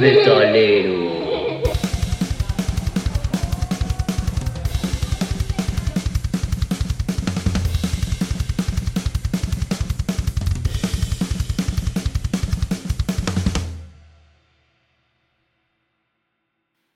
Metaleros. 0.00 1.06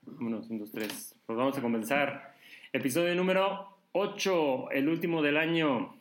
Vámonos, 0.05 0.49
un, 0.49 0.59
dos, 0.59 0.71
tres. 0.71 1.15
Pues 1.25 1.37
vamos 1.37 1.57
a 1.57 1.61
comenzar. 1.61 2.35
Episodio 2.71 3.15
número 3.15 3.75
8, 3.93 4.71
el 4.71 4.87
último 4.87 5.23
del 5.23 5.37
año. 5.37 5.95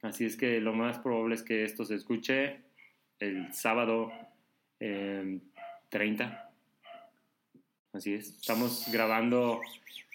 Así 0.00 0.24
es 0.24 0.36
que 0.36 0.60
lo 0.60 0.72
más 0.72 0.98
probable 0.98 1.34
es 1.34 1.42
que 1.42 1.64
esto 1.64 1.84
se 1.84 1.96
escuche 1.96 2.60
el 3.18 3.52
sábado 3.52 4.10
eh, 4.80 5.40
30. 5.88 6.50
Así 7.92 8.14
es. 8.14 8.28
Estamos 8.28 8.86
grabando 8.92 9.60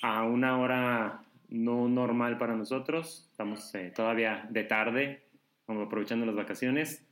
a 0.02 0.24
una 0.24 0.60
hora 0.60 1.24
no 1.50 1.88
normal 1.88 2.38
para 2.38 2.56
nosotros. 2.56 3.28
Estamos 3.32 3.74
eh, 3.76 3.92
todavía 3.96 4.48
de 4.50 4.64
tarde, 4.64 5.24
como 5.66 5.84
aprovechando 5.84 6.26
las 6.26 6.36
vacaciones. 6.36 7.06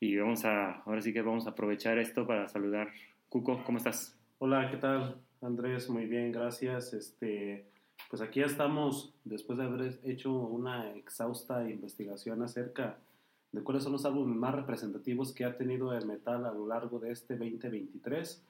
Y 0.00 0.16
vamos 0.16 0.44
a, 0.44 0.82
ahora 0.82 1.00
sí 1.00 1.12
que 1.12 1.22
vamos 1.22 1.46
a 1.46 1.50
aprovechar 1.50 1.98
esto 1.98 2.26
para 2.26 2.48
saludar. 2.48 2.88
Cuco, 3.28 3.62
¿cómo 3.64 3.78
estás? 3.78 4.18
Hola, 4.38 4.70
¿qué 4.70 4.76
tal? 4.76 5.16
Andrés, 5.40 5.88
muy 5.88 6.06
bien, 6.06 6.32
gracias. 6.32 6.92
Este, 6.92 7.66
pues 8.10 8.22
aquí 8.22 8.42
estamos, 8.42 9.14
después 9.24 9.58
de 9.58 9.64
haber 9.64 10.00
hecho 10.04 10.32
una 10.32 10.90
exhausta 10.92 11.68
investigación 11.68 12.42
acerca 12.42 12.84
de 12.86 13.13
cuáles 13.62 13.84
son 13.84 13.92
los 13.92 14.04
álbumes 14.04 14.36
más 14.36 14.54
representativos 14.54 15.32
que 15.32 15.44
ha 15.44 15.56
tenido 15.56 15.92
el 15.92 16.06
metal 16.06 16.44
a 16.46 16.52
lo 16.52 16.66
largo 16.66 16.98
de 16.98 17.12
este 17.12 17.36
2023. 17.36 18.44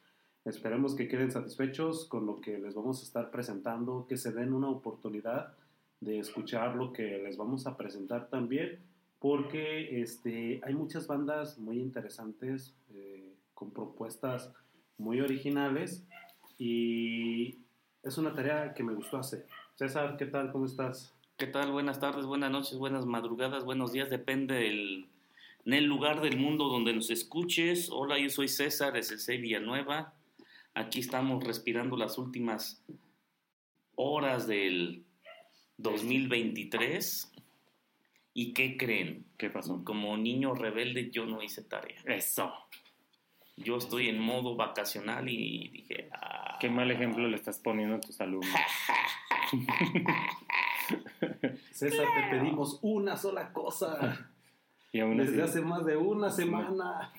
Esperemos 0.44 0.94
que 0.94 1.08
queden 1.08 1.30
satisfechos 1.30 2.06
con 2.06 2.27
lo 2.27 2.41
que 2.41 2.58
les 2.58 2.74
vamos 2.74 3.00
a 3.00 3.05
estar 3.05 3.30
presentando, 3.30 4.06
que 4.08 4.16
se 4.16 4.33
den 4.33 4.52
una 4.52 4.69
oportunidad 4.69 5.55
de 6.00 6.19
escuchar 6.19 6.77
lo 6.77 6.92
que 6.92 7.19
les 7.19 7.36
vamos 7.36 7.66
a 7.66 7.77
presentar 7.77 8.28
también, 8.28 8.78
porque 9.19 10.02
este, 10.02 10.61
hay 10.64 10.74
muchas 10.74 11.06
bandas 11.06 11.58
muy 11.58 11.80
interesantes 11.80 12.74
eh, 12.91 13.34
con 13.55 13.70
propuestas 13.70 14.52
muy 14.98 15.20
originales 15.20 16.06
y 16.58 17.58
es 18.02 18.18
una 18.18 18.34
tarea 18.34 18.74
que 18.74 18.84
me 18.84 18.94
gustó 18.94 19.16
hacer. 19.16 19.46
César, 19.74 20.16
¿qué 20.16 20.27
tal? 20.27 20.52
¿Cómo 20.52 20.66
estás? 20.66 21.14
¿Qué 21.36 21.48
tal? 21.48 21.72
Buenas 21.72 21.98
tardes, 21.98 22.27
buenas 22.27 22.52
noches, 22.52 22.78
buenas 22.78 23.06
madrugadas, 23.06 23.64
buenos 23.64 23.90
días, 23.90 24.08
depende 24.08 24.54
del 24.54 25.08
en 25.66 25.72
el 25.72 25.84
lugar 25.84 26.20
del 26.20 26.36
mundo 26.36 26.68
donde 26.68 26.92
nos 26.94 27.10
escuches. 27.10 27.90
Hola, 27.90 28.20
yo 28.20 28.30
soy 28.30 28.46
César 28.46 28.92
de 28.92 29.02
CC 29.02 29.38
Villanueva. 29.38 30.14
Aquí 30.74 31.00
estamos 31.00 31.42
respirando 31.42 31.96
las 31.96 32.18
últimas 32.18 32.84
horas 33.96 34.46
del 34.46 35.02
2023. 35.78 37.32
¿Y 38.32 38.52
qué 38.52 38.77
creen? 38.77 39.27
¿Qué 39.36 39.50
pasó? 39.50 39.82
Como 39.82 40.16
niño 40.16 40.55
rebelde 40.55 41.10
yo 41.10 41.27
no 41.27 41.42
hice 41.42 41.64
tarea. 41.64 42.00
Eso. 42.05 42.52
Yo 43.56 43.78
estoy 43.78 44.08
en 44.08 44.20
modo 44.20 44.55
vacacional 44.55 45.28
y 45.28 45.68
dije, 45.70 46.10
ah, 46.12 46.58
Qué 46.60 46.70
mal 46.70 46.90
ejemplo 46.92 47.27
le 47.27 47.34
estás 47.34 47.58
poniendo 47.58 47.96
a 47.96 48.00
tus 48.00 48.20
alumnos. 48.20 48.48
César, 51.72 52.06
te 52.30 52.36
pedimos 52.38 52.78
una 52.82 53.16
sola 53.16 53.52
cosa 53.52 54.30
Y 54.92 55.00
aún 55.00 55.20
así. 55.20 55.30
desde 55.30 55.42
hace 55.42 55.60
más 55.62 55.84
de 55.84 55.96
una 55.96 56.30
semana. 56.30 57.12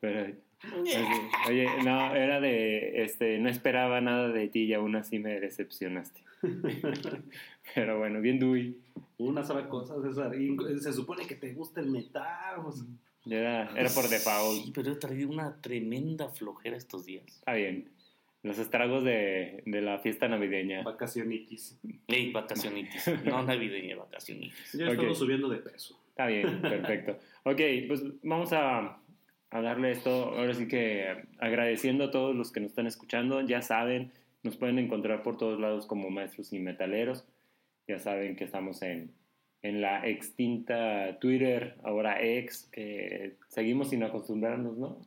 pero- 0.00 0.34
oye, 0.78 0.94
oye, 1.48 1.66
no, 1.84 2.14
era 2.14 2.40
de. 2.40 3.02
Este, 3.04 3.38
no 3.38 3.48
esperaba 3.48 4.00
nada 4.00 4.28
de 4.28 4.48
ti 4.48 4.64
y 4.64 4.74
aún 4.74 4.94
así 4.96 5.18
me 5.18 5.40
decepcionaste. 5.40 6.22
Pero 7.74 7.98
bueno, 7.98 8.20
bien 8.20 8.38
Dui. 8.38 8.78
Una 9.18 9.44
sola 9.44 9.68
cosa, 9.68 9.94
César. 10.02 10.34
Y 10.34 10.56
se 10.80 10.92
supone 10.92 11.26
que 11.26 11.34
te 11.36 11.52
gusta 11.52 11.80
el 11.80 11.90
metal. 11.90 12.62
pues, 12.62 12.82
Era, 13.26 13.70
era 13.76 13.90
por 13.90 14.08
default. 14.08 14.64
Sí, 14.64 14.72
pero 14.74 14.92
he 14.92 14.96
traído 14.96 15.28
una 15.30 15.54
tremenda 15.60 16.28
flojera 16.30 16.76
estos 16.76 17.04
días. 17.04 17.26
Está 17.26 17.52
bien. 17.52 17.88
Los 18.42 18.58
estragos 18.58 19.04
de, 19.04 19.62
de 19.66 19.82
la 19.82 19.98
fiesta 19.98 20.26
navideña. 20.26 20.82
vacacionitis. 20.82 21.78
Ey, 22.08 22.32
vacacionitis. 22.32 23.06
No 23.26 23.42
navideña, 23.42 23.96
vacacionitis. 23.96 24.74
Ok. 24.76 24.80
estado 24.80 25.14
subiendo 25.14 25.48
de 25.48 25.58
peso. 25.58 26.00
Está 26.08 26.26
bien, 26.26 26.60
perfecto. 26.62 27.18
Ok, 27.44 27.60
pues 27.86 28.02
vamos 28.22 28.52
a, 28.52 28.98
a 29.50 29.60
darle 29.60 29.90
esto, 29.90 30.10
ahora 30.36 30.54
sí 30.54 30.68
que 30.68 31.24
agradeciendo 31.38 32.04
a 32.04 32.10
todos 32.10 32.34
los 32.34 32.50
que 32.50 32.60
nos 32.60 32.70
están 32.70 32.86
escuchando, 32.86 33.40
ya 33.42 33.60
saben, 33.62 34.12
nos 34.42 34.56
pueden 34.56 34.78
encontrar 34.78 35.22
por 35.22 35.36
todos 35.36 35.60
lados 35.60 35.86
como 35.86 36.08
maestros 36.08 36.52
y 36.52 36.58
metaleros, 36.60 37.26
ya 37.86 37.98
saben 37.98 38.36
que 38.36 38.44
estamos 38.44 38.80
en, 38.82 39.12
en 39.62 39.80
la 39.82 40.06
extinta 40.08 41.18
Twitter, 41.20 41.76
ahora 41.82 42.22
ex, 42.22 42.68
que 42.72 43.36
seguimos 43.48 43.90
sin 43.90 44.02
acostumbrarnos, 44.02 44.78
¿no? 44.78 44.98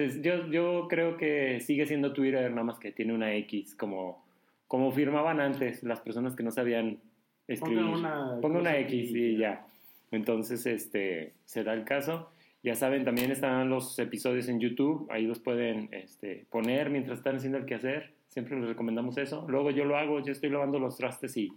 Pues 0.00 0.22
yo, 0.22 0.46
yo 0.46 0.86
creo 0.88 1.18
que 1.18 1.60
sigue 1.60 1.84
siendo 1.84 2.14
Twitter, 2.14 2.50
nada 2.50 2.64
más 2.64 2.78
que 2.78 2.90
tiene 2.90 3.12
una 3.12 3.34
X, 3.34 3.74
como, 3.74 4.24
como 4.66 4.90
firmaban 4.92 5.40
antes 5.40 5.82
las 5.82 6.00
personas 6.00 6.34
que 6.34 6.42
no 6.42 6.50
sabían 6.50 7.00
escribir. 7.46 7.82
Ponga 7.82 7.98
una, 7.98 8.40
Ponga 8.40 8.60
una 8.60 8.78
X 8.78 9.10
y 9.10 9.36
ya. 9.36 9.66
Entonces, 10.10 10.64
este, 10.64 11.34
se 11.44 11.64
da 11.64 11.74
el 11.74 11.84
caso. 11.84 12.30
Ya 12.62 12.76
saben, 12.76 13.04
también 13.04 13.30
están 13.30 13.68
los 13.68 13.98
episodios 13.98 14.48
en 14.48 14.58
YouTube, 14.58 15.06
ahí 15.10 15.26
los 15.26 15.38
pueden 15.38 15.90
este, 15.92 16.46
poner 16.48 16.88
mientras 16.88 17.18
están 17.18 17.36
haciendo 17.36 17.58
el 17.58 17.66
quehacer. 17.66 18.14
Siempre 18.28 18.58
les 18.58 18.70
recomendamos 18.70 19.18
eso. 19.18 19.44
Luego 19.50 19.70
yo 19.70 19.84
lo 19.84 19.98
hago, 19.98 20.24
yo 20.24 20.32
estoy 20.32 20.48
lavando 20.48 20.78
los 20.78 20.96
trastes 20.96 21.36
y 21.36 21.52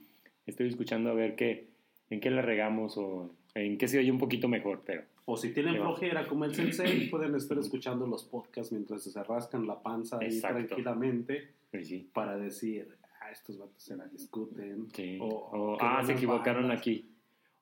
estoy 0.45 0.67
escuchando 0.67 1.11
a 1.11 1.13
ver 1.13 1.35
qué, 1.35 1.67
en 2.09 2.19
qué 2.19 2.29
la 2.29 2.41
regamos 2.41 2.97
o 2.97 3.33
en 3.55 3.77
qué 3.77 3.87
se 3.87 3.99
oye 3.99 4.11
un 4.11 4.19
poquito 4.19 4.49
mejor, 4.49 4.81
pero 4.85 5.03
O 5.25 5.37
si 5.37 5.53
tienen 5.53 5.75
flojera 5.75 6.27
como 6.27 6.45
el 6.45 6.53
sensei, 6.53 7.09
pueden 7.09 7.35
estar 7.35 7.57
escuchando 7.57 8.05
los 8.05 8.23
podcasts 8.25 8.71
mientras 8.73 9.03
se 9.03 9.23
rascan 9.23 9.65
la 9.65 9.81
panza 9.81 10.17
ahí 10.19 10.27
Exacto. 10.27 10.57
tranquilamente 10.65 11.49
sí. 11.81 12.09
para 12.13 12.35
decir, 12.37 12.89
ah, 13.21 13.31
estos 13.31 13.57
vatos 13.57 13.81
se 13.81 13.95
la 13.95 14.05
discuten. 14.07 14.87
Sí. 14.93 15.17
O, 15.21 15.27
O, 15.27 15.77
ah, 15.79 16.03
se 16.05 16.13
equivocaron 16.13 16.63
bandas. 16.63 16.79
aquí. 16.79 17.09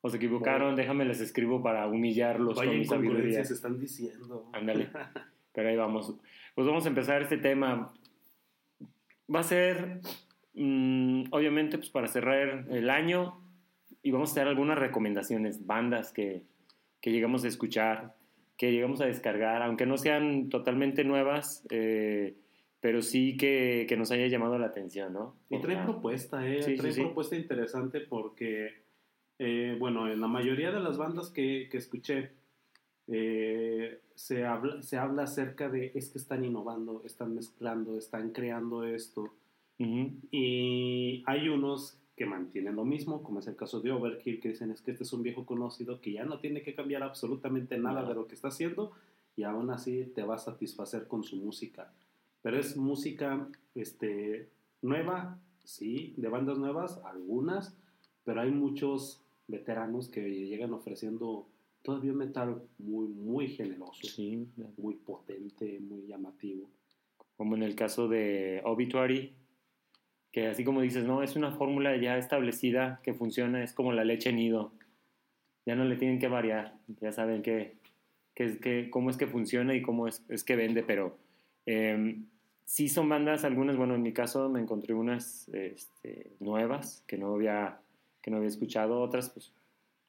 O 0.02 0.10
se 0.10 0.18
equivocaron, 0.18 0.76
déjame 0.76 1.06
les 1.06 1.22
escribo 1.22 1.62
para 1.62 1.88
humillarlos 1.88 2.56
Vaya 2.56 2.72
con 2.72 2.80
mi 2.80 2.86
sabiduría. 2.86 3.12
incongruencias 3.12 3.52
están 3.52 3.80
diciendo. 3.80 4.50
Ándale. 4.54 4.90
Pero 5.54 5.70
ahí 5.70 5.76
vamos. 5.76 6.16
Pues 6.56 6.66
vamos 6.66 6.86
a 6.86 6.90
empezar 6.90 7.22
este 7.22 7.38
tema. 7.38 7.94
Va 9.34 9.40
a 9.42 9.44
ser, 9.44 10.02
mm, 10.56 11.26
obviamente, 11.30 11.78
pues 11.78 11.92
para 11.92 12.08
cerrar 12.08 12.66
el 12.72 12.90
año 12.90 13.40
y 14.02 14.10
vamos 14.10 14.30
a 14.30 14.32
hacer 14.34 14.48
algunas 14.48 14.80
recomendaciones, 14.80 15.66
bandas 15.68 16.12
que, 16.12 16.44
que 17.02 17.12
llegamos 17.12 17.44
a 17.44 17.48
escuchar, 17.48 18.16
que 18.58 18.72
llegamos 18.72 19.02
a 19.02 19.06
descargar, 19.06 19.64
aunque 19.64 19.86
no 19.86 19.98
sean 19.98 20.50
totalmente 20.50 21.04
nuevas, 21.04 21.66
eh, 21.72 22.38
pero 22.80 23.02
sí 23.02 23.36
que, 23.38 23.86
que 23.90 23.98
nos 23.98 24.12
haya 24.12 24.28
llamado 24.28 24.58
la 24.58 24.68
atención, 24.68 25.14
¿no? 25.14 25.36
Y 25.50 25.60
trae 25.60 25.84
propuesta, 25.84 26.48
¿eh? 26.48 26.62
Sí, 26.62 26.76
trae 26.76 26.92
sí, 26.92 27.00
sí. 27.00 27.02
propuesta 27.02 27.36
interesante 27.36 28.02
porque, 28.02 28.84
eh, 29.40 29.76
bueno, 29.80 30.12
en 30.12 30.22
la 30.22 30.28
mayoría 30.28 30.72
de 30.72 30.80
las 30.80 30.98
bandas 30.98 31.32
que, 31.32 31.68
que 31.72 31.78
escuché, 31.78 32.32
eh, 33.08 34.00
se, 34.16 34.46
habla, 34.46 34.82
se 34.82 34.98
habla 34.98 35.24
acerca 35.24 35.70
de 35.70 35.92
es 35.96 36.10
que 36.10 36.20
están 36.20 36.46
innovando, 36.46 37.02
están 37.04 37.34
mezclando, 37.34 37.98
están 37.98 38.32
creando 38.32 38.84
esto. 38.84 39.34
Y 39.80 41.24
hay 41.26 41.50
unos 41.50 42.01
que 42.22 42.28
mantienen 42.28 42.76
lo 42.76 42.86
mismo, 42.86 43.24
como 43.24 43.40
es 43.40 43.48
el 43.48 43.56
caso 43.56 43.80
de 43.82 43.92
Overkill, 43.92 44.40
que 44.40 44.50
dicen 44.50 44.70
es 44.70 44.84
que 44.84 44.92
este 44.92 45.04
es 45.06 45.12
un 45.12 45.24
viejo 45.24 45.44
conocido 45.44 46.00
que 46.02 46.12
ya 46.12 46.24
no 46.24 46.38
tiene 46.38 46.62
que 46.62 46.76
cambiar 46.76 47.02
absolutamente 47.02 47.80
nada 47.80 48.04
No. 48.04 48.10
de 48.10 48.14
lo 48.14 48.28
que 48.28 48.36
está 48.36 48.50
haciendo 48.50 48.92
y 49.36 49.42
aún 49.42 49.72
así 49.72 50.06
te 50.14 50.22
va 50.22 50.36
a 50.36 50.38
satisfacer 50.38 51.08
con 51.08 51.24
su 51.24 51.38
música. 51.38 51.92
Pero 52.44 52.60
es 52.60 52.78
música 52.78 53.48
este, 53.74 54.50
nueva, 54.84 55.40
sí, 55.64 56.14
de 56.16 56.28
bandas 56.30 56.60
nuevas, 56.60 57.02
algunas, 57.06 57.76
pero 58.24 58.42
hay 58.42 58.52
muchos 58.52 59.24
veteranos 59.48 60.08
que 60.08 60.22
llegan 60.46 60.74
ofreciendo 60.74 61.48
todavía 61.82 62.12
un 62.12 62.20
metal 62.20 62.62
muy, 62.78 63.08
muy 63.08 63.48
generoso, 63.48 64.08
Sí, 64.08 64.48
muy 64.78 64.94
potente, 64.94 65.80
muy 65.80 66.06
llamativo. 66.06 66.70
como 67.36 67.56
en 67.56 67.64
el 67.64 67.74
caso 67.76 68.08
de 68.08 68.62
Obituary, 68.64 69.34
que 70.32 70.48
así 70.48 70.64
como 70.64 70.82
dices, 70.82 71.04
no, 71.04 71.24
es 71.24 71.36
una 71.36 71.52
fórmula 71.52 71.96
ya 71.98 72.18
establecida 72.18 73.00
que 73.04 73.14
funciona, 73.14 73.64
es 73.64 73.74
como 73.74 73.94
la 73.94 74.04
leche 74.04 74.32
nido. 74.32 74.72
Ya 75.66 75.76
no 75.76 75.86
le 75.86 75.96
tienen 75.96 76.20
que 76.20 76.28
variar, 76.28 76.76
ya 77.00 77.12
saben 77.12 77.42
que, 77.42 77.76
que 78.34 78.60
que, 78.60 78.90
cómo 78.90 79.10
es 79.10 79.18
que 79.18 79.28
funciona 79.28 79.76
y 79.76 79.82
cómo 79.82 80.08
es, 80.08 80.24
es 80.30 80.44
que 80.44 80.56
vende, 80.56 80.84
pero 80.84 81.18
eh, 81.66 82.18
sí 82.66 82.90
son 82.90 83.10
bandas, 83.10 83.46
algunas, 83.46 83.78
bueno, 83.78 83.94
en 83.96 84.02
mi 84.02 84.14
caso 84.14 84.50
me 84.50 84.60
encontré 84.60 84.94
unas 84.94 85.48
este, 85.50 86.32
nuevas 86.40 87.04
que 87.08 87.18
no 87.18 87.36
había, 87.36 87.80
que 88.22 88.32
no 88.32 88.38
había 88.38 88.50
escuchado, 88.50 89.02
otras, 89.02 89.30
pues, 89.30 89.54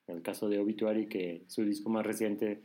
en 0.07 0.17
el 0.17 0.23
caso 0.23 0.49
de 0.49 0.59
Obituary, 0.59 1.07
que 1.07 1.43
su 1.49 1.65
disco 1.65 1.91
más 1.91 2.07
reciente 2.07 2.63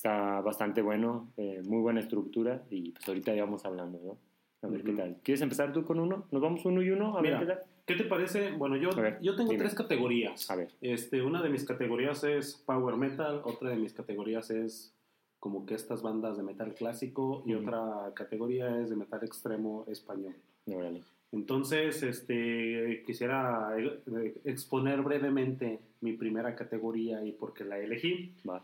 Está 0.00 0.40
bastante 0.40 0.80
bueno, 0.80 1.30
eh, 1.36 1.60
muy 1.62 1.82
buena 1.82 2.00
estructura 2.00 2.62
y 2.70 2.92
pues 2.92 3.06
ahorita 3.06 3.34
ya 3.34 3.44
vamos 3.44 3.66
hablando, 3.66 4.00
¿no? 4.02 4.16
A 4.62 4.66
ver 4.66 4.82
qué 4.84 4.92
tal. 4.92 5.16
¿Quieres 5.22 5.40
empezar 5.40 5.72
tú 5.72 5.84
con 5.84 5.98
uno? 5.98 6.26
¿Nos 6.30 6.42
vamos 6.42 6.64
uno 6.66 6.82
y 6.82 6.90
uno? 6.90 7.16
A 7.16 7.22
Mira. 7.22 7.38
ver 7.38 7.48
qué 7.48 7.54
tal. 7.54 7.64
¿Qué 7.86 7.94
te 7.96 8.04
parece? 8.04 8.52
Bueno, 8.52 8.76
yo, 8.76 8.90
A 8.90 9.00
ver, 9.00 9.18
yo 9.20 9.34
tengo 9.34 9.50
dime. 9.50 9.62
tres 9.64 9.74
categorías. 9.74 10.48
A 10.50 10.56
ver. 10.56 10.68
Este, 10.80 11.22
una 11.22 11.42
de 11.42 11.48
mis 11.48 11.64
categorías 11.64 12.22
es 12.24 12.54
Power 12.66 12.96
Metal, 12.96 13.40
otra 13.44 13.70
de 13.70 13.76
mis 13.76 13.92
categorías 13.94 14.50
es 14.50 14.94
como 15.40 15.64
que 15.64 15.74
estas 15.74 16.02
bandas 16.02 16.36
de 16.36 16.42
metal 16.42 16.74
clásico 16.74 17.42
y 17.46 17.54
Ujú. 17.54 17.62
otra 17.64 18.12
categoría 18.14 18.78
es 18.80 18.90
de 18.90 18.96
metal 18.96 19.24
extremo 19.24 19.84
español. 19.88 20.34
Órale. 20.66 21.00
Entonces, 21.32 22.02
este, 22.02 23.02
quisiera 23.06 23.70
eh, 23.78 24.34
exponer 24.44 25.00
brevemente 25.00 25.80
mi 26.02 26.12
primera 26.12 26.54
categoría 26.54 27.24
y 27.24 27.32
por 27.32 27.54
qué 27.54 27.64
la 27.64 27.78
elegí. 27.78 28.34
Va. 28.48 28.62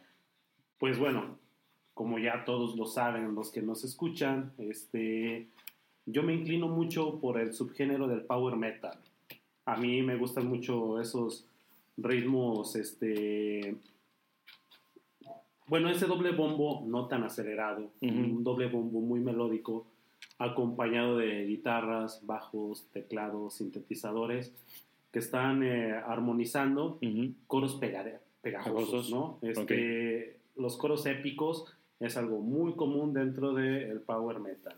Pues 0.79 0.99
bueno, 0.99 1.39
como 1.95 2.19
ya 2.19 2.45
todos 2.45 2.77
lo 2.77 2.85
saben, 2.87 3.35
los 3.35 3.51
que 3.51 3.63
nos 3.63 3.83
escuchan, 3.85 4.53
este, 4.59 5.49
yo 6.07 6.23
me 6.23 6.35
inclino 6.35 6.69
mucho 6.69 7.19
por 7.21 7.39
el 7.39 7.53
subgénero 7.53 8.07
del 8.09 8.23
power 8.23 8.57
metal. 8.57 8.99
A 9.65 9.77
mí 9.77 10.03
me 10.03 10.17
gustan 10.17 10.47
mucho 10.47 11.01
esos 11.01 11.45
ritmos, 11.97 12.77
este, 12.77 13.77
bueno, 15.67 15.91
ese 15.91 16.07
doble 16.07 16.31
bombo 16.31 16.85
no 16.87 17.09
tan 17.09 17.25
acelerado, 17.25 17.91
un 18.01 18.45
doble 18.45 18.69
bombo 18.69 19.01
muy 19.01 19.19
melódico, 19.19 19.87
acompañado 20.39 21.17
de 21.17 21.45
guitarras, 21.47 22.25
bajos, 22.25 22.87
teclados, 22.93 23.55
sintetizadores, 23.55 24.53
que 25.11 25.19
están 25.19 25.65
eh, 25.65 25.93
armonizando 25.93 26.99
coros 27.49 27.81
Pegajosos. 28.43 29.11
¿no? 29.11 29.39
Este, 29.43 30.39
Los 30.55 30.77
coros 30.77 31.05
épicos 31.07 31.65
es 31.99 32.17
algo 32.17 32.41
muy 32.41 32.75
común 32.75 33.13
dentro 33.13 33.53
del 33.53 34.01
power 34.03 34.39
metal. 34.39 34.77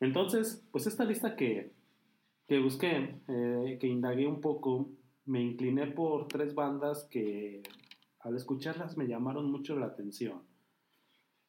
Entonces, 0.00 0.64
pues 0.70 0.86
esta 0.86 1.04
lista 1.04 1.36
que, 1.36 1.72
que 2.46 2.58
busqué, 2.58 3.16
eh, 3.28 3.78
que 3.80 3.86
indagué 3.86 4.26
un 4.26 4.40
poco, 4.40 4.90
me 5.26 5.42
incliné 5.42 5.86
por 5.86 6.28
tres 6.28 6.54
bandas 6.54 7.04
que 7.10 7.62
al 8.20 8.36
escucharlas 8.36 8.96
me 8.96 9.06
llamaron 9.06 9.50
mucho 9.50 9.76
la 9.76 9.86
atención. 9.86 10.40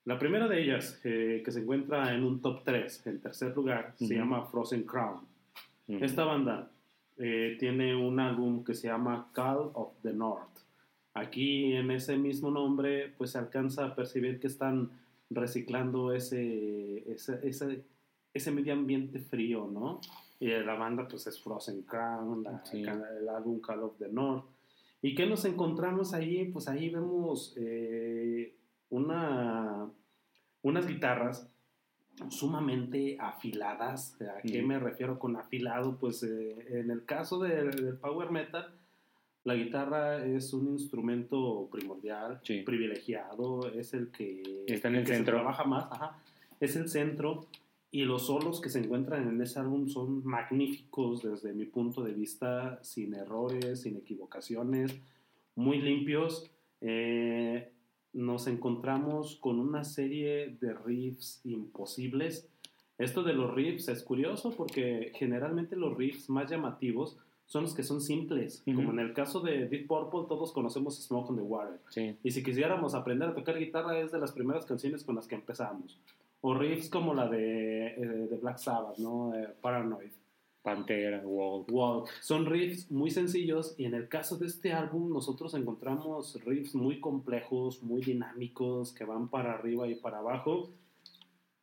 La 0.05 0.17
primera 0.17 0.47
de 0.47 0.63
ellas, 0.63 0.99
eh, 1.03 1.41
que 1.45 1.51
se 1.51 1.61
encuentra 1.61 2.15
en 2.15 2.23
un 2.23 2.41
top 2.41 2.63
3, 2.63 3.07
en 3.07 3.21
tercer 3.21 3.55
lugar, 3.55 3.93
se 3.95 4.15
llama 4.15 4.45
Frozen 4.45 4.83
Crown. 4.83 5.27
Esta 5.87 6.23
banda 6.23 6.71
eh, 7.17 7.57
tiene 7.59 7.95
un 7.95 8.19
álbum 8.19 8.63
que 8.63 8.73
se 8.73 8.87
llama 8.87 9.29
Call 9.33 9.71
of 9.73 9.93
the 10.01 10.13
North. 10.13 10.59
Aquí 11.13 11.73
en 11.73 11.91
ese 11.91 12.17
mismo 12.17 12.49
nombre 12.49 13.13
pues 13.17 13.31
se 13.31 13.39
alcanza 13.39 13.85
a 13.85 13.95
percibir 13.95 14.39
que 14.39 14.47
están 14.47 14.91
reciclando 15.29 16.13
ese, 16.13 17.11
ese, 17.11 17.39
ese, 17.43 17.83
ese 18.33 18.51
medio 18.51 18.73
ambiente 18.73 19.19
frío, 19.19 19.67
¿no? 19.71 20.01
Y 20.39 20.47
la 20.49 20.75
banda 20.75 21.07
pues 21.07 21.27
es 21.27 21.41
Frozen 21.41 21.81
Crown, 21.83 22.43
la- 22.43 22.63
Sí. 22.65 22.81
el 22.83 23.29
álbum 23.29 23.59
Call 23.59 23.83
of 23.83 23.97
the 23.97 24.07
North. 24.09 24.45
¿Y 25.01 25.15
qué 25.15 25.25
nos 25.25 25.45
encontramos 25.45 26.13
ahí? 26.13 26.45
Pues 26.45 26.67
ahí 26.67 26.89
vemos 26.89 27.53
eh, 27.57 28.53
una, 28.89 29.87
unas 30.61 30.87
guitarras 30.87 31.49
sumamente 32.29 33.17
afiladas. 33.19 34.17
¿A 34.21 34.41
qué 34.41 34.61
me 34.61 34.77
refiero 34.79 35.17
con 35.19 35.35
afilado? 35.37 35.97
Pues 35.97 36.21
eh, 36.23 36.79
en 36.79 36.91
el 36.91 37.05
caso 37.05 37.39
del, 37.39 37.71
del 37.71 37.95
power 37.97 38.29
metal, 38.31 38.73
la 39.45 39.55
guitarra 39.55 40.25
es 40.25 40.53
un 40.53 40.67
instrumento 40.67 41.69
primordial, 41.71 42.39
Sí. 42.43 42.61
privilegiado, 42.63 43.69
es 43.71 43.93
el 43.93 44.09
que, 44.11 44.65
Está 44.67 44.89
en 44.89 44.95
el 44.95 45.01
que 45.03 45.07
se 45.11 45.15
centro. 45.15 45.35
trabaja 45.37 45.63
más, 45.63 45.85
ajá, 45.91 46.17
es 46.59 46.75
el 46.75 46.89
centro. 46.89 47.45
Y 47.91 48.03
los 48.03 48.27
solos 48.27 48.61
que 48.61 48.69
se 48.69 48.79
encuentran 48.79 49.27
en 49.27 49.41
ese 49.41 49.59
álbum 49.59 49.87
son 49.87 50.23
magníficos 50.23 51.23
desde 51.23 51.53
mi 51.53 51.65
punto 51.65 52.03
de 52.03 52.13
vista, 52.13 52.79
sin 52.83 53.15
errores, 53.15 53.81
sin 53.81 53.97
equivocaciones, 53.97 54.95
muy 55.55 55.81
limpios. 55.81 56.51
Eh, 56.81 57.71
nos 58.13 58.47
encontramos 58.47 59.37
con 59.37 59.59
una 59.59 59.83
serie 59.83 60.57
de 60.61 60.73
riffs 60.73 61.41
imposibles. 61.45 62.47
Esto 62.99 63.23
de 63.23 63.33
los 63.33 63.53
riffs 63.55 63.87
es 63.87 64.03
curioso 64.03 64.51
porque 64.55 65.11
generalmente 65.15 65.75
los 65.75 65.97
riffs 65.97 66.29
más 66.29 66.49
llamativos 66.49 67.17
son 67.45 67.63
los 67.63 67.73
que 67.73 67.81
son 67.81 67.99
simples, 67.99 68.61
Ujú. 68.67 68.75
como 68.75 68.91
en 68.91 68.99
el 68.99 69.13
caso 69.13 69.39
de 69.39 69.67
Deep 69.67 69.87
Purple 69.87 70.25
todos 70.27 70.51
conocemos 70.51 71.03
Smoke 71.03 71.31
on 71.31 71.35
the 71.37 71.41
Water. 71.41 71.79
Sí. 71.89 72.15
Y 72.23 72.29
si 72.29 72.43
quisiéramos 72.43 72.93
aprender 72.93 73.29
a 73.29 73.33
tocar 73.33 73.57
guitarra 73.57 73.97
es 73.99 74.11
de 74.11 74.19
las 74.19 74.31
primeras 74.33 74.65
canciones 74.67 75.03
con 75.03 75.15
las 75.15 75.27
que 75.27 75.33
empezamos. 75.33 75.99
O 76.41 76.53
riffs 76.53 76.89
como 76.89 77.13
la 77.13 77.27
de, 77.27 77.87
eh, 77.87 78.27
de 78.29 78.37
Black 78.37 78.57
Sabbath, 78.57 78.97
¿no? 78.97 79.35
Eh, 79.35 79.47
Paranoid. 79.61 80.11
Pantera, 80.61 81.21
Walt. 81.25 81.69
Wow. 81.71 82.05
Son 82.21 82.45
riffs 82.45 82.91
muy 82.91 83.11
sencillos 83.11 83.75
y 83.77 83.85
en 83.85 83.93
el 83.93 84.09
caso 84.09 84.37
de 84.37 84.47
este 84.47 84.73
álbum 84.73 85.11
nosotros 85.11 85.53
encontramos 85.53 86.37
riffs 86.43 86.75
muy 86.75 86.99
complejos, 86.99 87.81
muy 87.81 88.01
dinámicos, 88.01 88.93
que 88.93 89.05
van 89.05 89.29
para 89.29 89.53
arriba 89.53 89.87
y 89.87 89.95
para 89.95 90.19
abajo. 90.19 90.69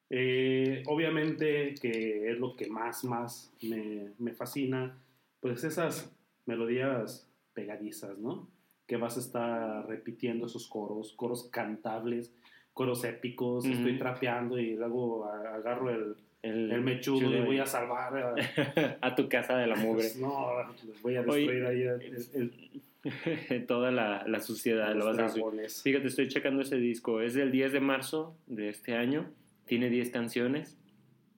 Eh, 0.08 0.82
obviamente 0.86 1.74
que 1.80 2.30
es 2.30 2.38
lo 2.38 2.56
que 2.56 2.68
más, 2.68 3.04
más 3.04 3.52
me, 3.62 4.12
me 4.18 4.32
fascina, 4.32 4.96
pues 5.40 5.64
esas 5.64 6.10
melodías 6.46 7.28
pegadizas, 7.52 8.18
¿no? 8.18 8.48
Que 8.86 8.96
vas 8.96 9.16
a 9.16 9.20
estar 9.20 9.86
repitiendo 9.88 10.46
esos 10.46 10.68
coros, 10.68 11.12
coros 11.12 11.44
cantables, 11.50 12.32
coros 12.76 13.02
épicos, 13.04 13.64
estoy 13.64 13.96
trapeando 13.96 14.58
y 14.58 14.76
luego 14.76 15.24
agarro 15.24 15.88
el, 15.88 16.14
El, 16.42 16.70
el 16.70 16.82
mechudo 16.82 17.34
y 17.34 17.40
voy 17.40 17.58
a 17.58 17.64
salvar 17.64 18.14
a, 18.18 18.98
a 19.00 19.14
tu 19.14 19.30
casa 19.30 19.56
de 19.56 19.66
la 19.66 19.76
mugre. 19.76 20.02
pues 20.02 20.16
no, 20.18 20.50
les 20.86 21.00
voy 21.00 21.16
a 21.16 21.22
destruir 21.22 21.64
ahí 21.64 21.82
el, 21.82 22.16
el- 22.34 22.82
Toda 23.66 23.90
la, 23.90 24.24
la 24.26 24.40
suciedad. 24.40 24.94
los 24.94 25.16
vas 25.16 25.34
a. 25.36 25.82
Fíjate, 25.82 26.08
estoy 26.08 26.28
checando 26.28 26.60
ese 26.60 26.76
disco. 26.76 27.22
Es 27.22 27.32
del 27.32 27.50
10 27.50 27.72
de 27.72 27.80
marzo 27.80 28.36
de 28.46 28.68
este 28.68 28.94
año. 28.94 29.30
Tiene 29.64 29.88
10 29.88 30.10
canciones. 30.10 30.76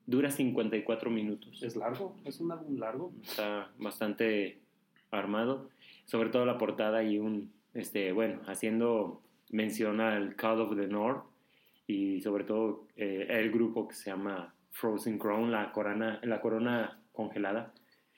Dura 0.06 0.31
54 0.32 1.08
minutos. 1.08 1.62
Es 1.62 1.76
largo, 1.76 2.17
es 2.25 2.40
un 2.40 2.50
álbum 2.50 2.79
largo. 2.79 3.12
Está 3.23 3.70
bastante 3.79 4.58
armado. 5.12 5.69
Sobre 6.06 6.31
todo 6.31 6.46
la 6.46 6.58
portada 6.58 7.05
y 7.05 7.19
un, 7.19 7.52
este, 7.75 8.11
bueno, 8.12 8.40
haciendo 8.46 9.20
mención 9.50 10.00
al 10.00 10.37
Call 10.37 10.61
of 10.61 10.76
the 10.76 10.87
North 10.87 11.25
y 11.87 12.21
sobre 12.21 12.45
todo 12.45 12.87
eh, 12.97 13.26
el 13.31 13.50
grupo 13.50 13.88
que 13.88 13.95
se 13.95 14.11
llama 14.11 14.55
Frozen 14.73 15.19
Crown, 15.19 15.50
la 15.50 15.73
corona, 15.73 16.21
la 16.23 16.40
corona 16.40 17.00
congelada. 17.12 17.73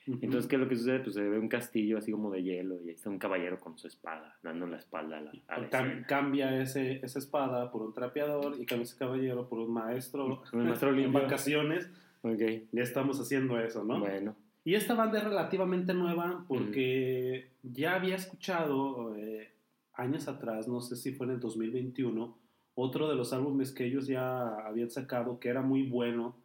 Entonces, 0.07 0.47
¿qué 0.47 0.55
es 0.55 0.61
lo 0.61 0.67
que 0.67 0.75
sucede? 0.75 0.99
Pues 0.99 1.13
se 1.13 1.21
ve 1.21 1.37
un 1.37 1.47
castillo 1.47 1.99
así 1.99 2.11
como 2.11 2.31
de 2.31 2.41
hielo 2.43 2.81
y 2.81 2.89
ahí 2.89 2.95
está 2.95 3.09
un 3.11 3.19
caballero 3.19 3.59
con 3.59 3.77
su 3.77 3.85
espada, 3.87 4.35
dando 4.41 4.65
la 4.65 4.77
espalda 4.77 5.19
a 5.19 5.21
la, 5.21 5.31
a 5.47 5.59
la 5.59 5.69
Cam- 5.69 5.85
escena. 5.89 6.07
cambia 6.07 6.61
ese, 6.61 6.99
esa 7.05 7.19
espada 7.19 7.71
por 7.71 7.83
un 7.83 7.93
trapeador 7.93 8.55
y 8.59 8.65
cambia 8.65 8.83
ese 8.83 8.97
caballero 8.97 9.47
por 9.47 9.59
un 9.59 9.71
maestro, 9.71 10.41
Un 10.51 10.63
maestro 10.65 10.93
en 10.97 11.13
vacaciones. 11.13 11.89
Ya 12.23 12.81
estamos 12.83 13.19
haciendo 13.21 13.59
eso, 13.59 13.83
¿no? 13.83 13.99
bueno. 13.99 14.35
Y 14.65 14.73
esta 14.75 14.95
banda 14.95 15.19
es 15.19 15.23
relativamente 15.23 15.93
nueva 15.93 16.45
porque 16.47 17.49
ya 17.63 17.95
había 17.95 18.15
escuchado 18.15 19.15
eh, 19.15 19.51
años 19.93 20.27
atrás, 20.27 20.67
no 20.67 20.81
sé 20.81 20.95
si 20.95 21.11
fue 21.11 21.27
en 21.27 21.33
el 21.33 21.39
2021, 21.39 22.37
otro 22.75 23.09
de 23.09 23.15
los 23.15 23.33
álbumes 23.33 23.71
que 23.71 23.85
ellos 23.85 24.07
ya 24.07 24.55
habían 24.65 24.89
sacado 24.89 25.39
que 25.39 25.49
era 25.49 25.61
muy 25.61 25.83
bueno, 25.83 26.35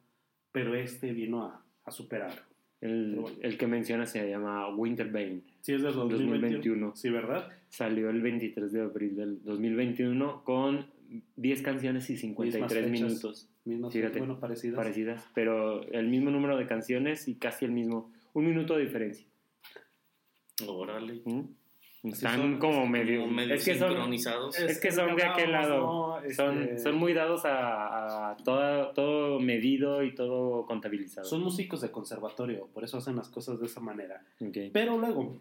pero 0.53 0.75
este 0.75 1.13
vino 1.13 1.45
a, 1.45 1.63
a 1.85 1.91
superar. 1.91 2.33
El, 2.81 3.17
bueno. 3.17 3.37
el 3.41 3.57
que 3.57 3.67
menciona 3.67 4.07
se 4.07 4.29
llama 4.29 4.69
Winterbane. 4.75 5.41
Sí, 5.63 5.73
es 5.73 5.83
del 5.83 5.95
2021. 5.95 6.31
2021. 6.31 6.97
Sí, 6.97 7.11
¿verdad? 7.11 7.49
Salió 7.69 8.11
el 8.11 8.21
23 8.21 8.71
de 8.73 8.81
abril 8.83 9.17
del 9.17 9.43
2021 9.45 10.45
con 10.45 10.87
10 11.37 11.63
canciones 11.63 12.11
y 12.11 12.17
53 12.17 12.63
Mismas 12.63 12.73
fechas. 12.73 12.91
minutos 12.91 13.49
Mismas, 13.65 13.93
Fíjate, 13.93 14.19
bueno, 14.19 14.39
parecidas. 14.39 14.77
parecidas, 14.77 15.25
pero 15.35 15.83
el 15.89 16.09
mismo 16.09 16.31
número 16.31 16.57
de 16.57 16.67
canciones 16.67 17.27
y 17.29 17.35
casi 17.35 17.65
el 17.65 17.73
mismo, 17.73 18.13
un 18.33 18.47
minuto 18.47 18.77
de 18.77 18.85
diferencia. 18.85 19.27
Órale. 20.67 21.21
¿Mm? 21.25 21.41
Están 22.03 22.37
son, 22.41 22.59
como 22.59 22.87
medio... 22.87 23.21
Como 23.23 23.33
medio 23.33 23.55
es 23.55 23.65
que 23.65 23.75
son, 23.75 23.89
sincronizados. 23.89 24.59
es 24.61 24.79
que 24.79 24.93
son 24.93 25.17
de 25.17 25.25
aquel 25.25 25.51
lado. 25.53 25.81
¿no? 25.81 26.19
Este, 26.21 26.35
son, 26.35 26.79
son 26.79 26.95
muy 26.97 27.13
dados 27.15 27.45
a, 27.45 28.31
a 28.31 28.37
toda- 28.37 28.93
todo 28.95 29.41
medido 29.41 30.03
y 30.05 30.15
todo 30.15 30.67
contabilizado. 30.67 31.27
son 31.27 31.43
músicos 31.43 31.81
de 31.81 31.91
conservatorio, 31.91 32.69
por 32.73 32.85
eso 32.85 32.99
hacen 32.99 33.17
las 33.17 33.29
cosas 33.29 33.59
de 33.59 33.67
esa 33.67 33.81
manera. 33.81 34.23
Pero 34.73 34.99
luego 34.99 35.37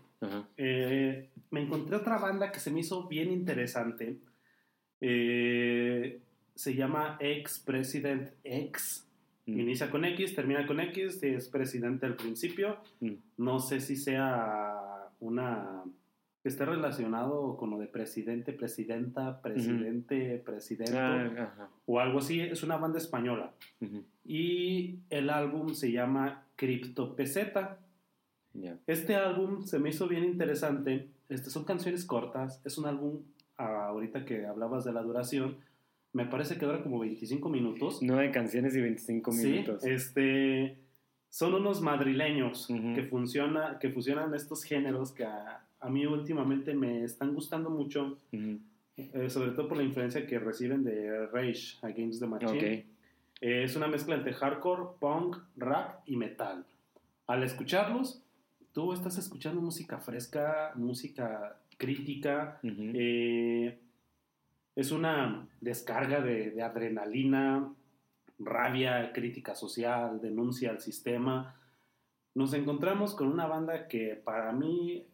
eh, 0.57 1.29
me 1.51 1.61
encontré 1.61 1.97
otra 1.97 2.17
banda 2.17 2.51
que 2.51 2.59
se 2.59 2.71
me 2.71 2.79
hizo 2.79 3.07
bien 3.07 3.31
interesante. 3.31 4.17
Eh, 5.01 6.19
se 6.55 6.73
llama 6.73 7.17
Ex 7.19 7.59
President 7.59 8.31
X. 8.43 9.07
Mm. 9.45 9.59
Inicia 9.59 9.91
con 9.91 10.03
X, 10.05 10.33
termina 10.33 10.65
con 10.65 10.79
X, 10.79 11.21
es 11.21 11.47
presidente 11.49 12.05
al 12.07 12.15
principio. 12.15 12.77
Mm. 13.01 13.11
No 13.37 13.59
sé 13.59 13.81
si 13.81 13.95
sea 13.97 14.73
una 15.19 15.83
esté 16.49 16.65
relacionado 16.65 17.57
con 17.57 17.71
lo 17.71 17.79
de 17.79 17.87
presidente, 17.87 18.53
presidenta, 18.53 19.41
presidente, 19.41 20.41
presidente 20.45 20.95
Ah, 20.97 21.69
o 21.85 21.99
algo 21.99 22.19
así. 22.19 22.39
Es 22.39 22.63
una 22.63 22.77
banda 22.77 22.99
española. 22.99 23.51
Ujú. 23.81 24.03
Y 24.23 24.99
el 25.09 25.29
álbum 25.29 25.73
se 25.73 25.91
llama 25.91 26.43
Crypto 26.55 27.15
Peseta. 27.15 27.79
Ya. 28.53 28.77
Este 28.87 29.15
álbum 29.15 29.63
se 29.63 29.79
me 29.79 29.89
hizo 29.89 30.07
bien 30.07 30.23
interesante. 30.23 31.09
Este, 31.29 31.49
son 31.49 31.63
canciones 31.65 32.05
cortas. 32.05 32.61
Es 32.63 32.77
un 32.77 32.85
álbum, 32.85 33.21
ah, 33.57 33.87
ahorita 33.87 34.23
que 34.23 34.45
hablabas 34.45 34.85
de 34.85 34.93
la 34.93 35.01
duración, 35.01 35.57
me 36.13 36.25
parece 36.25 36.57
que 36.57 36.65
dura 36.65 36.81
como 36.81 36.99
25 36.99 37.49
minutos. 37.49 37.99
Nueve 38.01 38.31
canciones 38.31 38.75
y 38.75 38.81
25 38.81 39.31
minutos. 39.31 39.81
Sí, 39.81 39.89
este, 39.89 40.77
son 41.29 41.55
unos 41.55 41.81
madrileños 41.81 42.69
Ujú. 42.69 42.93
que, 42.93 43.03
funciona, 43.03 43.79
que 43.79 43.89
fusionan 43.89 44.33
estos 44.33 44.63
géneros 44.63 45.11
que 45.11 45.25
a, 45.25 45.64
a 45.85 45.89
mí 45.89 46.03
últimamente 46.07 46.73
me 46.73 47.03
están 47.03 47.35
gustando 47.35 47.69
mucho, 47.69 48.17
eh, 48.31 49.29
sobre 49.29 49.51
todo 49.51 49.67
por 49.67 49.77
la 49.77 49.83
influencia 49.83 50.25
que 50.25 50.39
reciben 50.39 50.83
de 50.83 51.27
Rage 51.27 51.77
Against 51.83 52.19
the 52.19 52.25
Machine. 52.25 52.87
Eh, 53.39 53.63
es 53.63 53.75
una 53.75 53.87
mezcla 53.87 54.15
entre 54.15 54.33
hardcore, 54.33 54.97
punk, 54.99 55.37
rap 55.57 56.01
y 56.07 56.15
metal. 56.15 56.65
Al 57.27 57.43
escucharlos, 57.43 58.23
tú 58.73 58.93
estás 58.93 59.19
escuchando 59.19 59.61
música 59.61 59.99
fresca, 59.99 60.71
música 60.73 61.55
crítica, 61.77 62.59
eh, 62.63 63.77
es 64.75 64.91
una 64.91 65.47
descarga 65.61 66.19
de, 66.19 66.49
de 66.49 66.63
adrenalina, 66.63 67.71
rabia, 68.39 69.13
crítica 69.13 69.53
social, 69.53 70.19
denuncia 70.19 70.71
al 70.71 70.79
sistema. 70.79 71.55
Nos 72.33 72.55
encontramos 72.55 73.13
con 73.13 73.27
una 73.27 73.45
banda 73.45 73.87
que 73.87 74.15
para 74.15 74.51
mí 74.51 75.05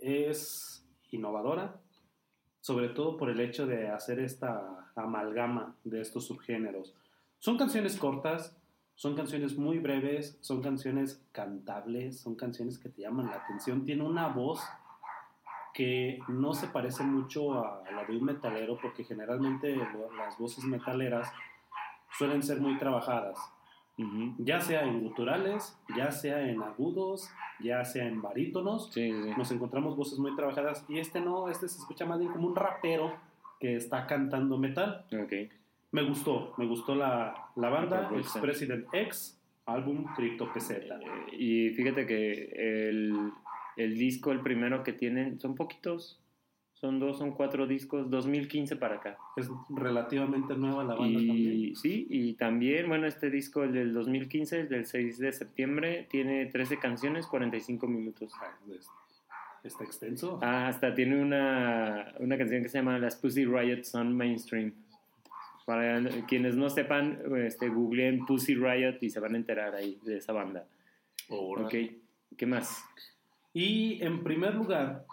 es 0.00 0.84
innovadora, 1.10 1.80
sobre 2.60 2.88
todo 2.88 3.16
por 3.16 3.30
el 3.30 3.40
hecho 3.40 3.66
de 3.66 3.88
hacer 3.88 4.20
esta 4.20 4.90
amalgama 4.94 5.76
de 5.84 6.00
estos 6.00 6.26
subgéneros. 6.26 6.94
Son 7.38 7.56
canciones 7.56 7.96
cortas, 7.96 8.56
son 8.94 9.16
canciones 9.16 9.56
muy 9.56 9.78
breves, 9.78 10.36
son 10.42 10.60
canciones 10.60 11.24
cantables, 11.32 12.20
son 12.20 12.34
canciones 12.34 12.78
que 12.78 12.90
te 12.90 13.02
llaman 13.02 13.26
la 13.26 13.36
atención. 13.36 13.84
Tiene 13.84 14.02
una 14.02 14.28
voz 14.28 14.60
que 15.72 16.18
no 16.28 16.52
se 16.52 16.66
parece 16.66 17.02
mucho 17.02 17.64
a 17.64 17.82
la 17.90 18.04
de 18.04 18.16
un 18.16 18.24
metalero 18.24 18.78
porque 18.80 19.04
generalmente 19.04 19.74
las 20.16 20.38
voces 20.38 20.64
metaleras 20.64 21.32
suelen 22.18 22.42
ser 22.42 22.60
muy 22.60 22.76
trabajadas, 22.78 23.38
Ya 24.38 24.60
sea 24.60 24.84
en 24.84 25.00
guturales, 25.00 25.78
ya 25.96 26.10
sea 26.10 26.48
en 26.48 26.62
agudos, 26.62 27.28
ya 27.60 27.84
sea 27.84 28.06
en 28.06 28.22
barítonos. 28.22 28.90
Sí, 28.92 29.10
sí, 29.12 29.22
sí. 29.24 29.30
Nos 29.36 29.50
encontramos 29.52 29.96
voces 29.96 30.18
muy 30.18 30.34
trabajadas 30.36 30.84
y 30.88 30.98
este 30.98 31.20
no, 31.20 31.48
este 31.48 31.68
se 31.68 31.78
escucha 31.78 32.06
más 32.06 32.18
bien 32.18 32.32
como 32.32 32.48
un 32.48 32.56
rapero 32.56 33.12
que 33.58 33.76
está 33.76 34.06
cantando 34.06 34.56
metal. 34.58 35.04
Me 35.92 36.02
gustó, 36.02 36.54
me 36.56 36.66
gustó 36.66 36.94
la, 36.94 37.48
la 37.56 37.68
banda, 37.68 38.10
Ex 38.12 38.22
Peseta. 38.26 38.40
President 38.40 38.86
X, 38.92 39.40
álbum 39.66 40.04
Crypto 40.14 40.52
Peseta. 40.52 41.00
Eh, 41.00 41.36
Y 41.36 41.70
fíjate 41.70 42.06
que 42.06 42.88
el, 42.88 43.32
el 43.76 43.98
disco, 43.98 44.30
el 44.30 44.40
primero 44.40 44.84
que 44.84 44.92
tienen, 44.92 45.40
son 45.40 45.56
poquitos. 45.56 46.19
Son 46.80 46.98
dos, 46.98 47.18
son 47.18 47.32
cuatro 47.32 47.66
discos, 47.66 48.08
2015 48.08 48.76
para 48.76 48.96
acá. 48.96 49.18
Es 49.36 49.50
relativamente 49.68 50.56
nueva 50.56 50.82
la 50.82 50.94
banda 50.94 51.18
también. 51.18 51.76
Sí, 51.76 52.06
y 52.08 52.32
también, 52.34 52.88
bueno, 52.88 53.06
este 53.06 53.28
disco, 53.28 53.64
el 53.64 53.72
del 53.74 53.92
2015, 53.92 54.60
el 54.60 54.68
del 54.70 54.86
6 54.86 55.18
de 55.18 55.30
septiembre, 55.32 56.06
tiene 56.10 56.46
13 56.46 56.78
canciones, 56.78 57.26
45 57.26 57.86
minutos. 57.86 58.32
Ah, 58.40 58.56
es- 58.74 58.88
Está 59.62 59.84
extenso. 59.84 60.38
Ah, 60.40 60.68
hasta 60.68 60.94
tiene 60.94 61.20
una, 61.20 62.14
una 62.18 62.38
canción 62.38 62.62
que 62.62 62.70
se 62.70 62.78
llama 62.78 62.98
Las 62.98 63.16
Pussy 63.16 63.44
Riot 63.44 63.82
Son 63.84 64.16
Mainstream. 64.16 64.72
Para 65.66 66.00
quienes 66.26 66.56
no 66.56 66.70
sepan, 66.70 67.18
este, 67.36 67.68
googleen 67.68 68.24
Pussy 68.24 68.54
Riot 68.54 68.96
y 69.02 69.10
se 69.10 69.20
van 69.20 69.34
a 69.34 69.36
enterar 69.36 69.74
ahí 69.74 69.98
de 70.02 70.16
esa 70.16 70.32
banda. 70.32 70.64
Ok, 71.28 71.74
¿qué 72.38 72.46
más? 72.46 72.82
Y 73.52 74.02
en 74.02 74.24
primer 74.24 74.54
lugar, 74.54 75.04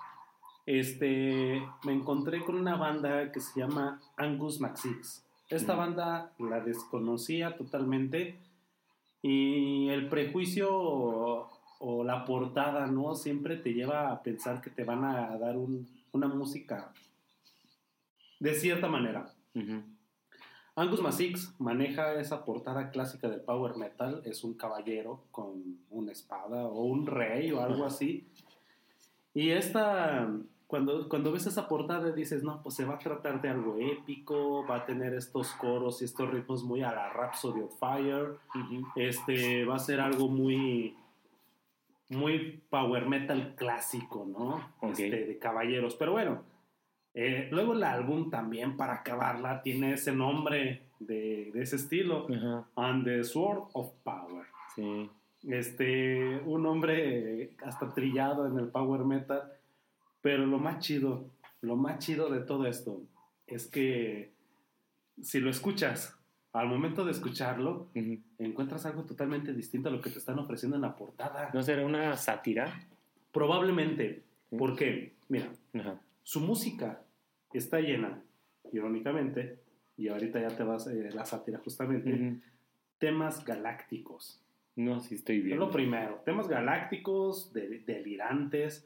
este, 0.67 1.59
me 1.85 1.93
encontré 1.93 2.43
con 2.43 2.55
una 2.55 2.75
banda 2.75 3.31
que 3.31 3.39
se 3.39 3.59
llama 3.59 3.99
Angus 4.17 4.59
Maxix. 4.59 5.23
Esta 5.49 5.75
banda 5.75 6.33
la 6.39 6.59
desconocía 6.59 7.55
totalmente 7.57 8.37
y 9.21 9.87
el 9.89 10.09
prejuicio 10.09 10.67
o, 10.71 11.49
o 11.79 12.03
la 12.03 12.25
portada, 12.25 12.85
¿no? 12.87 13.15
Siempre 13.15 13.55
te 13.55 13.73
lleva 13.73 14.11
a 14.11 14.21
pensar 14.21 14.61
que 14.61 14.69
te 14.69 14.83
van 14.83 15.05
a 15.05 15.37
dar 15.37 15.57
un- 15.57 15.87
una 16.11 16.27
música 16.27 16.91
de 18.39 18.53
cierta 18.53 18.87
manera. 18.87 19.33
Angus 20.75 21.01
Maxix 21.01 21.55
maneja 21.59 22.13
esa 22.19 22.43
portada 22.45 22.91
clásica 22.91 23.29
del 23.29 23.39
power 23.41 23.77
metal, 23.77 24.21
es 24.25 24.43
un 24.43 24.53
caballero 24.53 25.23
con 25.31 25.79
una 25.89 26.11
espada 26.11 26.65
o 26.67 26.83
un 26.83 27.07
rey 27.07 27.51
o 27.51 27.61
algo 27.61 27.85
así. 27.85 28.27
Y 29.33 29.49
esta, 29.51 30.29
cuando, 30.67 31.07
cuando 31.07 31.31
ves 31.31 31.47
esa 31.47 31.67
portada 31.67 32.11
dices, 32.11 32.43
no, 32.43 32.61
pues 32.61 32.75
se 32.75 32.83
va 32.85 32.95
a 32.95 32.99
tratar 32.99 33.41
de 33.41 33.49
algo 33.49 33.77
épico, 33.79 34.65
va 34.67 34.77
a 34.77 34.85
tener 34.85 35.13
estos 35.13 35.53
coros 35.53 36.01
y 36.01 36.05
estos 36.05 36.29
ritmos 36.29 36.63
muy 36.63 36.83
a 36.83 36.91
la 36.93 37.09
Rhapsody 37.09 37.61
of 37.61 37.79
Fire, 37.79 38.37
este, 38.95 39.63
va 39.63 39.75
a 39.75 39.79
ser 39.79 40.01
algo 40.01 40.27
muy, 40.27 40.93
muy 42.09 42.61
power 42.69 43.07
metal 43.07 43.55
clásico, 43.55 44.25
¿no? 44.27 44.89
Este, 44.91 45.25
de 45.25 45.39
caballeros. 45.39 45.95
Pero 45.95 46.11
bueno, 46.11 46.43
eh, 47.13 47.47
luego 47.49 47.73
el 47.73 47.83
álbum 47.83 48.29
también, 48.29 48.75
para 48.75 48.95
acabarla, 48.95 49.61
tiene 49.61 49.93
ese 49.93 50.11
nombre 50.11 50.83
de, 50.99 51.49
de 51.53 51.61
ese 51.61 51.77
estilo, 51.77 52.27
Ajá, 52.29 52.67
And 52.75 53.05
the 53.05 53.23
Sword 53.23 53.69
of 53.73 53.91
Power. 54.03 54.45
sí. 54.75 55.09
Este, 55.47 56.41
un 56.45 56.63
nombre 56.63 57.51
hasta 57.63 57.93
trillado 57.93 58.47
en 58.47 58.57
el 58.57 58.69
power 58.69 59.05
metal, 59.05 59.53
pero 60.27 60.45
lo 60.45 60.59
más 60.59 60.79
chido, 60.79 61.29
lo 61.61 61.77
más 61.77 61.99
chido 61.99 62.29
de 62.29 62.41
todo 62.41 62.65
esto 62.67 63.01
es 63.47 63.65
que 63.65 64.29
si 65.21 65.39
lo 65.39 65.49
escuchas, 65.49 66.19
al 66.51 66.67
momento 66.67 67.05
de 67.05 67.11
escucharlo, 67.13 67.87
Ujú. 67.95 68.19
encuentras 68.37 68.85
algo 68.85 69.03
totalmente 69.03 69.53
distinto 69.53 69.87
a 69.87 69.91
lo 69.93 70.01
que 70.01 70.09
te 70.09 70.19
están 70.19 70.37
ofreciendo 70.37 70.75
en 70.75 70.81
la 70.81 70.97
portada. 70.97 71.49
¿No 71.53 71.63
será 71.63 71.85
una 71.85 72.17
sátira? 72.17 72.77
Probablemente, 73.31 74.23
Sí. 74.49 74.57
porque, 74.57 75.13
mira, 75.29 75.49
Ajá. 75.79 75.97
su 76.23 76.41
música 76.41 77.01
está 77.53 77.79
llena, 77.79 78.21
irónicamente, 78.73 79.59
y 79.95 80.09
ahorita 80.09 80.41
ya 80.41 80.49
te 80.57 80.63
vas 80.63 80.87
eh, 80.87 81.09
la 81.13 81.23
sátira 81.23 81.59
justamente, 81.59 82.35
temas 82.97 83.45
galácticos. 83.45 84.41
No, 84.75 84.99
sí 84.99 85.15
estoy 85.15 85.37
Es 85.37 85.43
bien. 85.45 85.57
lo 85.59 85.71
primero, 85.71 86.21
temas 86.25 86.49
galácticos, 86.49 87.53
de- 87.53 87.79
delirantes, 87.79 88.85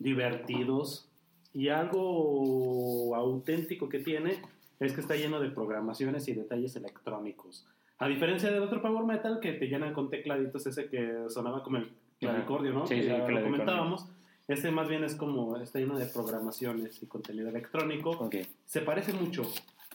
divertidos, 0.00 1.06
y 1.54 1.68
algo 1.68 3.14
auténtico 3.14 3.88
que 3.88 4.00
tiene 4.00 4.42
es 4.80 4.92
que 4.92 5.00
está 5.00 5.14
lleno 5.14 5.40
de 5.40 5.50
programaciones 5.50 6.26
y 6.28 6.32
detalles 6.32 6.74
electrónicos. 6.74 7.66
A 7.98 8.08
diferencia 8.08 8.50
del 8.50 8.62
otro 8.62 8.80
Power 8.80 9.04
Metal 9.04 9.38
que 9.40 9.52
te 9.52 9.66
llenan 9.66 9.92
con 9.92 10.10
tecladitos, 10.10 10.66
ese 10.66 10.88
que 10.88 11.26
sonaba 11.28 11.62
como 11.62 11.76
el 11.76 11.92
clavicordio, 12.18 12.72
¿no? 12.72 12.86
Sí, 12.86 12.96
que 12.96 13.02
sí, 13.02 13.08
ya 13.08 13.28
lo 13.28 13.42
comentábamos. 13.42 14.06
Este 14.48 14.70
más 14.70 14.88
bien 14.88 15.04
es 15.04 15.14
como, 15.14 15.56
está 15.58 15.78
lleno 15.78 15.96
de 15.96 16.06
programaciones 16.06 17.00
y 17.02 17.06
contenido 17.06 17.50
electrónico. 17.50 18.10
Ok. 18.10 18.36
Se 18.66 18.80
parece 18.80 19.12
mucho 19.12 19.42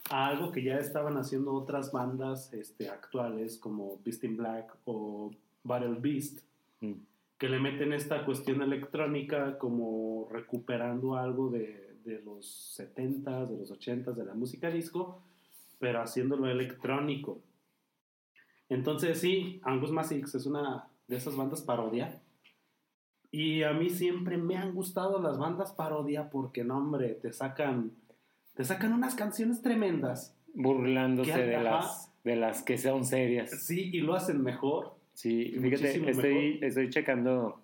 a 0.08 0.28
algo 0.28 0.52
que 0.52 0.62
ya 0.62 0.78
estaban 0.78 1.18
haciendo 1.18 1.52
otras 1.52 1.90
bandas 1.90 2.52
este, 2.54 2.88
actuales 2.88 3.58
como 3.58 3.98
Beast 4.04 4.24
in 4.24 4.36
Black 4.36 4.72
o 4.84 5.30
Battle 5.64 5.96
Beast, 6.00 6.40
Mm. 6.80 6.92
Que 7.38 7.48
le 7.48 7.58
meten 7.60 7.92
esta 7.92 8.24
cuestión 8.24 8.62
electrónica 8.62 9.58
como 9.58 10.28
recuperando 10.30 11.16
algo 11.16 11.50
de, 11.50 11.98
de 12.04 12.22
los 12.22 12.78
70s, 12.78 13.48
de 13.48 13.58
los 13.58 13.70
80s, 13.70 14.14
de 14.14 14.24
la 14.24 14.34
música 14.34 14.70
disco, 14.70 15.22
pero 15.78 16.00
haciéndolo 16.00 16.48
electrónico. 16.48 17.42
Entonces 18.68 19.20
sí, 19.20 19.60
Angus 19.64 19.90
Massix 19.90 20.34
es 20.34 20.46
una 20.46 20.88
de 21.08 21.16
esas 21.16 21.36
bandas 21.36 21.62
parodia. 21.62 22.20
Y 23.30 23.64
a 23.64 23.72
mí 23.72 23.90
siempre 23.90 24.38
me 24.38 24.56
han 24.56 24.72
gustado 24.72 25.20
las 25.20 25.36
bandas 25.38 25.72
parodia 25.72 26.30
porque, 26.30 26.64
no, 26.64 26.78
hombre, 26.78 27.14
te 27.14 27.32
sacan, 27.32 27.92
te 28.54 28.64
sacan 28.64 28.92
unas 28.92 29.14
canciones 29.14 29.60
tremendas. 29.60 30.34
Burlándose 30.54 31.36
de 31.36 31.56
Ajá. 31.56 31.64
las, 31.64 32.12
de 32.24 32.36
las 32.36 32.62
que 32.62 32.78
son 32.78 33.04
serias. 33.04 33.50
Sí, 33.66 33.90
y 33.92 34.00
lo 34.00 34.14
hacen 34.14 34.42
mejor. 34.42 34.95
Sí, 35.16 35.56
fíjate, 35.58 36.10
estoy, 36.10 36.34
mejor. 36.34 36.64
estoy 36.64 36.90
checando, 36.90 37.60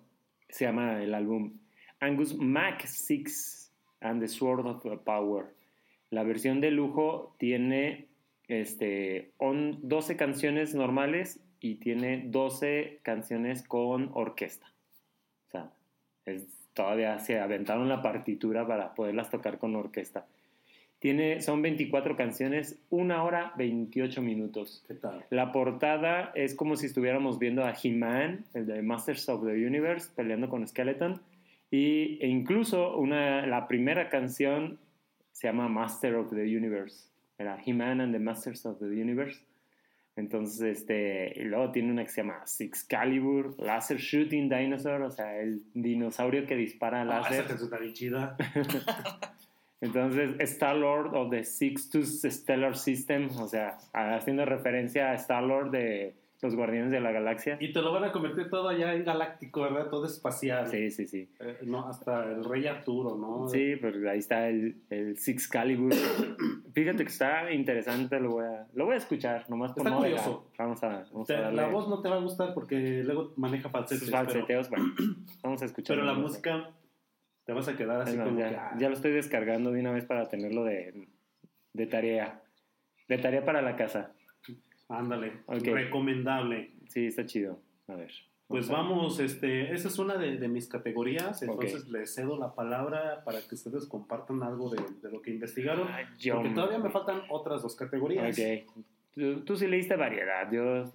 se 0.49 0.65
llama 0.65 1.03
el 1.03 1.13
álbum 1.13 1.53
Angus 1.99 2.35
Mac 2.35 2.83
6 2.83 3.71
and 4.01 4.19
the 4.21 4.27
Sword 4.27 4.65
of 4.65 4.83
Power. 5.03 5.53
La 6.09 6.23
versión 6.23 6.61
de 6.61 6.71
lujo 6.71 7.35
tiene 7.37 8.07
este, 8.47 9.33
on- 9.37 9.79
12 9.87 10.15
canciones 10.17 10.73
normales 10.73 11.39
y 11.59 11.75
tiene 11.75 12.23
12 12.25 12.99
canciones 13.03 13.61
con 13.61 14.09
orquesta. 14.15 14.65
O 15.47 15.51
sea, 15.51 15.71
es 16.25 16.47
todavía 16.73 17.19
se 17.19 17.39
aventaron 17.39 17.87
la 17.87 18.01
partitura 18.01 18.65
para 18.65 18.95
poderlas 18.95 19.29
tocar 19.29 19.59
con 19.59 19.75
orquesta. 19.75 20.25
Tiene, 21.03 21.41
son 21.41 21.61
24 21.61 22.15
canciones, 22.15 22.79
una 22.89 23.25
hora 23.25 23.51
28 23.57 24.21
minutos. 24.21 24.85
¿Qué 24.87 24.93
tal? 24.93 25.25
La 25.31 25.51
portada 25.51 26.31
es 26.33 26.55
como 26.55 26.77
si 26.77 26.85
estuviéramos 26.85 27.39
viendo 27.39 27.65
a 27.65 27.73
He-Man, 27.73 28.45
el 28.53 28.65
de 28.65 28.81
Masters 28.81 29.27
of 29.27 29.43
the 29.45 29.51
Universe, 29.51 30.09
peleando 30.15 30.47
con 30.47 30.65
Skeleton. 30.65 31.21
Y, 31.69 32.19
e 32.21 32.27
incluso 32.29 32.95
una, 32.95 33.45
la 33.45 33.67
primera 33.67 34.07
canción 34.07 34.79
se 35.33 35.47
llama 35.47 35.67
Master 35.67 36.15
of 36.15 36.29
the 36.29 36.43
Universe. 36.43 37.09
Era 37.37 37.59
He-Man 37.61 37.99
and 37.99 38.13
the 38.13 38.19
Masters 38.19 38.65
of 38.65 38.79
the 38.79 38.85
Universe. 38.85 39.41
Entonces, 40.15 40.61
este, 40.61 41.33
y 41.35 41.43
luego 41.43 41.69
tiene 41.73 41.91
una 41.91 42.03
que 42.03 42.11
se 42.11 42.21
llama 42.21 42.47
Six 42.47 42.85
Calibur, 42.85 43.59
Laser 43.59 43.97
Shooting 43.97 44.47
Dinosaur, 44.47 45.01
o 45.01 45.11
sea, 45.11 45.37
el 45.37 45.63
dinosaurio 45.73 46.47
que 46.47 46.55
dispara 46.55 47.01
Ah, 47.01 47.03
láser. 47.03 47.39
esa 47.39 47.47
canción 47.49 47.67
está 47.67 47.79
bien 47.79 47.93
chida. 47.93 48.37
Entonces, 49.83 50.35
Star 50.39 50.75
Lord 50.75 51.13
of 51.15 51.29
the 51.29 51.43
Sixtus 51.43 52.21
Stellar 52.21 52.75
System, 52.77 53.29
o 53.39 53.47
sea, 53.47 53.77
haciendo 53.93 54.45
referencia 54.45 55.11
a 55.11 55.15
Star 55.15 55.43
Lord 55.43 55.71
de 55.71 56.15
los 56.41 56.55
Guardianes 56.57 56.91
de 56.91 56.99
la 56.99 57.11
Galaxia. 57.13 57.55
Y 57.61 57.71
te 57.71 57.81
lo 57.81 57.93
van 57.93 58.03
a 58.03 58.11
convertir 58.11 58.49
todo 58.49 58.67
allá 58.67 58.93
en 58.93 59.05
galáctico, 59.05 59.61
¿verdad? 59.61 59.87
Todo 59.89 60.05
espacial. 60.05 60.67
Sí, 60.67 60.91
sí, 60.91 61.07
sí. 61.07 61.29
Eh, 61.39 61.59
no, 61.63 61.87
hasta 61.87 62.25
el 62.25 62.43
rey 62.43 62.67
Arturo, 62.67 63.15
¿no? 63.15 63.47
Sí, 63.47 63.77
pues 63.77 63.95
ahí 64.05 64.19
está 64.19 64.49
el, 64.49 64.75
el 64.89 65.17
Six 65.17 65.47
Calibur. 65.47 65.93
Fíjate 66.73 67.03
que 67.03 67.09
está 67.09 67.49
interesante, 67.53 68.19
lo 68.19 68.31
voy 68.31 68.45
a, 68.45 68.67
lo 68.73 68.85
voy 68.85 68.95
a 68.95 68.97
escuchar, 68.97 69.49
nomás 69.49 69.71
por 69.71 69.79
Está 69.83 69.89
no 69.91 69.97
curioso. 69.99 70.49
Vamos 70.57 70.83
a, 70.83 71.05
vamos 71.13 71.27
Te- 71.27 71.35
a 71.35 71.41
darle 71.43 71.61
la 71.61 71.67
voz 71.69 71.87
no 71.87 72.01
te 72.01 72.09
va 72.09 72.15
a 72.17 72.19
gustar 72.19 72.53
porque 72.53 73.03
luego 73.05 73.31
maneja 73.37 73.69
falsetes. 73.69 73.99
sus 73.99 74.11
pero- 74.11 74.25
falseteos. 74.25 74.69
Bueno, 74.69 74.85
vamos 75.43 75.61
a 75.61 75.65
escuchar. 75.65 75.95
Pero 75.95 76.05
la 76.05 76.13
música 76.13 76.69
te 77.45 77.53
vas 77.53 77.67
a 77.67 77.75
quedar 77.75 78.01
así 78.01 78.17
más, 78.17 78.27
como 78.27 78.39
ya, 78.39 78.49
que, 78.49 78.55
ah, 78.55 78.75
ya 78.77 78.89
lo 78.89 78.95
estoy 78.95 79.11
descargando 79.11 79.71
de 79.71 79.79
una 79.81 79.91
vez 79.91 80.05
para 80.05 80.27
tenerlo 80.29 80.63
de, 80.63 81.07
de 81.73 81.85
tarea. 81.87 82.41
De 83.07 83.17
tarea 83.17 83.43
para 83.43 83.61
la 83.61 83.75
casa. 83.75 84.11
ándale, 84.89 85.41
recomendable. 85.47 86.71
Sí, 86.87 87.07
está 87.07 87.25
chido. 87.25 87.59
A 87.87 87.95
ver. 87.95 88.11
Pues 88.47 88.69
vamos, 88.69 89.19
este, 89.19 89.73
esa 89.73 89.87
es 89.87 89.97
una 89.97 90.15
de, 90.17 90.37
de 90.37 90.47
mis 90.47 90.67
categorías, 90.67 91.41
entonces 91.41 91.87
les 91.87 92.13
cedo 92.13 92.37
la 92.37 92.53
palabra 92.53 93.23
para 93.25 93.39
que 93.41 93.55
ustedes 93.55 93.87
compartan 93.87 94.43
algo 94.43 94.69
de, 94.69 94.83
de 95.01 95.11
lo 95.11 95.21
que 95.21 95.31
investigaron, 95.31 95.87
yo- 96.19 96.35
porque 96.35 96.49
todavía 96.51 96.77
me 96.77 96.89
faltan 96.91 97.21
otras 97.29 97.63
dos 97.63 97.75
categorías. 97.75 98.37
Ok. 98.37 98.73
Tú, 99.15 99.41
tú 99.41 99.55
sí 99.55 99.65
leíste 99.67 99.95
variedad. 99.95 100.51
Yo... 100.51 100.91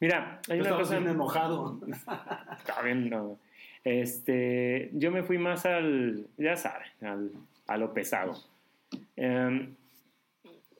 Mira, 0.00 0.40
hay 0.48 0.58
Yo 0.58 0.64
una 0.66 0.76
cosa... 0.76 0.98
bien 0.98 1.10
enojado. 1.10 1.80
Está 1.86 2.82
bien, 2.82 3.10
no. 3.10 3.38
Este, 3.84 4.90
yo 4.94 5.10
me 5.10 5.22
fui 5.22 5.36
más 5.36 5.66
al, 5.66 6.26
ya 6.38 6.56
saben, 6.56 6.88
al, 7.02 7.30
a 7.66 7.76
lo 7.76 7.92
pesado. 7.92 8.34
Em, 9.16 9.74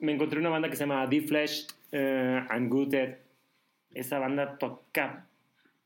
me 0.00 0.12
encontré 0.12 0.40
una 0.40 0.49
banda 0.49 0.68
que 0.68 0.76
se 0.76 0.84
llama 0.84 1.08
The 1.08 1.20
Flesh 1.20 1.66
eh, 1.92 2.44
and 2.49 2.70
Gutted. 2.70 3.16
Esa 3.94 4.18
banda 4.18 4.58
toca, 4.58 5.26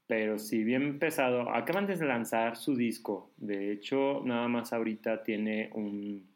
pero 0.06 0.38
si 0.38 0.64
bien 0.64 0.98
pesado, 0.98 1.50
acaban 1.50 1.86
de 1.86 1.96
lanzar 1.96 2.56
su 2.56 2.76
disco. 2.76 3.30
De 3.36 3.72
hecho, 3.72 4.22
nada 4.24 4.48
más 4.48 4.72
ahorita 4.72 5.22
tiene 5.24 5.70
un, 5.74 6.26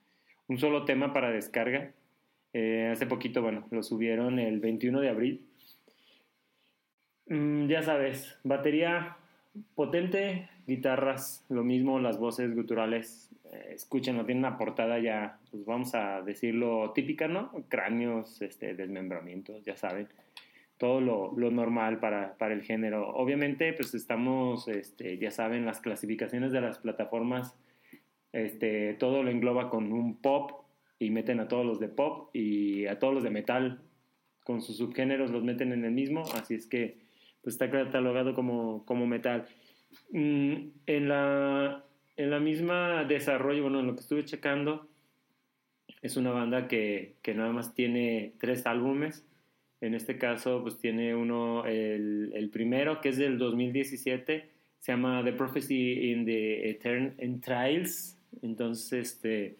un 0.48 0.58
solo 0.58 0.84
tema 0.84 1.12
para 1.12 1.30
descarga. 1.30 1.92
Eh, 2.52 2.90
hace 2.92 3.06
poquito, 3.06 3.40
bueno, 3.40 3.66
lo 3.70 3.82
subieron 3.82 4.38
el 4.38 4.60
21 4.60 5.00
de 5.00 5.08
abril. 5.08 5.46
Mm, 7.28 7.66
ya 7.68 7.82
sabes, 7.82 8.36
batería 8.44 9.16
potente, 9.74 10.48
guitarras, 10.66 11.44
lo 11.48 11.64
mismo, 11.64 11.98
las 11.98 12.18
voces 12.18 12.54
guturales, 12.54 13.30
eh, 13.52 13.72
escúchenlo, 13.74 14.24
tiene 14.24 14.40
una 14.40 14.58
portada 14.58 14.98
ya, 14.98 15.38
pues 15.50 15.64
vamos 15.64 15.94
a 15.94 16.22
decirlo 16.22 16.92
típica, 16.94 17.28
¿no? 17.28 17.52
Cráneos, 17.68 18.42
este, 18.42 18.74
desmembramientos, 18.74 19.64
ya 19.64 19.76
saben, 19.76 20.08
todo 20.78 21.00
lo, 21.00 21.32
lo 21.36 21.50
normal 21.50 22.00
para, 22.00 22.36
para 22.38 22.54
el 22.54 22.62
género. 22.62 23.08
Obviamente, 23.10 23.72
pues 23.72 23.94
estamos, 23.94 24.68
este, 24.68 25.18
ya 25.18 25.30
saben, 25.30 25.64
las 25.64 25.80
clasificaciones 25.80 26.52
de 26.52 26.60
las 26.60 26.78
plataformas, 26.78 27.56
este, 28.32 28.94
todo 28.94 29.22
lo 29.22 29.30
engloba 29.30 29.70
con 29.70 29.92
un 29.92 30.16
pop 30.16 30.64
y 30.98 31.10
meten 31.10 31.40
a 31.40 31.48
todos 31.48 31.66
los 31.66 31.80
de 31.80 31.88
pop 31.88 32.30
y 32.34 32.86
a 32.86 32.98
todos 32.98 33.14
los 33.14 33.22
de 33.22 33.30
metal 33.30 33.82
con 34.44 34.60
sus 34.62 34.76
subgéneros 34.76 35.30
los 35.30 35.44
meten 35.44 35.72
en 35.72 35.84
el 35.84 35.92
mismo, 35.92 36.22
así 36.34 36.54
es 36.54 36.66
que 36.66 36.98
pues 37.42 37.54
está 37.54 37.70
catalogado 37.70 38.34
como, 38.34 38.84
como 38.86 39.06
metal. 39.06 39.46
Mm, 40.10 40.70
en, 40.86 41.08
la, 41.08 41.84
en 42.16 42.30
la 42.30 42.40
misma 42.40 43.04
desarrollo, 43.04 43.62
bueno, 43.62 43.80
en 43.80 43.86
lo 43.86 43.94
que 43.94 44.00
estuve 44.00 44.24
checando, 44.24 44.88
es 46.02 46.16
una 46.16 46.30
banda 46.30 46.68
que, 46.68 47.16
que 47.22 47.34
nada 47.34 47.52
más 47.52 47.74
tiene 47.74 48.34
tres 48.38 48.66
álbumes. 48.66 49.24
En 49.80 49.94
este 49.94 50.18
caso, 50.18 50.62
pues 50.62 50.78
tiene 50.78 51.14
uno, 51.14 51.64
el, 51.66 52.32
el 52.34 52.50
primero, 52.50 53.00
que 53.00 53.10
es 53.10 53.16
del 53.16 53.38
2017, 53.38 54.48
se 54.78 54.92
llama 54.92 55.22
The 55.24 55.32
Prophecy 55.32 56.10
in 56.10 56.24
the 56.24 56.70
Etern 56.70 57.14
Entrails. 57.18 58.16
Entonces, 58.42 58.92
este, 58.92 59.56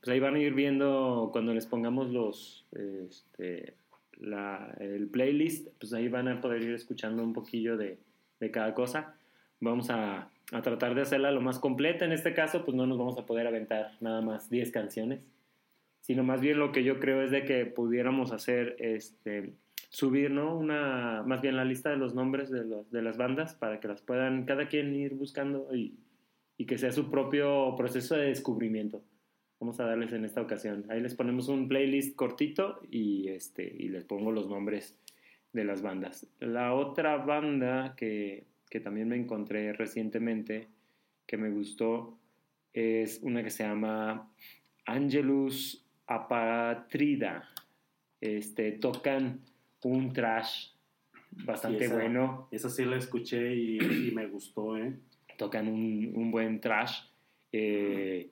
pues 0.00 0.08
ahí 0.08 0.20
van 0.20 0.36
a 0.36 0.40
ir 0.40 0.54
viendo 0.54 1.30
cuando 1.32 1.54
les 1.54 1.66
pongamos 1.66 2.10
los, 2.10 2.66
este, 2.72 3.74
la, 4.20 4.74
el 4.80 5.08
playlist, 5.08 5.68
pues 5.78 5.92
ahí 5.92 6.08
van 6.08 6.28
a 6.28 6.40
poder 6.40 6.62
ir 6.62 6.74
escuchando 6.74 7.22
un 7.22 7.32
poquillo 7.32 7.76
de, 7.76 7.98
de 8.40 8.50
cada 8.50 8.74
cosa. 8.74 9.17
Vamos 9.60 9.90
a, 9.90 10.30
a, 10.52 10.62
tratar 10.62 10.94
de 10.94 11.02
hacerla 11.02 11.30
lo 11.30 11.40
más 11.40 11.58
completa. 11.58 12.04
En 12.04 12.12
este 12.12 12.34
caso, 12.34 12.64
pues 12.64 12.76
no 12.76 12.86
nos 12.86 12.98
vamos 12.98 13.18
a 13.18 13.26
poder 13.26 13.46
aventar 13.46 13.92
nada 14.00 14.20
más 14.20 14.50
10 14.50 14.70
canciones, 14.70 15.20
sino 16.00 16.22
más 16.22 16.40
bien 16.40 16.58
lo 16.58 16.72
que 16.72 16.84
yo 16.84 17.00
creo 17.00 17.22
es 17.22 17.30
de 17.30 17.44
que 17.44 17.66
pudiéramos 17.66 18.32
hacer, 18.32 18.76
este, 18.78 19.54
subir, 19.90 20.30
¿no? 20.30 20.56
Una, 20.56 21.22
más 21.26 21.40
bien 21.40 21.56
la 21.56 21.64
lista 21.64 21.90
de 21.90 21.96
los 21.96 22.14
nombres 22.14 22.50
de, 22.50 22.64
los, 22.64 22.90
de 22.90 23.02
las 23.02 23.16
bandas 23.16 23.54
para 23.54 23.80
que 23.80 23.88
las 23.88 24.02
puedan 24.02 24.44
cada 24.44 24.68
quien 24.68 24.94
ir 24.94 25.14
buscando 25.14 25.74
y, 25.74 25.98
y 26.56 26.66
que 26.66 26.78
sea 26.78 26.92
su 26.92 27.10
propio 27.10 27.74
proceso 27.76 28.16
de 28.16 28.26
descubrimiento 28.26 29.02
vamos 29.60 29.80
a 29.80 29.84
darles 29.84 30.12
en 30.12 30.24
esta 30.24 30.40
ocasión. 30.40 30.84
Ahí 30.88 31.00
les 31.00 31.14
ponemos 31.14 31.48
un 31.48 31.68
playlist 31.68 32.14
cortito 32.16 32.80
y, 32.90 33.28
este, 33.28 33.64
y 33.64 33.88
les 33.88 34.04
pongo 34.04 34.32
los 34.32 34.48
nombres 34.48 34.96
de 35.52 35.64
las 35.64 35.82
bandas. 35.82 36.26
La 36.40 36.74
otra 36.74 37.16
banda 37.16 37.94
que, 37.96 38.46
que 38.68 38.80
también 38.80 39.08
me 39.08 39.16
encontré 39.16 39.72
recientemente, 39.72 40.68
que 41.26 41.36
me 41.36 41.50
gustó, 41.50 42.18
es 42.72 43.20
una 43.22 43.42
que 43.42 43.50
se 43.50 43.64
llama 43.64 44.30
Angelus 44.86 45.84
Apatrida. 46.06 47.48
Este, 48.20 48.72
tocan 48.72 49.40
un 49.82 50.12
trash 50.12 50.70
bastante 51.44 51.84
esa- 51.84 51.94
bueno. 51.94 52.48
Esa 52.50 52.68
sí 52.70 52.84
la 52.84 52.96
escuché 52.96 53.54
y, 53.54 53.78
y 53.78 54.10
me 54.14 54.26
gustó, 54.26 54.76
¿eh? 54.76 54.94
tocan 55.36 55.68
un, 55.68 56.12
un 56.16 56.30
buen 56.32 56.60
trash 56.60 57.00
eh, 57.52 58.28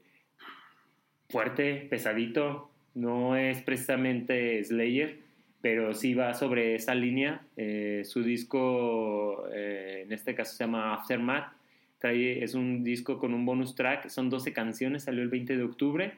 fuerte, 1.29 1.87
pesadito. 1.88 2.70
No 2.94 3.37
es 3.37 3.62
precisamente 3.62 4.62
Slayer, 4.64 5.20
pero 5.66 5.94
sí 5.94 6.14
va 6.14 6.33
sobre 6.33 6.76
esa 6.76 6.94
línea. 6.94 7.40
Eh, 7.57 8.02
su 8.05 8.22
disco, 8.22 9.48
eh, 9.52 10.02
en 10.05 10.12
este 10.12 10.33
caso, 10.33 10.55
se 10.57 10.62
llama 10.62 10.94
Aftermath. 10.94 11.52
Trae, 11.98 12.44
es 12.44 12.55
un 12.55 12.85
disco 12.85 13.18
con 13.18 13.35
un 13.35 13.44
bonus 13.44 13.74
track. 13.74 14.09
Son 14.09 14.31
12 14.31 14.52
canciones, 14.52 15.02
salió 15.02 15.24
el 15.24 15.29
20 15.29 15.57
de 15.57 15.64
octubre. 15.64 16.12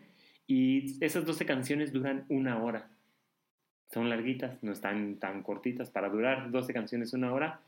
Y 0.47 1.03
esas 1.03 1.25
12 1.25 1.47
canciones 1.47 1.95
duran 1.95 2.27
una 2.29 2.63
hora. 2.63 2.91
Son 3.91 4.11
larguitas, 4.11 4.63
no 4.63 4.73
están 4.73 5.15
tan 5.17 5.43
cortitas. 5.43 5.89
Para 5.89 6.11
durar 6.11 6.51
12 6.51 6.75
canciones 6.75 7.15
una 7.15 7.33
hora, 7.33 7.61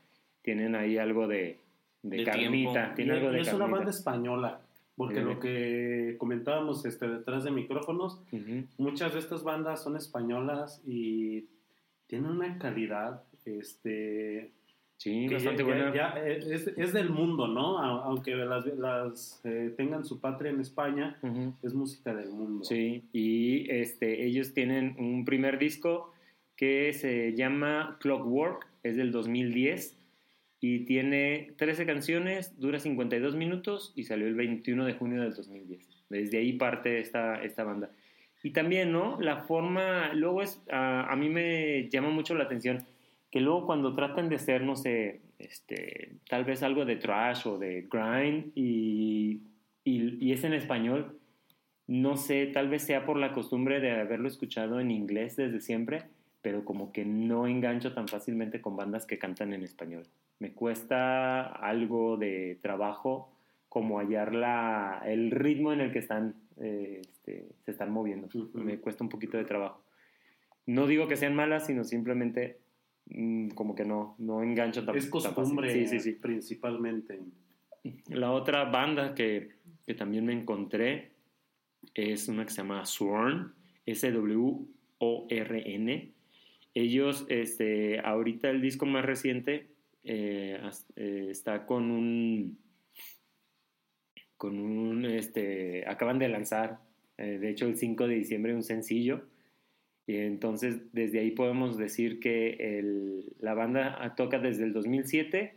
tienen 0.43 0.75
ahí 0.75 0.99
algo 0.99 1.27
de, 1.27 1.57
de, 2.03 2.17
De 2.17 2.23
carnita. 2.23 2.93
Tiene 2.93 3.15
Y- 3.15 3.17
algo 3.17 3.31
y 3.31 3.35
de 3.37 3.41
es 3.41 3.47
una 3.47 3.57
carnita. 3.57 3.75
banda 3.77 3.89
española, 3.89 4.61
porque 4.95 5.15
Sí. 5.15 5.21
lo 5.21 5.39
que 5.39 6.15
comentábamos 6.19 6.85
este, 6.85 7.07
detrás 7.09 7.43
de 7.43 7.49
micrófonos, 7.49 8.21
Ujú. 8.31 8.65
muchas 8.77 9.13
de 9.13 9.19
estas 9.19 9.43
bandas 9.43 9.81
son 9.81 9.95
españolas 9.97 10.79
y 10.85 11.45
tienen 12.11 12.29
una 12.29 12.57
calidad 12.59 13.23
este, 13.45 14.51
Sí, 14.97 15.27
que 15.29 15.35
bastante 15.35 15.63
ya- 15.63 15.67
buena. 15.67 15.93
ya- 15.95 16.13
ya 16.15 16.27
es, 16.27 16.67
es 16.75 16.91
del 16.93 17.09
mundo, 17.09 17.47
¿no? 17.47 17.79
Aunque 17.79 18.35
las, 18.35 18.65
las, 18.77 19.39
eh, 19.45 19.73
tengan 19.77 20.03
su 20.03 20.19
patria 20.19 20.51
en 20.51 20.59
España, 20.59 21.17
es 21.63 21.73
música 21.73 22.13
del 22.13 22.29
mundo. 22.29 22.65
Sí, 22.65 23.05
y 23.13 23.71
este, 23.71 24.25
ellos 24.25 24.53
tienen 24.53 24.95
un 24.99 25.23
primer 25.23 25.57
disco 25.57 26.13
que 26.57 26.91
se 26.91 27.33
llama 27.33 27.97
Clockwork, 28.01 28.67
es 28.83 28.97
del 28.97 29.11
2010 29.13 29.97
y 30.59 30.79
tiene 30.79 31.53
13 31.57 31.85
canciones, 31.85 32.59
dura 32.59 32.77
52 32.79 33.35
minutos 33.37 33.93
y 33.95 34.03
salió 34.03 34.27
el 34.27 34.35
21 34.35 34.85
de 34.85 34.93
junio 34.93 35.21
del 35.21 35.33
2010. 35.33 35.87
Desde 36.09 36.39
ahí 36.39 36.53
parte 36.53 36.99
esta, 36.99 37.41
esta 37.41 37.63
banda. 37.63 37.89
Y 38.43 38.51
también, 38.51 38.91
¿no? 38.91 39.19
La 39.19 39.43
forma, 39.43 40.13
luego 40.13 40.41
es, 40.41 40.61
a, 40.71 41.11
a 41.11 41.15
mí 41.15 41.29
me 41.29 41.89
llama 41.89 42.09
mucho 42.09 42.35
la 42.35 42.45
atención 42.45 42.85
que 43.29 43.39
luego 43.39 43.65
cuando 43.65 43.95
tratan 43.95 44.27
de 44.29 44.35
hacer, 44.35 44.63
no 44.63 44.75
sé, 44.75 45.21
este, 45.39 46.13
tal 46.29 46.43
vez 46.43 46.63
algo 46.63 46.85
de 46.85 46.97
trash 46.97 47.47
o 47.47 47.57
de 47.57 47.87
grind 47.89 48.51
y 48.55 49.41
y, 49.83 50.25
y 50.25 50.31
es 50.33 50.43
en 50.43 50.53
español. 50.53 51.17
No 51.87 52.15
sé, 52.15 52.47
tal 52.47 52.69
vez 52.69 52.83
sea 52.83 53.05
por 53.05 53.17
la 53.17 53.33
costumbre 53.33 53.79
de 53.79 53.91
haberlo 53.91 54.27
escuchado 54.27 54.79
en 54.79 54.91
inglés 54.91 55.35
desde 55.35 55.59
siempre, 55.59 56.03
pero 56.41 56.63
como 56.63 56.91
que 56.91 57.05
no 57.05 57.47
engancho 57.47 57.93
tan 57.93 58.07
fácilmente 58.07 58.61
con 58.61 58.77
bandas 58.77 59.05
que 59.05 59.19
cantan 59.19 59.53
en 59.53 59.63
español. 59.63 60.07
Me 60.39 60.53
cuesta 60.53 61.43
algo 61.43 62.17
de 62.17 62.59
trabajo 62.61 63.33
como 63.67 63.99
hallar 63.99 64.33
la, 64.33 65.01
el 65.05 65.31
ritmo 65.31 65.73
en 65.73 65.81
el 65.81 65.91
que 65.91 65.99
están, 65.99 66.35
eh, 66.61 67.01
este, 67.01 67.49
se 67.65 67.71
están 67.71 67.91
moviendo. 67.91 68.27
Ujú. 68.33 68.51
Me 68.59 68.79
cuesta 68.79 69.03
un 69.03 69.09
poquito 69.09 69.37
de 69.37 69.45
trabajo. 69.45 69.83
No 70.65 70.87
digo 70.87 71.07
que 71.07 71.17
sean 71.17 71.35
malas, 71.35 71.65
sino 71.67 71.83
simplemente 71.83 72.59
mm, 73.07 73.49
como 73.49 73.75
que 73.75 73.83
no, 73.83 74.15
no 74.19 74.43
engancho 74.43 74.85
tan 74.85 74.95
Es 74.95 75.07
costumbre 75.07 75.73
Sí, 75.73 75.87
sí, 75.87 75.99
sí. 75.99 76.13
principalmente. 76.13 77.19
La 78.09 78.31
otra 78.31 78.65
banda 78.65 79.15
que, 79.15 79.55
que 79.85 79.95
también 79.95 80.25
me 80.25 80.33
encontré 80.33 81.11
es 81.93 82.27
una 82.27 82.45
que 82.45 82.51
se 82.51 82.57
llama 82.57 82.85
Sworn, 82.85 83.53
S-W-O-R-N. 83.85 84.61
Ellos, 86.73 87.25
este, 87.27 87.99
ahorita 87.99 88.49
el 88.49 88.61
disco 88.61 88.85
más 88.85 89.03
reciente 89.03 89.67
eh, 90.03 90.61
eh, 90.95 91.27
está 91.29 91.65
con 91.65 91.91
un, 91.91 92.57
con 94.41 94.57
un, 94.57 95.05
este, 95.05 95.87
acaban 95.87 96.17
de 96.17 96.27
lanzar, 96.27 96.79
eh, 97.19 97.37
de 97.37 97.47
hecho 97.51 97.67
el 97.67 97.77
5 97.77 98.07
de 98.07 98.15
diciembre, 98.15 98.55
un 98.55 98.63
sencillo. 98.63 99.21
Y 100.07 100.15
entonces 100.15 100.79
desde 100.93 101.19
ahí 101.19 101.29
podemos 101.29 101.77
decir 101.77 102.19
que 102.19 102.53
el- 102.79 103.33
la 103.39 103.53
banda 103.53 104.15
toca 104.17 104.39
desde 104.39 104.63
el 104.63 104.73
2007 104.73 105.53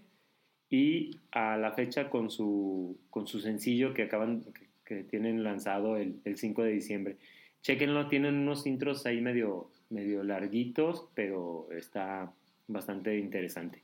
y 0.68 1.18
a 1.30 1.56
la 1.56 1.72
fecha 1.72 2.10
con 2.10 2.28
su, 2.28 2.98
con 3.08 3.26
su 3.26 3.40
sencillo 3.40 3.94
que 3.94 4.02
acaban 4.02 4.42
que, 4.52 4.66
que 4.84 5.02
tienen 5.02 5.42
lanzado 5.42 5.96
el, 5.96 6.16
el 6.26 6.36
5 6.36 6.62
de 6.62 6.72
diciembre. 6.72 7.16
Chequenlo, 7.62 8.08
tienen 8.08 8.34
unos 8.34 8.66
intros 8.66 9.06
ahí 9.06 9.22
medio, 9.22 9.70
medio 9.88 10.22
larguitos, 10.24 11.08
pero 11.14 11.68
está 11.72 12.30
bastante 12.68 13.16
interesante. 13.18 13.82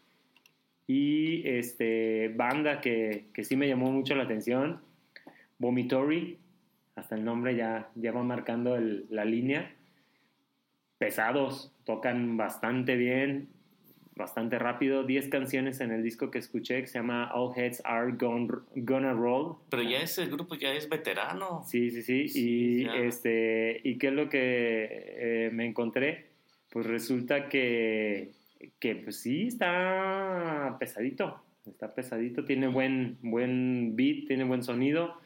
Y 0.87 1.49
este, 1.49 2.29
banda 2.37 2.83
que, 2.83 3.29
que 3.33 3.45
sí 3.45 3.57
me 3.57 3.67
llamó 3.67 3.91
mucho 3.93 4.15
la 4.15 4.25
atención, 4.25 4.83
Vomitory, 5.61 6.39
hasta 6.97 7.15
el 7.15 7.25
nombre 7.25 7.55
ya, 7.55 7.91
ya 7.95 8.11
va 8.13 8.23
marcando 8.25 8.75
el- 8.77 9.07
la 9.11 9.25
línea. 9.25 9.71
Pesados, 10.99 11.73
tocan 11.85 12.37
bastante 12.37 12.97
bien, 12.97 13.49
bastante 14.17 14.59
rápido. 14.59 15.05
10 15.05 15.29
canciones 15.29 15.81
en 15.81 15.93
el 15.93 16.03
disco 16.03 16.31
que 16.31 16.39
escuché 16.39 16.81
que 16.83 16.87
se 16.89 16.99
llama 16.99 17.31
All 17.33 17.53
Heads 17.57 17.81
Are 17.85 18.13
Gon- 18.13 18.65
Gonna 18.75 19.13
Roll. 19.15 19.57
Pero 19.71 19.83
ya 19.83 19.99
ese 20.01 20.27
grupo 20.27 20.57
ya 20.57 20.73
es 20.75 20.89
veterano. 20.89 21.63
Sí, 21.67 21.91
sí, 21.91 22.03
sí. 22.03 22.29
Sí, 22.29 22.81
y, 22.81 22.85
ya. 22.85 22.97
este, 22.97 23.81
¿Y 23.83 23.97
qué 23.97 24.09
es 24.09 24.13
lo 24.13 24.29
que 24.29 24.89
eh, 25.47 25.51
me 25.53 25.65
encontré? 25.67 26.27
Pues 26.71 26.87
resulta 26.87 27.49
que, 27.49 28.33
que 28.79 28.97
pues 28.97 29.17
sí, 29.21 29.47
está 29.47 30.77
pesadito. 30.79 31.43
Está 31.67 31.95
pesadito, 31.95 32.45
tiene 32.45 32.69
buen, 32.69 33.17
buen 33.23 33.95
beat, 33.97 34.27
tiene 34.27 34.45
buen 34.45 34.63
sonido. 34.63 35.19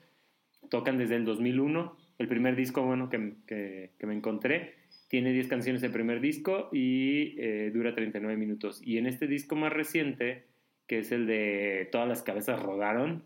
Tocan 0.74 0.98
desde 0.98 1.14
el 1.14 1.24
2001. 1.24 1.96
El 2.18 2.26
primer 2.26 2.56
disco, 2.56 2.82
bueno, 2.82 3.08
que, 3.08 3.34
que- 3.46 3.90
que 3.96 4.06
me 4.06 4.14
encontré. 4.14 4.74
Tiene 5.08 5.32
10 5.32 5.46
canciones 5.46 5.82
el 5.84 5.92
primer 5.92 6.20
disco 6.20 6.68
y 6.72 7.36
eh, 7.38 7.70
dura 7.72 7.94
39 7.94 8.36
minutos. 8.36 8.80
Y 8.84 8.98
en 8.98 9.06
este 9.06 9.28
disco 9.28 9.54
más 9.54 9.72
reciente, 9.72 10.42
que 10.88 10.98
es 10.98 11.12
el 11.12 11.26
de 11.28 11.88
Todas 11.92 12.08
las 12.08 12.22
cabezas 12.22 12.60
rodaron, 12.60 13.22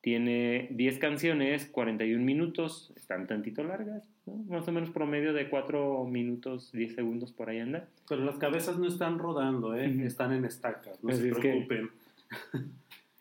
tiene 0.00 0.68
10 0.70 0.98
canciones, 1.00 1.66
41 1.66 2.24
minutos, 2.24 2.92
están 2.94 3.26
tantito 3.26 3.64
largas, 3.64 4.04
¿no? 4.26 4.36
más 4.48 4.68
o 4.68 4.72
menos 4.72 4.90
promedio 4.90 5.32
de 5.32 5.48
4 5.48 6.04
minutos, 6.04 6.70
10 6.70 6.94
segundos 6.94 7.32
por 7.32 7.50
ahí 7.50 7.58
anda. 7.58 7.88
Pero 8.08 8.24
las 8.24 8.36
cabezas 8.38 8.78
no 8.78 8.86
están 8.86 9.18
rodando, 9.18 9.74
¿eh? 9.74 9.92
Están 10.04 10.32
en 10.32 10.44
estacas, 10.44 11.02
no 11.02 11.10
Así 11.10 11.22
se 11.22 11.28
es 11.30 11.34
que- 11.34 11.40
preocupen. 11.40 11.90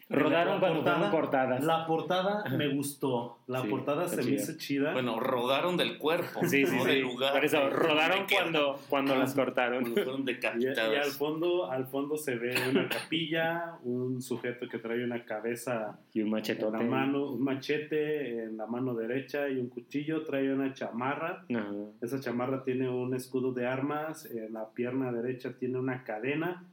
Rodaron 0.10 0.60
cuando 0.60 0.80
portada- 0.80 0.96
fueron 1.10 1.12
cortadas. 1.12 1.64
La 1.66 1.86
portada 1.86 2.44
me 2.58 2.70
gustó. 2.70 3.40
La 3.48 3.62
Sí, 3.62 3.68
portada 3.68 4.08
se 4.08 4.18
me 4.18 4.24
chida. 4.24 4.36
hizo 4.36 4.54
chida. 4.58 4.94
Bueno, 4.94 5.20
rodaron 5.20 5.76
del 5.76 5.98
cuerpo, 5.98 6.42
Sí, 6.46 6.66
sí, 6.66 6.76
no 6.78 6.84
sí. 6.84 6.88
del 6.92 7.02
lugar. 7.02 7.34
Por 7.34 7.44
eso, 7.44 7.70
rodaron 7.70 8.22
Me 8.22 8.28
cuando, 8.34 8.80
cuando 8.90 9.16
las 9.16 9.34
cortaron. 9.34 9.82
cuando 9.84 10.04
fueron 10.04 10.20
y, 10.28 10.32
y 10.32 10.34
decapitadas. 10.34 11.06
al 11.06 11.12
fondo, 11.12 11.70
al 11.70 11.88
fondo 11.88 12.16
se 12.16 12.36
ve 12.36 12.56
una 12.70 12.88
capilla, 12.88 13.74
un 13.84 14.22
sujeto 14.22 14.68
que 14.70 14.80
trae 14.80 15.04
una 15.04 15.26
cabeza 15.26 16.00
Y 16.14 16.22
un 16.22 16.28
en 16.28 16.32
machetote. 16.32 16.78
la 16.78 16.84
mano, 16.84 17.32
un 17.32 17.44
machete 17.44 18.44
en 18.44 18.56
la 18.58 18.66
mano 18.66 18.94
derecha 18.96 19.50
y 19.50 19.58
un 19.58 19.68
cuchillo, 19.68 20.24
trae 20.24 20.54
una 20.54 20.74
chamarra. 20.74 21.44
No, 21.50 21.92
Esa 22.02 22.20
chamarra 22.22 22.64
tiene 22.64 22.88
un 22.90 23.14
escudo 23.14 23.52
de 23.52 23.68
armas, 23.68 24.26
en 24.26 24.54
la 24.54 24.70
pierna 24.70 25.12
derecha 25.12 25.52
tiene 25.58 25.78
una 25.80 26.04
cadena 26.04 26.64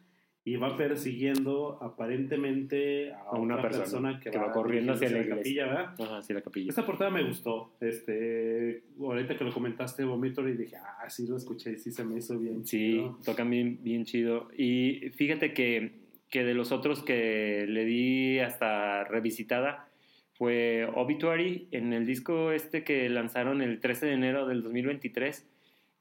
y 0.46 0.56
va 0.56 0.76
persiguiendo 0.76 1.78
aparentemente 1.80 3.12
a, 3.14 3.20
A 3.20 3.38
una 3.38 3.56
otra 3.56 3.70
persona 3.70 4.20
que, 4.20 4.30
que 4.30 4.36
va 4.38 4.52
corriendo 4.52 4.92
hacia 4.92 5.08
la 5.08 5.20
iglesia. 5.20 5.36
capilla, 5.36 5.66
¿verdad? 5.66 5.94
Ajá, 6.02 6.22
sí, 6.22 6.34
la 6.34 6.42
capilla. 6.42 6.68
Esta 6.68 6.84
portada 6.84 7.10
me 7.10 7.22
gustó. 7.24 7.72
Este, 7.80 8.82
ahorita 9.00 9.38
que 9.38 9.44
lo 9.44 9.52
comentaste, 9.54 10.04
Vomitory, 10.04 10.52
dije, 10.52 10.76
ah, 10.76 11.08
sí 11.08 11.26
lo 11.26 11.38
escuché 11.38 11.72
y 11.72 11.78
sí 11.78 11.90
se 11.90 12.04
me 12.04 12.18
hizo 12.18 12.38
bien. 12.38 12.66
Sí, 12.66 12.92
chido. 12.92 13.18
tocan 13.24 13.48
bien, 13.48 13.78
bien 13.82 14.04
chido. 14.04 14.48
Y 14.54 15.10
fíjate 15.14 15.54
que, 15.54 15.92
que 16.28 16.44
de 16.44 16.52
los 16.52 16.72
otros 16.72 17.02
que 17.02 17.64
le 17.66 17.86
di 17.86 18.38
hasta 18.40 19.04
revisitada 19.04 19.88
fue 20.34 20.86
Obituary 20.94 21.68
en 21.70 21.94
el 21.94 22.04
disco 22.04 22.52
este 22.52 22.84
que 22.84 23.08
lanzaron 23.08 23.62
el 23.62 23.80
13 23.80 24.06
de 24.06 24.12
enero 24.12 24.46
del 24.46 24.62
2023. 24.62 25.48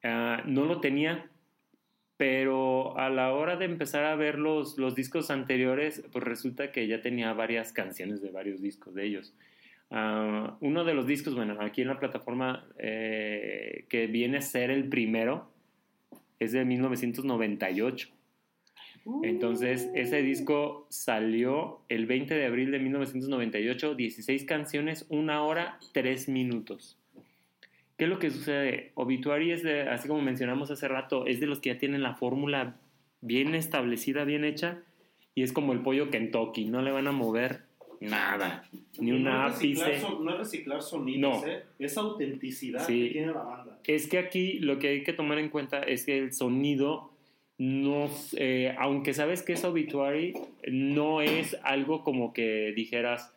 ah, 0.04 0.44
no 0.46 0.66
lo 0.66 0.82
tenía, 0.82 1.30
pero 2.24 2.98
a 2.98 3.10
la 3.10 3.34
hora 3.34 3.58
de 3.58 3.66
empezar 3.66 4.06
a 4.06 4.16
ver 4.16 4.40
los, 4.40 4.78
los 4.78 4.96
discos 4.96 5.30
anteriores, 5.30 6.06
pues 6.14 6.24
resulta 6.24 6.72
que 6.72 6.88
ya 6.88 7.02
tenía 7.02 7.34
varias 7.34 7.74
canciones 7.74 8.22
de 8.22 8.32
varios 8.32 8.62
discos 8.62 8.96
de 8.96 9.06
ellos. 9.06 9.34
Ah, 9.92 10.56
uno 10.62 10.86
de 10.86 10.94
los 10.94 11.06
discos, 11.06 11.36
bueno, 11.36 11.58
aquí 11.60 11.82
en 11.82 11.90
la 11.90 12.00
plataforma 12.00 12.66
eh, 12.80 13.84
que 13.90 14.08
viene 14.08 14.38
a 14.38 14.42
ser 14.42 14.72
el 14.72 14.88
primero, 14.88 15.52
es 16.40 16.54
de 16.54 16.64
1998. 16.64 18.08
Entonces, 19.24 19.90
ese 19.94 20.22
disco 20.22 20.88
salió 20.90 21.82
el 21.90 22.06
20 22.06 22.36
de 22.36 22.46
abril 22.46 22.72
de 22.72 22.80
1998, 22.80 23.96
16 23.96 24.46
canciones, 24.46 25.06
una 25.10 25.44
hora, 25.44 25.78
tres 25.92 26.30
minutos. 26.30 26.98
¿Qué 28.04 28.08
es 28.08 28.14
lo 28.14 28.20
que 28.20 28.32
sucede? 28.32 28.92
Obituary 28.96 29.52
es 29.54 29.64
de, 29.64 29.84
así 29.84 30.10
como 30.10 30.22
mencionamos 30.22 30.70
hace 30.70 30.90
rato, 30.90 31.26
es 31.26 31.40
de 31.40 31.46
los 31.48 31.62
que 31.62 31.70
ya 31.70 31.78
tienen 31.78 32.04
la 32.04 32.16
fórmula 32.16 32.76
bien 33.22 33.56
establecida, 33.56 34.26
bien 34.26 34.44
hecha, 34.44 34.80
y 35.34 35.42
es 35.44 35.54
como 35.54 35.72
el 35.72 35.80
pollo 35.80 36.10
Kentucky, 36.10 36.66
no 36.66 36.82
le 36.82 36.92
van 36.92 37.08
a 37.08 37.14
mover 37.14 37.62
nada, 38.02 38.66
ni 39.00 39.12
Y 39.12 39.14
una 39.14 39.48
no 39.48 39.56
ápice. 39.56 40.02
son- 40.02 40.26
no 40.26 40.32
es 40.34 40.38
reciclar 40.38 40.82
sonidos, 40.82 41.42
No. 41.46 41.48
¿eh? 41.48 41.64
es 41.80 41.98
autenticidad 41.98 42.86
Sí. 42.86 43.06
que 43.08 43.10
tiene 43.14 43.28
la 43.28 43.42
banda. 43.42 43.80
Es 43.86 44.08
que 44.10 44.18
aquí 44.18 44.60
lo 44.60 44.80
que 44.80 44.90
hay 44.90 45.04
que 45.04 45.14
tomar 45.14 45.40
en 45.40 45.48
cuenta 45.48 45.80
es 45.82 46.06
que 46.06 46.18
el 46.20 46.34
sonido 46.34 47.14
no, 47.58 48.10
eh, 48.36 48.76
aunque 48.80 49.14
sabes 49.14 49.44
que 49.44 49.54
es 49.54 49.64
obituary, 49.64 50.34
no 50.70 51.22
es 51.22 51.58
algo 51.64 52.04
como 52.04 52.34
que 52.34 52.74
dijeras, 52.76 53.34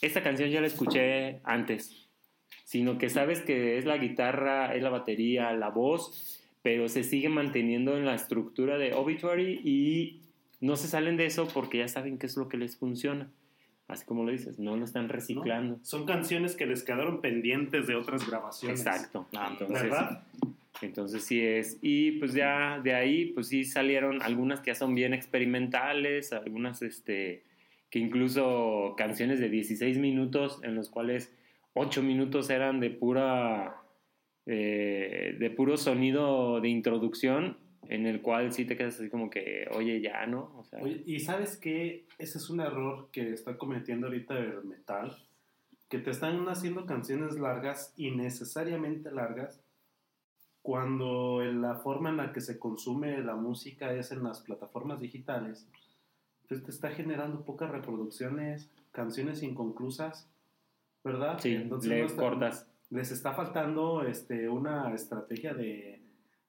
esta 0.00 0.22
canción 0.22 0.48
ya 0.48 0.62
la 0.62 0.66
escuché 0.68 1.40
antes, 1.44 2.07
sino 2.68 2.98
que 2.98 3.08
sabes 3.08 3.40
que 3.40 3.78
es 3.78 3.86
la 3.86 3.96
guitarra, 3.96 4.74
es 4.74 4.82
la 4.82 4.90
batería, 4.90 5.54
la 5.54 5.70
voz, 5.70 6.38
pero 6.60 6.90
se 6.90 7.02
sigue 7.02 7.30
manteniendo 7.30 7.96
en 7.96 8.04
la 8.04 8.14
estructura 8.14 8.76
de 8.76 8.92
obituary 8.92 9.58
y 9.64 10.20
no 10.60 10.76
se 10.76 10.86
salen 10.86 11.16
de 11.16 11.24
eso 11.24 11.48
porque 11.48 11.78
ya 11.78 11.88
saben 11.88 12.18
qué 12.18 12.26
es 12.26 12.36
lo 12.36 12.50
que 12.50 12.58
les 12.58 12.76
funciona. 12.76 13.30
Así 13.86 14.04
como 14.04 14.22
lo 14.22 14.32
dices, 14.32 14.58
no 14.58 14.76
lo 14.76 14.84
están 14.84 15.06
¿no? 15.06 15.14
reciclando. 15.14 15.78
Son 15.82 16.04
canciones 16.04 16.56
que 16.56 16.66
les 16.66 16.82
quedaron 16.82 17.22
pendientes 17.22 17.86
de 17.86 17.94
otras 17.94 18.28
grabaciones. 18.28 18.80
Exacto. 18.80 19.26
Ah, 19.34 19.48
Entonces, 19.50 19.82
¿Verdad? 19.84 20.22
Entonces 20.82 21.24
sí 21.24 21.40
es. 21.40 21.78
Y 21.80 22.18
pues 22.18 22.34
ya 22.34 22.80
de 22.80 22.92
ahí, 22.92 23.32
pues 23.32 23.48
sí 23.48 23.64
salieron 23.64 24.20
algunas 24.20 24.60
que 24.60 24.72
ya 24.72 24.74
son 24.74 24.94
bien 24.94 25.14
experimentales, 25.14 26.34
algunas 26.34 26.82
este, 26.82 27.44
que 27.88 27.98
incluso 27.98 28.94
canciones 28.98 29.40
de 29.40 29.48
16 29.48 29.96
minutos, 29.96 30.60
en 30.62 30.74
los 30.74 30.90
cuales 30.90 31.32
8 31.78 32.02
minutos 32.02 32.50
eran 32.50 32.80
de 32.80 32.90
pura. 32.90 33.82
eh, 34.50 35.36
de 35.38 35.50
puro 35.50 35.76
sonido 35.76 36.58
de 36.60 36.70
introducción, 36.70 37.58
en 37.88 38.06
el 38.06 38.22
cual 38.22 38.50
sí 38.52 38.64
te 38.64 38.78
quedas 38.78 38.98
así 38.98 39.10
como 39.10 39.28
que, 39.28 39.68
oye, 39.72 40.00
ya, 40.00 40.24
¿no? 40.26 40.64
Y 41.04 41.20
sabes 41.20 41.58
que 41.58 42.06
ese 42.16 42.38
es 42.38 42.48
un 42.48 42.60
error 42.60 43.10
que 43.12 43.32
está 43.32 43.58
cometiendo 43.58 44.06
ahorita 44.06 44.38
el 44.38 44.64
metal, 44.64 45.16
que 45.90 45.98
te 45.98 46.10
están 46.10 46.48
haciendo 46.48 46.86
canciones 46.86 47.38
largas, 47.38 47.92
innecesariamente 47.96 49.10
largas, 49.10 49.60
cuando 50.62 51.42
la 51.44 51.76
forma 51.76 52.08
en 52.10 52.16
la 52.16 52.32
que 52.32 52.40
se 52.40 52.58
consume 52.58 53.18
la 53.22 53.36
música 53.36 53.92
es 53.92 54.12
en 54.12 54.22
las 54.22 54.40
plataformas 54.40 55.00
digitales, 55.00 55.68
entonces 56.42 56.64
te 56.64 56.70
está 56.72 56.88
generando 56.90 57.44
pocas 57.44 57.70
reproducciones, 57.70 58.70
canciones 58.92 59.42
inconclusas. 59.42 60.26
¿Verdad? 61.08 61.38
Sí, 61.40 61.54
Entonces 61.56 61.90
le 61.90 62.04
está- 62.04 62.22
cortas. 62.22 62.68
les 62.90 63.10
está 63.10 63.32
faltando 63.32 64.04
este, 64.06 64.48
una 64.48 64.94
estrategia 64.94 65.52
de, 65.54 66.00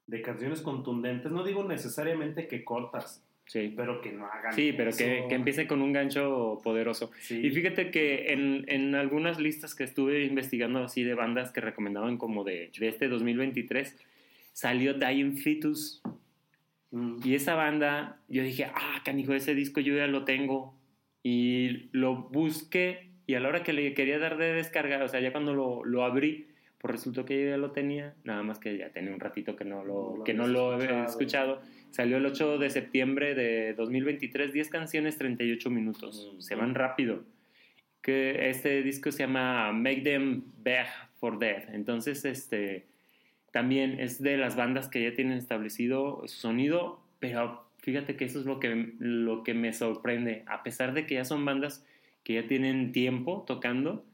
de 0.05 0.21
canciones 0.21 0.61
contundentes. 0.61 1.31
No 1.31 1.43
digo 1.43 1.63
necesariamente 1.63 2.47
que 2.47 2.63
cortas, 2.63 3.25
Sí, 3.45 3.73
pero 3.75 3.99
que 3.99 4.11
no 4.11 4.27
hagan 4.27 4.53
sí 4.53 4.73
pero 4.77 4.91
que, 4.91 5.25
que 5.27 5.33
empiece 5.33 5.65
con 5.65 5.81
un 5.81 5.91
gancho 5.91 6.59
poderoso. 6.63 7.09
Sí. 7.19 7.39
Y 7.43 7.49
fíjate 7.49 7.89
que 7.89 8.27
en, 8.31 8.63
en 8.67 8.93
algunas 8.93 9.39
listas 9.39 9.73
que 9.73 9.83
estuve 9.83 10.23
investigando 10.23 10.83
así 10.83 11.03
de 11.03 11.15
bandas 11.15 11.51
que 11.51 11.59
recomendaban 11.59 12.17
como 12.17 12.43
de, 12.43 12.71
de 12.77 12.87
este 12.87 13.07
2023, 13.07 13.95
salió 14.53 14.93
Dying 14.93 15.37
Fetus. 15.37 16.03
Mm. 16.91 17.21
Y 17.23 17.33
esa 17.33 17.55
banda, 17.55 18.19
yo 18.27 18.43
dije, 18.43 18.65
ah, 18.65 19.01
canijo, 19.03 19.33
ese 19.33 19.55
disco 19.55 19.79
yo 19.81 19.95
ya 19.95 20.05
lo 20.05 20.25
tengo. 20.25 20.75
Y 21.23 21.89
lo 21.91 22.15
busqué 22.29 23.08
y 23.29 23.35
a 23.35 23.39
la 23.39 23.49
hora 23.49 23.61
que 23.61 23.73
le 23.73 23.93
quería 23.93 24.17
dar 24.17 24.37
de 24.37 24.53
descarga, 24.53 25.03
o 25.03 25.07
sea, 25.07 25.19
ya 25.19 25.31
cuando 25.31 25.53
lo, 25.53 25.85
lo 25.85 26.03
abrí, 26.03 26.47
pues 26.79 26.91
resultó 26.93 27.25
que 27.25 27.39
yo 27.43 27.49
ya 27.51 27.57
lo 27.57 27.69
tenía, 27.69 28.15
nada 28.23 28.41
más 28.41 28.57
que 28.57 28.75
ya 28.75 28.89
tenía 28.89 29.13
un 29.13 29.19
ratito 29.19 29.55
que 29.55 29.65
no 29.65 29.85
lo, 29.85 30.15
No 30.17 30.23
que 30.23 30.33
no 30.33 30.47
lo 30.47 30.73
escuchado. 30.79 31.05
escuchado. 31.05 31.61
Salió 31.91 32.17
el 32.17 32.25
8 32.25 32.57
de 32.57 32.71
septiembre 32.71 33.35
de 33.35 33.75
2023, 33.75 34.51
10 34.51 34.69
canciones, 34.69 35.19
38 35.19 35.69
minutos. 35.69 36.33
Mm, 36.37 36.41
Se 36.41 36.55
van 36.55 36.73
rápido. 36.73 37.23
Que 38.01 38.49
este 38.49 38.81
disco 38.81 39.11
se 39.11 39.19
llama 39.19 39.73
Make 39.73 40.01
Them 40.01 40.45
Beg 40.63 40.87
for 41.19 41.37
Death. 41.37 41.69
Entonces, 41.71 42.25
este 42.25 42.87
también 43.51 43.99
es 43.99 44.23
de 44.23 44.37
las 44.37 44.55
bandas 44.55 44.87
que 44.87 45.03
ya 45.03 45.13
tienen 45.13 45.37
establecido 45.37 46.23
su 46.25 46.39
sonido, 46.39 46.99
pero 47.19 47.63
fíjate 47.77 48.15
que 48.15 48.25
eso 48.25 48.39
es 48.39 48.47
lo 48.47 48.59
que, 48.59 48.93
lo 48.97 49.43
que 49.43 49.53
me 49.53 49.71
sorprende. 49.71 50.41
A 50.47 50.63
pesar 50.63 50.95
de 50.95 51.05
que 51.05 51.13
ya 51.13 51.25
son 51.25 51.45
bandas 51.45 51.85
que 52.29 52.35
ya 52.35 52.47
tienen 52.47 52.91
tiempo 52.91 53.43
tocando 53.47 54.05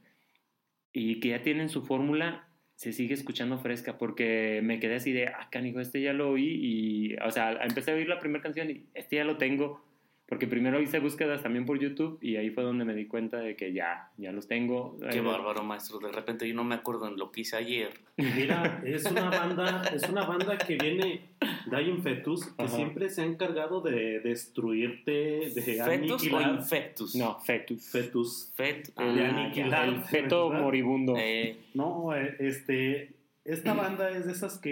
y 0.94 1.20
que 1.20 1.28
ya 1.28 1.42
tienen 1.42 1.68
su 1.68 1.82
fórmula, 1.82 2.48
se 2.76 2.94
sigue 2.94 3.14
escuchando 3.14 3.58
fresca 3.60 3.98
porque 3.98 4.62
me 4.64 4.80
quedé 4.80 4.96
así 4.96 5.12
de, 5.12 5.28
ah, 5.28 5.50
canijo, 5.52 5.82
este 5.82 6.02
ya 6.02 6.14
lo 6.14 6.30
oí 6.30 6.48
y, 6.48 7.16
o 7.18 7.30
sea, 7.30 7.52
empecé 7.62 7.92
a 7.92 7.96
oír 7.96 8.08
la 8.08 8.22
primera 8.22 8.42
canción 8.42 8.72
y 8.72 8.86
este 8.94 9.18
ya 9.18 9.26
lo 9.26 9.36
tengo. 9.36 9.84
Porque 10.28 10.48
primero 10.48 10.82
hice 10.82 10.98
búsquedas 11.00 11.44
también 11.44 11.68
por 11.68 11.78
YouTube 11.80 12.18
y 12.20 12.38
ahí 12.38 12.50
fue 12.50 12.64
donde 12.64 12.84
me 12.84 12.96
di 12.96 13.06
cuenta 13.06 13.38
de 13.38 13.56
que 13.56 13.74
ya, 13.74 14.10
ya 14.18 14.32
los 14.32 14.48
tengo. 14.48 14.98
Qué 15.12 15.20
Eh, 15.20 15.22
bárbaro, 15.22 15.64
maestro. 15.64 16.00
De 16.00 16.12
repente 16.12 16.48
yo 16.48 16.56
no 16.56 16.64
me 16.64 16.74
acuerdo 16.74 17.08
en 17.08 17.16
lo 17.16 17.32
que 17.32 17.42
hice 17.42 17.58
ayer. 17.58 17.92
Mira, 18.18 18.82
es 18.84 19.06
una 19.06 19.30
banda, 19.30 19.84
es 19.94 20.10
una 20.10 20.26
banda 20.26 20.58
que 20.58 20.78
viene 20.78 21.22
Dying 21.70 22.02
Fetus, 22.02 22.48
que 22.48 22.64
Ajá. 22.64 22.76
siempre 22.76 23.10
se 23.10 23.22
ha 23.22 23.26
encargado 23.26 23.82
de 23.82 24.20
destruirte, 24.22 25.12
de 25.54 25.62
¿Fetus 25.62 25.82
o 25.84 26.38
aniquilar. 26.38 26.56
infectus? 26.56 27.16
No, 27.16 27.40
Fetus. 27.42 27.88
Fetus. 27.92 28.52
Fet. 28.56 28.88
de 28.88 28.94
ah, 29.26 29.30
aniquilar. 29.30 29.88
El 29.90 30.02
feto 30.06 30.50
¿verdad? 30.50 30.64
moribundo. 30.64 31.14
Eh, 31.20 31.58
No, 31.76 32.16
eh, 32.16 32.36
este, 32.40 33.14
esta 33.44 33.76
banda 33.76 34.10
es 34.10 34.26
de 34.26 34.32
esas 34.32 34.58
que 34.58 34.70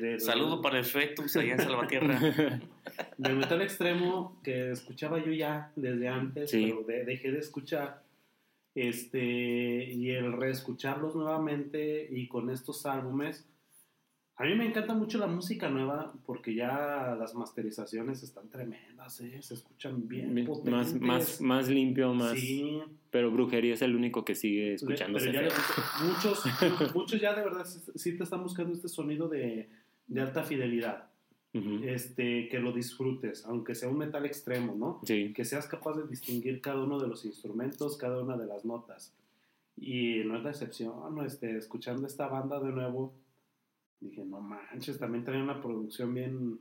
de, 0.00 0.18
saludo 0.18 0.60
para 0.60 0.78
el 0.78 0.84
fetus 0.84 1.36
allá 1.36 1.52
en 1.52 1.60
Salvatierra. 1.60 2.18
de 3.18 3.32
metal 3.32 3.62
extremo 3.62 4.40
que 4.42 4.70
escuchaba 4.72 5.24
yo 5.24 5.32
ya 5.32 5.72
desde 5.76 6.08
antes, 6.08 6.50
Sí. 6.50 6.64
pero 6.66 6.82
de- 6.84 7.04
dejé 7.04 7.32
de 7.32 7.38
escuchar. 7.38 8.02
Este, 8.74 9.90
y 9.90 10.10
el 10.10 10.32
reescucharlos 10.34 11.14
nuevamente 11.16 12.06
y 12.10 12.28
con 12.28 12.50
estos 12.50 12.84
álbumes. 12.84 13.48
A 14.38 14.44
mí 14.44 14.54
me 14.54 14.66
encanta 14.66 14.92
mucho 14.92 15.16
la 15.16 15.26
música 15.28 15.70
nueva 15.70 16.12
porque 16.26 16.54
ya 16.54 17.16
las 17.18 17.34
masterizaciones 17.34 18.22
están 18.22 18.50
tremendas, 18.50 19.18
¿eh? 19.22 19.40
se 19.40 19.54
escuchan 19.54 20.06
bien. 20.06 20.34
más, 20.34 20.44
potentes. 20.46 21.00
más, 21.00 21.40
más 21.40 21.68
limpio, 21.70 22.12
más. 22.12 22.38
Sí, 22.38 22.82
Pero 23.10 23.30
brujería 23.30 23.72
es 23.72 23.80
el 23.80 23.96
único 23.96 24.26
que 24.26 24.34
sigue 24.34 24.74
escuchándose. 24.74 25.30
pero 25.30 25.48
ya 25.48 25.56
muchos, 26.04 26.44
muchos 26.94 27.18
ya 27.18 27.32
de 27.34 27.42
verdad 27.44 27.64
sí 27.64 28.14
te 28.18 28.24
están 28.24 28.42
buscando 28.42 28.74
este 28.74 28.88
sonido 28.88 29.26
de, 29.26 29.70
de 30.06 30.20
alta 30.20 30.42
fidelidad. 30.42 31.08
Ujú. 31.56 31.84
este, 31.84 32.48
que 32.48 32.58
lo 32.58 32.72
disfrutes, 32.72 33.44
aunque 33.46 33.74
sea 33.74 33.88
un 33.88 33.98
metal 33.98 34.26
extremo, 34.26 34.74
¿no? 34.74 35.00
Sí. 35.04 35.32
Que 35.34 35.44
seas 35.44 35.66
capaz 35.66 35.96
de 35.96 36.06
distinguir 36.06 36.60
cada 36.60 36.82
uno 36.82 36.98
de 36.98 37.08
los 37.08 37.24
instrumentos, 37.24 37.96
cada 37.96 38.22
una 38.22 38.36
de 38.36 38.46
las 38.46 38.64
notas. 38.64 39.14
Y 39.76 40.22
no 40.24 40.36
es 40.36 40.44
la 40.44 40.50
excepción, 40.50 41.14
¿no? 41.14 41.24
este, 41.24 41.56
escuchando 41.56 42.06
esta 42.06 42.28
banda 42.28 42.60
de 42.60 42.72
nuevo, 42.72 43.12
dije, 44.00 44.24
no 44.24 44.40
manches, 44.40 44.98
también 44.98 45.24
traen 45.24 45.42
una 45.42 45.60
producción 45.60 46.14
bien, 46.14 46.58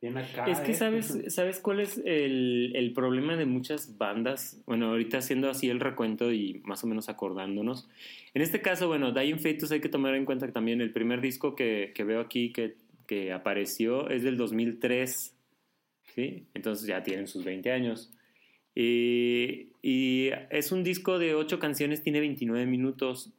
bien 0.00 0.16
acá. 0.16 0.46
Es 0.46 0.60
que 0.60 0.72
¿eh? 0.72 0.74
sabes, 0.74 1.18
¿sabes 1.34 1.58
cuál 1.58 1.80
es 1.80 2.00
el, 2.04 2.72
el 2.76 2.92
problema 2.92 3.36
de 3.36 3.46
muchas 3.46 3.98
bandas? 3.98 4.62
Bueno, 4.64 4.90
ahorita 4.90 5.18
haciendo 5.18 5.50
así 5.50 5.68
el 5.68 5.80
recuento 5.80 6.32
y 6.32 6.62
más 6.64 6.84
o 6.84 6.86
menos 6.86 7.08
acordándonos. 7.08 7.88
En 8.32 8.42
este 8.42 8.62
caso, 8.62 8.86
bueno, 8.86 9.12
Dying 9.12 9.40
Fetus 9.40 9.72
hay 9.72 9.80
que 9.80 9.88
tomar 9.88 10.14
en 10.14 10.24
cuenta 10.24 10.46
que 10.46 10.52
también 10.52 10.80
el 10.80 10.92
primer 10.92 11.20
disco 11.20 11.56
que, 11.56 11.92
que 11.94 12.04
veo 12.04 12.20
aquí 12.20 12.52
que, 12.52 12.76
que 13.06 13.32
apareció 13.32 14.08
es 14.10 14.22
del 14.22 14.36
2003, 14.36 15.34
¿sí? 16.14 16.46
Entonces 16.54 16.86
ya 16.86 17.02
tienen 17.02 17.26
sus 17.26 17.44
20 17.44 17.72
años. 17.72 18.12
Y, 18.74 19.70
y 19.82 20.30
es 20.50 20.72
un 20.72 20.84
disco 20.84 21.18
de 21.18 21.34
8 21.34 21.58
canciones, 21.58 22.02
tiene 22.02 22.20
29 22.20 22.66
minutos 22.66 23.32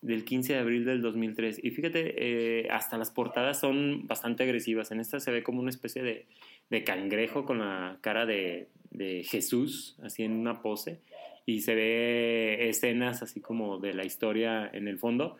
del 0.00 0.24
15 0.24 0.52
de 0.54 0.58
abril 0.58 0.84
del 0.84 1.02
2003. 1.02 1.60
Y 1.62 1.70
fíjate, 1.70 2.14
eh, 2.16 2.68
hasta 2.70 2.98
las 2.98 3.10
portadas 3.10 3.58
son 3.60 4.06
bastante 4.06 4.44
agresivas. 4.44 4.90
En 4.90 5.00
esta 5.00 5.20
se 5.20 5.30
ve 5.30 5.42
como 5.42 5.60
una 5.60 5.70
especie 5.70 6.02
de, 6.02 6.26
de 6.70 6.84
cangrejo 6.84 7.44
con 7.44 7.58
la 7.58 7.98
cara 8.00 8.26
de, 8.26 8.68
de 8.90 9.24
Jesús, 9.24 9.96
así 10.02 10.22
en 10.22 10.32
una 10.32 10.62
pose. 10.62 11.00
Y 11.46 11.62
se 11.62 11.74
ve 11.74 12.68
escenas 12.68 13.22
así 13.22 13.40
como 13.40 13.78
de 13.78 13.94
la 13.94 14.04
historia 14.04 14.70
en 14.72 14.86
el 14.86 14.98
fondo. 14.98 15.36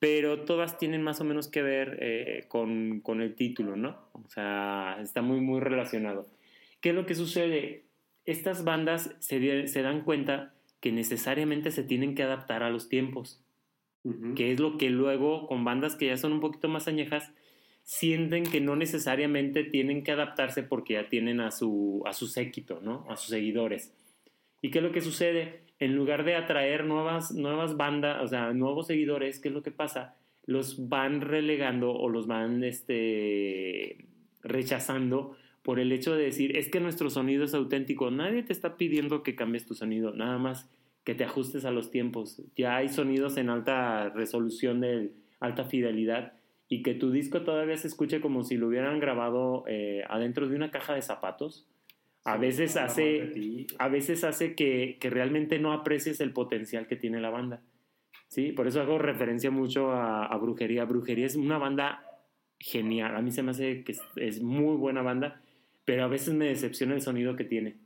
Pero 0.00 0.40
todas 0.44 0.78
tienen 0.78 1.02
más 1.02 1.20
o 1.20 1.24
menos 1.24 1.46
que 1.46 1.62
ver 1.62 1.98
eh, 2.00 2.46
con, 2.48 3.00
con 3.00 3.20
el 3.20 3.36
título, 3.36 3.76
¿no? 3.76 4.08
O 4.12 4.28
sea, 4.28 4.98
está 5.00 5.22
muy, 5.22 5.40
muy 5.40 5.60
relacionado. 5.60 6.26
¿Qué 6.80 6.88
es 6.88 6.94
lo 6.94 7.06
que 7.06 7.14
sucede? 7.14 7.84
Estas 8.24 8.64
bandas 8.64 9.14
se, 9.20 9.68
se 9.68 9.82
dan 9.82 10.02
cuenta 10.02 10.54
que 10.80 10.90
necesariamente 10.90 11.70
se 11.70 11.84
tienen 11.84 12.14
que 12.14 12.24
adaptar 12.24 12.62
a 12.62 12.70
los 12.70 12.88
tiempos 12.88 13.44
Ujú. 14.02 14.34
que 14.34 14.52
es 14.52 14.58
lo 14.58 14.78
que 14.78 14.88
luego 14.88 15.46
con 15.46 15.64
bandas 15.64 15.94
que 15.94 16.06
ya 16.06 16.16
son 16.16 16.32
un 16.32 16.40
poquito 16.40 16.68
más 16.68 16.88
añejas 16.88 17.32
sienten 17.82 18.44
que 18.44 18.60
no 18.60 18.76
necesariamente 18.76 19.64
tienen 19.64 20.02
que 20.02 20.12
adaptarse 20.12 20.62
porque 20.62 20.94
ya 20.94 21.08
tienen 21.08 21.40
a 21.40 21.50
su, 21.50 22.02
a 22.06 22.12
su 22.12 22.26
séquito, 22.26 22.80
¿no? 22.80 23.04
A 23.08 23.16
sus 23.16 23.30
seguidores. 23.30 23.92
¿Y 24.62 24.70
qué 24.70 24.78
es 24.78 24.84
lo 24.84 24.92
que 24.92 25.00
sucede? 25.00 25.60
En 25.80 25.96
lugar 25.96 26.24
de 26.24 26.36
atraer 26.36 26.84
nuevas, 26.84 27.32
nuevas 27.32 27.76
bandas, 27.76 28.22
o 28.22 28.28
sea, 28.28 28.52
nuevos 28.52 28.86
seguidores, 28.86 29.40
¿qué 29.40 29.48
es 29.48 29.54
lo 29.54 29.62
que 29.62 29.72
pasa? 29.72 30.14
Los 30.46 30.88
van 30.88 31.20
relegando 31.20 31.92
o 31.92 32.08
los 32.08 32.26
van 32.26 32.62
este, 32.62 34.06
rechazando 34.42 35.36
por 35.62 35.80
el 35.80 35.92
hecho 35.92 36.14
de 36.14 36.24
decir, 36.24 36.56
es 36.56 36.68
que 36.68 36.80
nuestro 36.80 37.10
sonido 37.10 37.44
es 37.44 37.54
auténtico. 37.54 38.10
Nadie 38.10 38.42
te 38.42 38.52
está 38.52 38.76
pidiendo 38.76 39.22
que 39.22 39.34
cambies 39.34 39.66
tu 39.66 39.74
sonido, 39.74 40.12
nada 40.12 40.38
más 40.38 40.70
que 41.04 41.14
te 41.14 41.24
ajustes 41.24 41.64
a 41.64 41.70
los 41.70 41.90
tiempos. 41.90 42.42
Ya 42.56 42.76
hay 42.76 42.88
sonidos 42.88 43.36
en 43.36 43.50
alta 43.50 44.10
resolución 44.10 44.80
de 44.80 45.12
alta 45.38 45.64
fidelidad 45.64 46.34
y 46.68 46.82
que 46.82 46.94
tu 46.94 47.10
disco 47.10 47.42
todavía 47.42 47.76
se 47.76 47.88
escuche 47.88 48.20
como 48.20 48.44
si 48.44 48.56
lo 48.56 48.68
hubieran 48.68 49.00
grabado 49.00 49.64
eh, 49.66 50.04
adentro 50.08 50.48
de 50.48 50.56
una 50.56 50.70
caja 50.70 50.94
de 50.94 51.02
zapatos. 51.02 51.66
A 52.32 52.36
veces 52.36 52.76
hace, 52.76 53.66
a 53.78 53.88
veces 53.88 54.24
hace 54.24 54.54
que, 54.54 54.98
que 55.00 55.10
realmente 55.10 55.58
no 55.58 55.72
aprecies 55.72 56.20
el 56.20 56.32
potencial 56.32 56.86
que 56.86 56.96
tiene 56.96 57.20
la 57.20 57.30
banda. 57.30 57.62
¿Sí? 58.28 58.52
Por 58.52 58.66
eso 58.68 58.80
hago 58.80 58.98
referencia 58.98 59.50
mucho 59.50 59.90
a, 59.90 60.26
a 60.26 60.36
Brujería. 60.38 60.84
Brujería 60.84 61.26
es 61.26 61.36
una 61.36 61.58
banda 61.58 62.04
genial. 62.58 63.16
A 63.16 63.22
mí 63.22 63.30
se 63.32 63.42
me 63.42 63.50
hace 63.50 63.82
que 63.82 63.92
es, 63.92 64.02
es 64.16 64.42
muy 64.42 64.76
buena 64.76 65.02
banda, 65.02 65.42
pero 65.84 66.04
a 66.04 66.08
veces 66.08 66.34
me 66.34 66.46
decepciona 66.46 66.94
el 66.94 67.00
sonido 67.00 67.34
que 67.34 67.44
tiene 67.44 67.78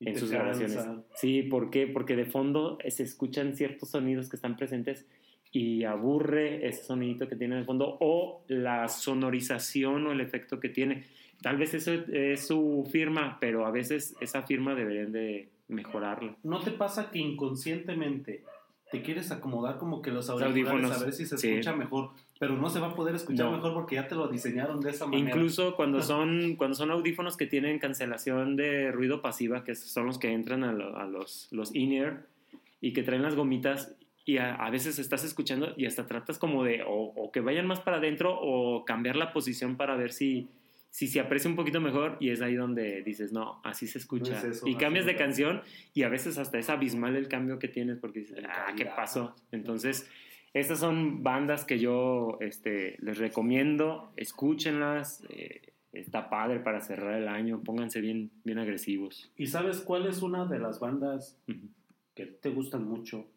en 0.00 0.18
sus 0.18 0.30
grabaciones. 0.30 0.86
Sí, 1.14 1.42
¿por 1.42 1.70
qué? 1.70 1.86
Porque 1.86 2.16
de 2.16 2.24
fondo 2.24 2.78
se 2.88 3.02
escuchan 3.02 3.54
ciertos 3.54 3.90
sonidos 3.90 4.28
que 4.28 4.36
están 4.36 4.56
presentes 4.56 5.06
y 5.52 5.84
aburre 5.84 6.66
ese 6.66 6.84
sonidito 6.84 7.28
que 7.28 7.36
tiene 7.36 7.56
de 7.56 7.64
fondo 7.64 7.98
o 8.00 8.44
la 8.48 8.88
sonorización 8.88 10.06
o 10.06 10.12
el 10.12 10.20
efecto 10.20 10.60
que 10.60 10.68
tiene. 10.68 11.04
Tal 11.42 11.56
vez 11.56 11.72
eso 11.74 11.92
es 12.12 12.46
su 12.46 12.88
firma, 12.92 13.38
pero 13.40 13.64
a 13.66 13.70
veces 13.70 14.14
esa 14.20 14.42
firma 14.42 14.74
deberían 14.74 15.12
de 15.12 15.48
mejorarla. 15.68 16.36
¿No 16.42 16.60
te 16.60 16.70
pasa 16.70 17.10
que 17.10 17.18
inconscientemente 17.18 18.44
te 18.90 19.02
quieres 19.02 19.30
acomodar 19.30 19.78
como 19.78 20.02
que 20.02 20.10
los 20.10 20.28
audífonos, 20.28 20.50
audífonos, 20.52 21.00
a 21.00 21.04
ver 21.04 21.12
si 21.12 21.24
se 21.24 21.38
sí. 21.38 21.48
escucha 21.50 21.76
mejor, 21.76 22.10
pero 22.40 22.56
no 22.56 22.68
se 22.68 22.80
va 22.80 22.88
a 22.88 22.94
poder 22.94 23.14
escuchar 23.14 23.46
No. 23.46 23.52
mejor 23.52 23.72
porque 23.72 23.94
ya 23.94 24.08
te 24.08 24.16
lo 24.16 24.26
diseñaron 24.26 24.80
de 24.80 24.90
esa 24.90 25.06
manera? 25.06 25.28
Incluso 25.30 25.76
cuando 25.76 26.02
son, 26.02 26.56
cuando 26.56 26.74
son 26.74 26.90
audífonos 26.90 27.36
que 27.36 27.46
tienen 27.46 27.78
cancelación 27.78 28.56
de 28.56 28.90
ruido 28.90 29.22
pasiva, 29.22 29.62
que 29.62 29.76
son 29.76 30.06
los 30.06 30.18
que 30.18 30.32
entran 30.32 30.64
a, 30.64 30.72
lo- 30.72 30.96
a 30.96 31.06
los, 31.06 31.46
los 31.52 31.72
in-ear 31.74 32.26
y 32.80 32.92
que 32.92 33.04
traen 33.04 33.22
las 33.22 33.36
gomitas 33.36 33.94
y 34.24 34.38
a, 34.38 34.56
a 34.56 34.70
veces 34.70 34.98
estás 34.98 35.24
escuchando 35.24 35.72
y 35.76 35.86
hasta 35.86 36.06
tratas 36.06 36.38
como 36.38 36.64
de 36.64 36.82
o, 36.82 36.90
o 37.14 37.30
que 37.30 37.40
vayan 37.40 37.66
más 37.68 37.78
para 37.80 37.98
adentro 37.98 38.36
o 38.40 38.84
cambiar 38.84 39.14
la 39.14 39.32
posición 39.32 39.76
para 39.76 39.94
ver 39.96 40.12
si, 40.12 40.48
si 40.90 41.06
se 41.06 41.20
aprecia 41.20 41.48
un 41.48 41.56
poquito 41.56 41.80
mejor 41.80 42.16
y 42.20 42.30
es 42.30 42.42
ahí 42.42 42.56
donde 42.56 43.02
dices, 43.02 43.32
no, 43.32 43.60
así 43.64 43.86
se 43.86 43.98
escucha. 43.98 44.32
No 44.32 44.38
es 44.38 44.44
eso, 44.44 44.66
y 44.66 44.74
cambias 44.74 45.06
de 45.06 45.16
canción 45.16 45.62
y 45.94 46.02
a 46.02 46.08
veces 46.08 46.36
hasta 46.36 46.58
es 46.58 46.68
abismal 46.68 47.16
el 47.16 47.28
cambio 47.28 47.58
que 47.58 47.68
tienes 47.68 47.98
porque 47.98 48.20
dices, 48.20 48.38
En 48.38 48.46
ah, 48.46 48.74
¿qué 48.76 48.86
pasó? 48.86 49.34
Entonces, 49.52 50.10
estas 50.52 50.80
son 50.80 51.22
bandas 51.22 51.64
que 51.64 51.78
yo 51.78 52.38
este, 52.40 52.96
les 53.00 53.18
recomiendo, 53.18 54.12
escúchenlas, 54.16 55.22
eh, 55.30 55.74
está 55.92 56.28
padre 56.28 56.58
para 56.60 56.80
cerrar 56.80 57.14
el 57.14 57.28
año, 57.28 57.62
pónganse 57.62 58.00
bien, 58.00 58.30
bien 58.44 58.58
agresivos. 58.58 59.30
¿Y 59.36 59.46
sabes 59.46 59.80
cuál 59.80 60.06
es 60.06 60.22
una 60.22 60.46
de 60.46 60.58
las 60.58 60.80
bandas 60.80 61.38
que 62.14 62.26
te 62.26 62.50
gustan 62.50 62.84
mucho 62.84 63.28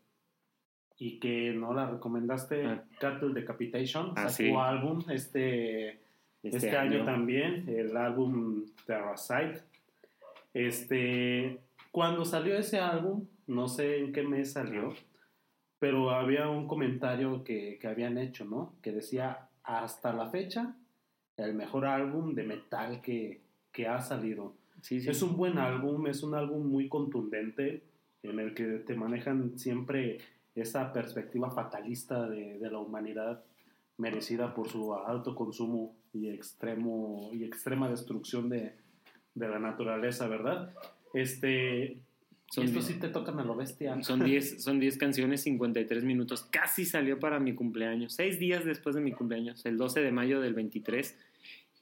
y 0.98 1.20
que 1.20 1.52
no 1.54 1.74
la 1.74 1.89
recomendaste? 1.89 2.66
Ah. 2.66 2.84
Cattle 3.00 3.34
Decapitation 3.34 4.13
Ah, 4.16 4.30
sacó 4.30 4.34
sí. 4.34 4.52
álbum 4.56 5.04
este, 5.10 6.00
este, 6.43 6.75
año. 6.75 7.06
también, 7.06 7.67
el 7.67 7.95
álbum 7.95 8.65
Terracide. 8.86 9.62
Este, 10.53 11.60
cuando 11.91 12.25
salió 12.25 12.56
ese 12.58 12.79
álbum, 12.79 13.25
no 13.47 13.67
sé 13.67 13.99
en 13.99 14.12
qué 14.12 14.23
mes 14.23 14.51
salió, 14.51 14.93
pero 15.79 16.12
había 16.12 16.49
un 16.49 16.67
comentario 16.67 17.43
que, 17.43 17.77
que 17.79 17.88
habían 17.88 18.17
hecho, 18.17 18.45
¿no? 18.45 18.73
Que 18.82 18.91
decía, 18.91 19.49
hasta 19.63 20.13
la 20.13 20.29
fecha, 20.29 20.75
el 21.38 21.56
mejor 21.56 21.86
álbum 21.86 22.36
de 22.36 22.43
metal 22.43 23.01
que, 23.01 23.41
que 23.71 23.88
ha 23.88 23.99
salido. 24.01 24.53
Sí, 24.82 25.01
sí. 25.01 25.10
Es 25.10 25.21
un 25.21 25.38
buen 25.38 25.58
álbum, 25.58 26.08
es 26.08 26.23
un 26.23 26.36
álbum 26.36 26.67
muy 26.67 26.89
contundente 26.89 27.84
en 28.21 28.39
el 28.39 28.53
que 28.53 28.65
te 28.79 28.95
manejan 28.95 29.58
siempre 29.58 30.19
esa 30.56 30.93
perspectiva 30.93 31.49
fatalista 31.49 32.27
de, 32.29 32.60
de 32.60 32.69
la 32.69 32.79
humanidad 32.79 33.43
merecida 33.97 34.53
por 34.53 34.69
su 34.69 34.93
alto 34.93 35.36
consumo 35.36 35.95
y 36.13 36.30
extremo 36.30 37.30
y 37.34 37.43
extrema 37.43 37.89
destrucción 37.89 38.49
de, 38.49 38.73
de 39.36 39.47
la 39.47 39.60
naturaleza, 39.60 40.28
¿verdad? 40.28 40.73
Este, 41.13 41.97
Son 42.52 42.65
estos 42.65 42.88
di- 42.88 42.93
sí 42.93 42.99
te 42.99 43.10
tocan 43.10 43.39
a 43.39 43.43
lo 43.43 43.56
bestia. 43.56 44.02
Son 44.04 44.19
10 44.23 44.63
son 44.63 44.80
10 44.80 44.97
canciones, 44.97 45.41
53 45.41 46.04
minutos. 46.04 46.43
Casi 46.52 46.86
salió 46.86 47.19
para 47.19 47.39
mi 47.39 47.54
cumpleaños. 47.56 48.13
Seis 48.13 48.39
días 48.39 48.63
después 48.65 48.95
de 48.95 49.02
mi 49.02 49.12
cumpleaños, 49.12 49.65
el 49.65 49.78
12 49.78 50.02
de 50.02 50.12
mayo 50.12 50.39
del 50.39 50.54
23. 50.54 51.17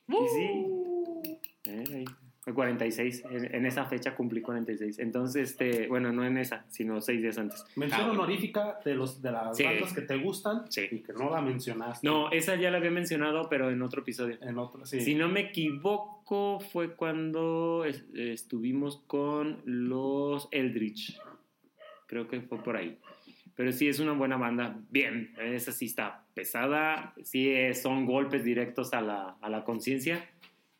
Y 0.08 0.14
sí, 0.14 1.32
eh, 1.66 1.84
ahí, 1.94 2.06
fue 2.06 2.21
46. 2.52 3.24
En, 3.30 3.54
en 3.56 3.66
esa 3.68 3.86
fecha 3.86 4.16
cumplí 4.16 4.42
46. 4.42 4.98
Entonces, 5.00 5.52
este, 5.52 5.88
bueno, 5.88 6.12
no 6.12 6.26
en 6.26 6.38
esa, 6.38 6.66
sino 6.70 7.00
seis 7.00 7.22
días 7.22 7.38
antes. 7.38 7.64
Mención 7.76 8.02
Ah, 8.02 8.08
bueno. 8.08 8.24
honorífica 8.24 8.80
de, 8.84 8.96
los, 8.96 9.22
de 9.22 9.32
las 9.32 9.56
Sí. 9.56 9.64
bandas 9.64 9.94
que 9.94 10.02
te 10.02 10.18
gustan 10.18 10.64
Sí. 10.72 10.88
y 10.92 11.00
que 11.02 11.14
no 11.14 11.30
la 11.30 11.42
mencionaste. 11.42 12.06
No, 12.08 12.32
esa 12.32 12.56
ya 12.56 12.72
la 12.72 12.78
había 12.78 12.90
mencionado, 12.92 13.48
pero 13.48 13.70
en 13.70 13.82
otro 13.84 14.02
episodio. 14.02 14.38
En 14.42 14.58
otro, 14.58 14.86
sí. 14.86 15.02
Si 15.02 15.14
no 15.14 15.30
me 15.30 15.42
equivoco, 15.42 16.60
fue 16.60 16.96
cuando 16.96 17.86
es- 17.86 18.06
estuvimos 18.16 19.04
con 19.06 19.62
los 19.66 20.48
Eldritch. 20.52 21.20
Creo 22.08 22.28
que 22.28 22.42
fue 22.42 22.64
por 22.64 22.76
ahí. 22.76 22.98
Pero 23.56 23.72
sí 23.72 23.88
es 23.88 24.00
una 24.00 24.14
buena 24.14 24.38
banda. 24.38 24.80
Bien, 24.90 25.34
esa 25.40 25.72
sí 25.72 25.86
está 25.86 26.24
pesada. 26.34 27.14
Sí 27.24 27.50
es- 27.52 27.82
son 27.84 28.06
golpes 28.08 28.44
directos 28.44 28.94
a 28.94 29.02
la, 29.02 29.36
a 29.42 29.50
la 29.50 29.64
conciencia. 29.64 30.26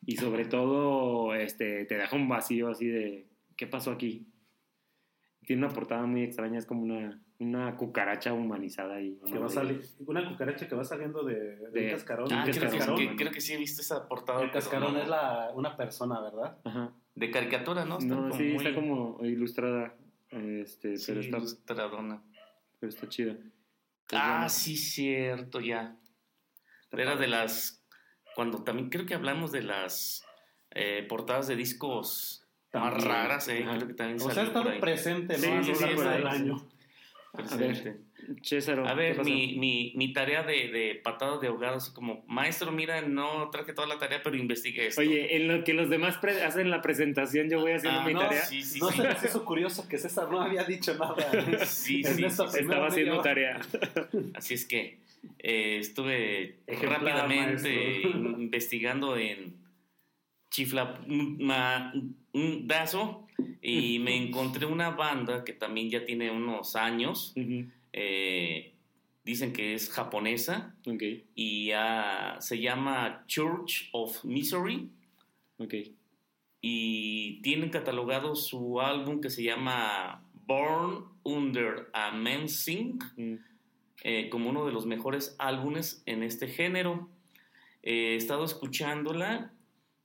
Y 0.06 0.18
sobre 0.18 0.46
todo 0.46 1.34
este, 1.36 1.86
te 1.86 1.96
deja 1.98 2.16
un 2.16 2.28
vacío 2.28 2.70
así 2.70 2.88
de, 2.88 3.28
¿qué 3.56 3.68
pasó 3.68 3.92
aquí? 3.92 4.28
Tiene 5.46 5.66
una 5.66 5.74
portada 5.74 6.06
muy 6.06 6.24
extraña, 6.24 6.58
es 6.60 6.66
como 6.66 6.84
una, 6.84 7.22
una 7.40 7.76
cucaracha 7.78 8.34
humanizada 8.34 8.96
ahí. 8.96 9.20
que 9.26 9.38
va 9.38 9.46
a 9.48 9.50
salir, 9.50 9.82
una 10.06 10.28
cucaracha 10.28 10.68
que 10.68 10.76
va 10.76 10.84
saliendo 10.84 11.24
de, 11.24 11.58
de 11.58 11.70
De- 11.72 11.86
un 11.86 11.92
cascarón. 11.92 12.32
Ah, 12.32 12.44
Un 12.46 12.52
creo, 12.52 12.70
que, 12.72 12.78
cascarón. 12.78 12.98
que- 12.98 13.16
creo 13.16 13.32
que 13.32 13.42
sí 13.42 13.54
he 13.54 13.58
visto 13.58 13.82
esa 13.82 14.08
portada. 14.08 14.42
el 14.44 14.52
cascarón 14.52 14.94
no- 14.94 15.02
es 15.02 15.08
la, 15.08 15.52
una 15.56 15.76
persona, 15.78 16.20
¿verdad? 16.22 16.58
Ajá. 16.64 16.94
De 17.16 17.30
caricatura, 17.30 17.86
¿no? 17.86 17.98
Está 18.00 18.16
No, 18.16 18.22
como 18.30 18.38
sí, 18.38 18.44
muy- 18.44 18.56
está 18.66 18.74
como 18.74 19.20
ilustrada. 19.26 19.96
Este, 20.30 20.96
sí, 20.98 21.06
pero, 21.08 21.20
está, 21.22 21.38
ilustradona. 21.38 22.24
pero 22.80 22.90
está 22.90 23.10
chida. 23.10 23.34
Pues 23.34 24.22
Ah, 24.22 24.34
bueno, 24.36 24.50
sí, 24.50 24.78
cierto, 24.78 25.60
ya. 25.60 25.98
Era 26.92 27.16
de 27.18 27.28
las. 27.28 27.81
Cuando 28.36 28.64
también 28.64 28.90
creo 28.90 29.06
que 29.06 29.14
hablamos 29.14 29.52
de 29.52 29.62
las 29.64 30.24
eh, 30.72 31.06
portadas 31.08 31.48
de 31.48 31.56
discos 31.56 32.46
más 32.74 32.92
También. 32.94 33.10
raras, 33.10 33.48
eh, 33.50 33.66
creo 33.68 33.88
que 33.88 33.94
también 33.94 34.22
O 34.22 34.30
sea, 34.32 34.44
ahí. 34.44 34.80
presente, 34.80 35.38
¿no? 35.38 35.64
Sí, 35.64 35.76
sí, 35.76 35.86
sí, 35.86 36.02
del 36.02 36.28
año. 36.28 36.68
A 37.34 37.38
ver, 37.56 37.72
Presente. 37.72 37.98
César, 38.44 38.82
A 38.82 38.90
¿qué 38.90 38.96
ver, 38.96 39.24
mi, 39.24 39.56
mi, 39.58 39.94
mi 39.96 40.12
tarea 40.14 40.44
de, 40.44 40.68
de 40.70 41.00
patadas 41.02 41.40
de 41.40 41.48
ahogado, 41.48 41.78
así 41.78 41.92
como, 41.94 42.24
maestro, 42.28 42.72
mira, 42.74 43.02
no 43.02 43.50
traje 43.50 43.72
toda 43.74 43.88
la 43.88 43.98
tarea, 43.98 44.22
pero 44.22 44.36
investigué 44.36 44.88
esto. 44.88 45.00
Oye, 45.02 45.36
en 45.38 45.48
lo 45.48 45.64
que 45.64 45.74
los 45.74 45.90
demás 45.90 46.18
pre- 46.18 46.44
hacen 46.44 46.70
la 46.70 46.82
presentación, 46.82 47.50
yo 47.50 47.62
voy 47.62 47.72
haciendo 47.72 48.02
Ah, 48.02 48.06
mi 48.06 48.14
no, 48.14 48.20
tarea. 48.20 48.42
sí, 48.46 48.62
sí, 48.64 48.80
no 48.80 48.90
sí. 48.92 49.02
se 49.20 49.28
hizo 49.28 49.46
curioso 49.46 49.88
que 49.88 49.98
César 49.98 50.30
no 50.30 50.42
había 50.42 50.64
dicho 50.66 50.94
nada. 50.96 51.16
Sí, 51.66 52.04
sí, 52.04 52.26
Estaba 52.26 52.88
haciendo 52.88 53.22
tarea. 53.22 53.60
Así 54.36 54.54
es 54.54 54.66
que 54.66 55.00
eh, 55.40 55.78
estuve 55.80 56.60
Ejemplar, 56.68 57.02
rápidamente 57.02 58.02
maestro. 58.04 58.12
investigando 58.42 59.18
en 59.18 59.56
Chifladazo 60.50 61.98
y 63.62 64.00
me 64.04 64.16
encontré 64.16 64.66
una 64.66 64.92
banda 64.92 65.44
que 65.44 65.54
también 65.54 65.90
ya 65.90 66.06
tiene 66.06 66.32
unos 66.32 66.76
años. 66.76 67.34
Eh, 67.94 68.74
dicen 69.24 69.54
que 69.54 69.74
es 69.74 69.90
japonesa 69.90 70.76
y 71.36 71.72
ah, 71.72 72.38
se 72.40 72.60
llama 72.60 73.24
Church 73.28 73.90
of 73.94 74.24
Misery. 74.26 74.90
Y 76.62 77.42
tienen 77.42 77.70
catalogado 77.70 78.36
su 78.36 78.82
álbum 78.82 79.22
que 79.22 79.30
se 79.30 79.44
llama 79.44 80.24
Born 80.46 81.06
Under 81.24 81.90
a 81.94 82.12
Mensing 82.12 83.00
Mm, 83.16 83.36
eh, 84.04 84.30
como 84.30 84.50
uno 84.50 84.66
de 84.66 84.72
los 84.72 84.86
mejores 84.86 85.36
álbumes 85.38 86.02
en 86.06 86.24
este 86.24 86.48
género. 86.48 87.10
Eh, 87.84 88.14
he 88.14 88.16
estado 88.16 88.44
escuchándola 88.44 89.54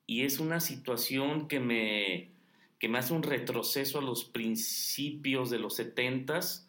y 0.07 0.23
es 0.23 0.39
una 0.39 0.61
situación 0.61 1.49
que 1.49 1.61
me, 1.61 2.31
que 2.79 2.89
me 2.89 2.99
hace 2.99 3.15
un 3.15 3.23
retroceso 3.23 3.99
a 3.99 4.03
los 4.03 4.25
principios 4.25 5.51
de 5.51 5.59
los 5.59 5.79
70s 5.79 6.67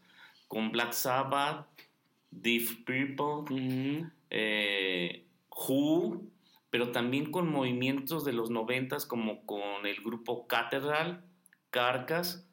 con 0.47 0.71
Black 0.71 0.93
Sabbath, 0.93 1.67
Deep 2.31 2.85
Purple, 2.85 4.09
eh, 4.29 5.25
Who, 5.49 6.23
pero 6.69 6.91
también 6.91 7.31
con 7.31 7.49
movimientos 7.49 8.23
de 8.23 8.33
los 8.33 8.51
90s 8.51 9.05
como 9.05 9.45
con 9.45 9.85
el 9.85 9.97
grupo 9.97 10.47
Cathedral, 10.47 11.23
Carcas, 11.71 12.46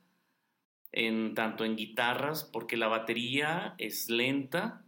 en, 0.95 1.35
tanto 1.35 1.65
en 1.65 1.77
guitarras, 1.77 2.45
porque 2.45 2.77
la 2.77 2.89
batería 2.89 3.75
es 3.79 4.09
lenta 4.09 4.85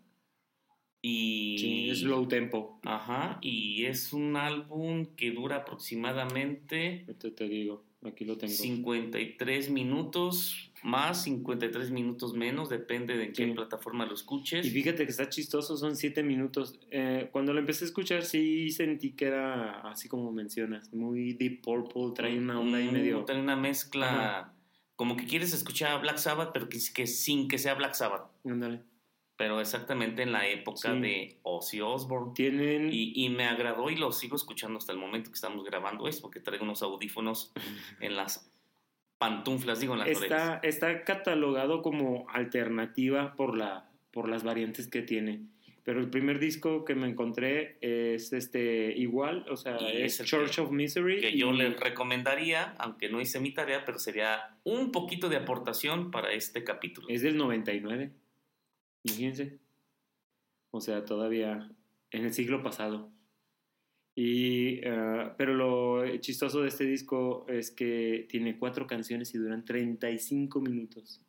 y... 1.02 1.58
Sí, 1.58 1.90
es 1.90 2.02
low 2.02 2.26
tempo. 2.26 2.80
Ajá, 2.84 3.38
y 3.42 3.84
es 3.84 4.12
un 4.12 4.36
álbum 4.36 5.06
que 5.16 5.32
dura 5.32 5.56
aproximadamente 5.56 7.04
Ahorita 7.06 7.34
te 7.34 7.48
digo, 7.48 7.84
aquí 8.04 8.24
lo 8.24 8.38
tengo. 8.38 8.52
53 8.52 9.70
minutos, 9.70 10.72
más 10.84 11.24
53 11.24 11.90
minutos 11.90 12.34
menos, 12.34 12.68
depende 12.68 13.16
de 13.16 13.24
en 13.24 13.32
qué 13.32 13.48
plataforma 13.48 14.06
lo 14.06 14.14
escuches. 14.14 14.64
Y 14.64 14.70
fíjate 14.70 15.04
que 15.04 15.10
está 15.10 15.28
chistoso, 15.28 15.76
son 15.76 15.96
siete 15.96 16.22
minutos. 16.22 16.78
Eh, 16.92 17.28
cuando 17.32 17.52
lo 17.52 17.58
empecé 17.58 17.84
a 17.84 17.88
escuchar, 17.88 18.24
sí 18.24 18.70
sentí 18.70 19.12
que 19.12 19.26
era 19.26 19.80
así 19.90 20.08
como 20.08 20.30
mencionas, 20.30 20.92
muy 20.92 21.32
Deep 21.32 21.62
Purple, 21.62 22.12
trae 22.14 22.38
una 22.38 22.60
onda 22.60 22.78
Mm, 22.78 22.92
medio. 22.92 23.24
Trae 23.24 23.40
una 23.40 23.56
mezcla. 23.56 24.55
Como 24.96 25.16
que 25.16 25.26
quieres 25.26 25.52
escuchar 25.52 25.92
a 25.92 25.98
Black 25.98 26.16
Sabbath, 26.16 26.50
pero 26.52 26.68
que, 26.68 26.78
que 26.94 27.06
sin 27.06 27.48
que 27.48 27.58
sea 27.58 27.74
Black 27.74 27.94
Sabbath. 27.94 28.30
Ándale. 28.44 28.82
Pero 29.36 29.60
exactamente 29.60 30.22
en 30.22 30.32
la 30.32 30.48
época 30.48 30.94
Sí. 30.94 31.00
de 31.00 31.38
Ozzy 31.42 31.82
Osbourne. 31.82 32.32
Tienen. 32.34 32.88
Y, 32.90 33.12
y 33.14 33.28
me 33.28 33.44
agradó 33.44 33.90
y 33.90 33.96
lo 33.96 34.10
sigo 34.10 34.34
escuchando 34.36 34.78
hasta 34.78 34.92
el 34.92 34.98
momento 34.98 35.30
que 35.30 35.34
estamos 35.34 35.62
grabando 35.64 36.08
esto, 36.08 36.22
porque 36.22 36.40
traigo 36.40 36.64
unos 36.64 36.82
audífonos 36.82 37.52
en 38.00 38.16
las 38.16 38.50
pantuflas, 39.18 39.80
digo, 39.80 39.92
en 39.92 40.00
las 40.00 40.08
orejas. 40.16 40.62
Está, 40.64 40.88
está 40.90 41.04
catalogado 41.04 41.82
como 41.82 42.26
alternativa 42.30 43.34
por, 43.36 43.56
la, 43.56 43.90
por 44.10 44.28
las 44.28 44.42
variantes 44.44 44.88
que 44.88 45.02
tiene. 45.02 45.42
Pero 45.86 46.00
el 46.00 46.10
primer 46.10 46.40
disco 46.40 46.84
que 46.84 46.96
me 46.96 47.08
encontré 47.08 47.78
es 47.80 48.32
este 48.32 48.92
igual, 48.98 49.46
o 49.48 49.56
sea, 49.56 49.78
Y 49.80 50.02
es, 50.02 50.20
Church 50.24 50.56
que- 50.56 50.60
of 50.60 50.72
Misery. 50.72 51.20
Que 51.20 51.38
yo 51.38 51.52
y- 51.52 51.58
les 51.58 51.78
recomendaría, 51.78 52.74
aunque 52.80 53.08
no 53.08 53.20
hice 53.20 53.38
mi 53.38 53.54
tarea, 53.54 53.84
pero 53.84 54.00
sería 54.00 54.58
un 54.64 54.90
poquito 54.90 55.28
de 55.28 55.36
aportación 55.36 56.10
para 56.10 56.32
este 56.32 56.64
capítulo. 56.64 57.06
Es 57.08 57.22
del 57.22 57.36
99. 57.36 58.10
Imagínense. 59.04 59.60
O 60.72 60.80
sea, 60.80 61.04
todavía 61.04 61.70
en 62.10 62.24
el 62.24 62.34
siglo 62.34 62.64
pasado. 62.64 63.08
Y, 64.16 64.80
eh, 64.82 65.30
pero 65.38 65.54
lo 65.54 66.16
chistoso 66.18 66.62
de 66.62 66.68
este 66.68 66.82
disco 66.84 67.46
es 67.48 67.70
que 67.70 68.26
tiene 68.28 68.58
cuatro 68.58 68.88
canciones 68.88 69.32
y 69.34 69.38
duran 69.38 69.64
35 69.64 70.60
minutos. 70.60 71.20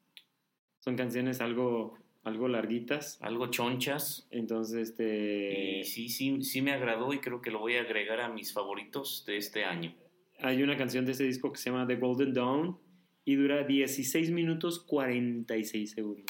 Son 0.79 0.95
canciones 0.95 1.41
algo, 1.41 1.97
algo 2.27 2.47
larguitas. 2.47 3.17
algo 3.21 3.47
chonchas. 3.47 4.27
Entonces, 4.31 4.89
este, 4.89 5.79
Y 5.79 5.83
sí, 5.83 6.09
sí, 6.09 6.43
sí 6.43 6.61
me 6.61 6.71
agradó 6.71 7.13
y 7.13 7.19
creo 7.19 7.41
que 7.41 7.51
lo 7.51 7.59
voy 7.59 7.75
a 7.75 7.81
agregar 7.81 8.21
a 8.21 8.29
mis 8.29 8.53
favoritos 8.53 9.23
de 9.25 9.37
este 9.37 9.63
año. 9.63 9.95
hay 10.39 10.61
una 10.61 10.77
canción 10.77 11.05
de 11.05 11.13
ese 11.13 11.23
disco 11.23 11.51
que 11.51 11.57
se 11.57 11.69
llama 11.69 11.87
The 11.87 11.95
Golden 11.95 12.33
Dawn 12.33 12.77
y 13.25 13.35
dura 13.35 13.63
16 13.63 14.31
minutos 14.31 14.79
46 14.79 15.91
segundos. 15.91 16.25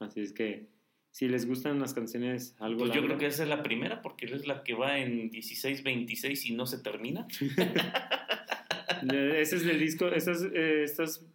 Así 0.00 0.20
es 0.20 0.32
que 0.32 0.68
si 1.10 1.28
les 1.28 1.46
gustan 1.46 1.78
las 1.78 1.94
canciones 1.94 2.56
algo 2.58 2.80
Pues 2.80 2.92
yo 2.92 3.02
creo 3.04 3.16
que 3.16 3.26
esa 3.26 3.44
es 3.44 3.48
la 3.48 3.62
primera 3.62 4.02
porque 4.02 4.26
es 4.26 4.46
la 4.46 4.64
que 4.64 4.74
va 4.74 4.98
en 4.98 5.30
16-26 5.30 6.46
y 6.50 6.54
no 6.54 6.66
se 6.66 6.80
termina. 6.80 7.26
Ese 9.12 9.56
es 9.56 9.64
el 9.64 9.78
disco, 9.78 10.08
¿estás, 10.08 10.42
eh, 10.52 10.82
estás 10.82 11.22
eh, 11.22 11.26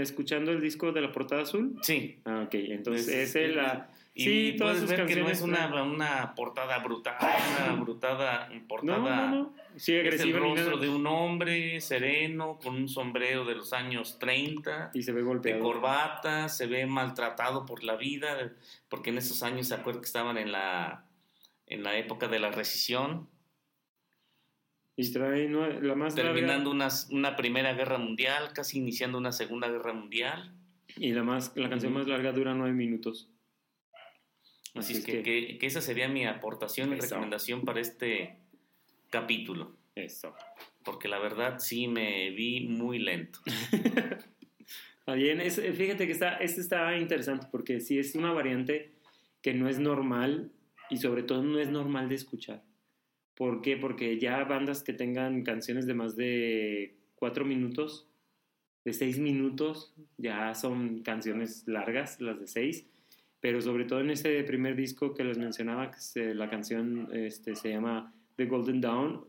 escuchando 0.00 0.50
el 0.52 0.60
disco 0.60 0.92
de 0.92 1.00
la 1.02 1.12
portada 1.12 1.42
azul? 1.42 1.78
Sí. 1.82 2.18
Ah, 2.24 2.42
ok, 2.46 2.54
entonces 2.54 3.08
Es- 3.08 3.30
ese 3.30 3.48
la... 3.48 3.90
Y 4.18 4.24
sí, 4.24 4.54
todas 4.56 4.78
sus 4.78 4.88
ver 4.88 5.04
que 5.04 5.14
no 5.16 5.26
canciones... 5.26 5.36
es 5.38 5.42
una, 5.44 5.82
una 5.82 6.34
portada 6.34 6.78
brutal, 6.78 7.16
una 7.66 7.74
brutada 7.82 8.48
portada. 8.66 9.26
no, 9.26 9.34
no. 9.36 9.54
Sí, 9.76 9.92
Es 9.92 10.00
el 10.00 10.06
agresiva 10.06 10.38
rostro 10.38 10.78
de 10.78 10.88
un 10.88 11.06
hombre 11.06 11.78
sereno 11.82 12.58
con 12.58 12.76
un 12.76 12.88
sombrero 12.88 13.44
de 13.44 13.56
los 13.56 13.74
años 13.74 14.18
30, 14.18 14.92
Y 14.94 15.02
se 15.02 15.12
ve 15.12 15.18
de 15.18 15.24
golpeado. 15.24 15.60
corbata, 15.62 16.48
se 16.48 16.66
ve 16.66 16.86
maltratado 16.86 17.66
por 17.66 17.84
la 17.84 17.96
vida, 17.96 18.52
porque 18.88 19.10
en 19.10 19.18
esos 19.18 19.42
años 19.42 19.68
se 19.68 19.74
acuerda 19.74 20.00
que 20.00 20.06
estaban 20.06 20.38
en 20.38 20.50
la, 20.50 21.04
en 21.66 21.82
la 21.82 21.98
época 21.98 22.26
de 22.26 22.38
la 22.38 22.50
recesión, 22.50 23.28
Y 24.96 25.12
la 25.12 25.94
más 25.94 26.14
larga- 26.16 26.32
terminando 26.32 26.70
una, 26.70 26.88
una 27.10 27.36
primera 27.36 27.74
guerra 27.74 27.98
mundial, 27.98 28.52
casi 28.54 28.78
iniciando 28.78 29.18
una 29.18 29.32
segunda 29.32 29.68
guerra 29.68 29.92
mundial. 29.92 30.52
Y 30.96 31.12
la, 31.12 31.22
más, 31.22 31.52
la 31.54 31.68
canción 31.68 31.92
más 31.92 32.06
larga 32.06 32.32
dura 32.32 32.54
nueve 32.54 32.72
minutos. 32.74 33.28
Así 34.74 34.94
es 34.94 35.04
que, 35.04 35.22
que- 35.22 35.58
que 35.58 35.66
esa 35.66 35.80
sería 35.82 36.08
mi 36.08 36.24
aportación 36.26 36.90
y 36.92 36.98
Eso. 36.98 37.08
recomendación 37.08 37.64
para 37.64 37.80
este 37.80 38.36
capítulo. 39.10 39.74
Eso. 39.94 40.34
Porque 40.84 41.08
la 41.08 41.18
verdad 41.18 41.58
sí 41.58 41.88
me 41.88 42.30
vi 42.30 42.66
muy 42.68 42.98
lento. 42.98 43.40
Está 45.00 45.14
bien, 45.14 45.40
es- 45.40 45.60
fíjate 45.60 46.06
que 46.06 46.12
está, 46.12 46.36
este 46.38 46.60
está 46.60 46.96
interesante 46.96 47.46
porque 47.50 47.80
sí 47.80 47.98
es 47.98 48.14
una 48.14 48.32
variante 48.32 48.92
que 49.42 49.54
no 49.54 49.68
es 49.68 49.78
normal 49.78 50.50
y 50.90 50.96
sobre 50.96 51.22
todo 51.22 51.42
no 51.42 51.58
es 51.58 51.68
normal 51.68 52.08
de 52.08 52.14
escuchar. 52.16 52.62
¿Por 53.36 53.60
qué? 53.62 53.76
Porque 53.76 54.18
ya 54.18 54.42
bandas 54.44 54.82
que 54.82 54.92
tengan 54.92 55.42
canciones 55.42 55.86
de 55.86 55.94
más 55.94 56.16
de 56.16 56.96
cuatro 57.14 57.44
minutos, 57.44 58.08
de 58.84 58.92
seis 58.92 59.18
minutos, 59.18 59.94
ya 60.16 60.54
son 60.54 61.02
canciones 61.02 61.66
largas, 61.66 62.20
las 62.20 62.40
de 62.40 62.46
seis. 62.46 62.86
Pero 63.40 63.60
sobre 63.60 63.84
todo 63.84 64.00
en 64.00 64.10
este 64.10 64.42
primer 64.44 64.74
disco 64.74 65.12
que 65.14 65.22
les 65.24 65.38
mencionaba, 65.38 65.90
que 65.90 66.00
se- 66.00 66.34
la 66.34 66.48
canción 66.48 67.08
este, 67.12 67.54
se 67.54 67.70
llama 67.70 68.14
The 68.36 68.46
Golden 68.46 68.80
Dawn, 68.80 69.24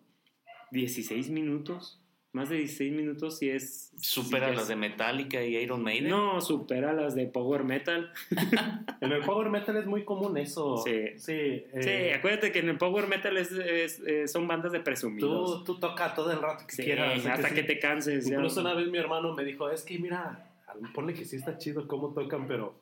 16 0.71 1.29
minutos, 1.29 2.01
más 2.37 2.49
de 2.49 2.57
16 2.57 2.93
minutos 2.93 3.41
y 3.41 3.49
es... 3.49 3.91
Supera 3.99 4.45
sí 4.47 4.51
es- 4.53 4.57
las 4.59 4.67
de 4.69 4.75
Metallica 4.77 5.43
y 5.43 5.57
Iron 5.57 5.83
Maiden. 5.83 6.09
no, 6.09 6.39
supera 6.39 6.93
las 6.93 7.15
de 7.15 7.25
Power 7.27 7.63
Metal. 7.63 8.11
En 9.01 9.11
el 9.11 9.21
power 9.23 9.49
metal 9.49 9.77
es 9.77 9.85
muy 9.85 10.03
común 10.05 10.37
eso. 10.37 10.77
Sí. 10.77 11.09
Sí. 11.17 11.31
eh, 11.33 11.69
sí, 11.81 12.13
acuérdate 12.17 12.51
que 12.51 12.59
en 12.59 12.69
el 12.69 12.77
Power 12.77 13.07
Metal 13.07 13.37
es, 13.37 13.51
es- 13.51 13.99
eh, 14.07 14.27
son 14.27 14.47
bandas 14.47 14.71
de 14.71 14.79
presumidos. 14.79 15.63
Tú, 15.65 15.73
tú 15.75 15.79
toca 15.79 16.13
todo 16.15 16.31
el 16.31 16.41
rato 16.41 16.65
que 16.67 16.75
Sí, 16.75 16.83
quieras. 16.83 17.23
hasta 17.25 17.49
sí. 17.49 17.55
que 17.55 17.63
te 17.63 17.77
canses. 17.79 18.25
ya. 18.27 18.35
Incluso 18.35 18.61
una 18.61 18.73
vez 18.73 18.87
mi 18.89 18.97
hermano 18.97 19.33
me 19.35 19.43
dijo, 19.43 19.69
es 19.69 19.83
que 19.83 19.99
mira, 19.99 20.49
ponle 20.93 21.13
que 21.13 21.25
sí 21.25 21.35
está 21.35 21.57
chido 21.57 21.87
cómo 21.87 22.13
tocan, 22.13 22.47
pero 22.47 22.73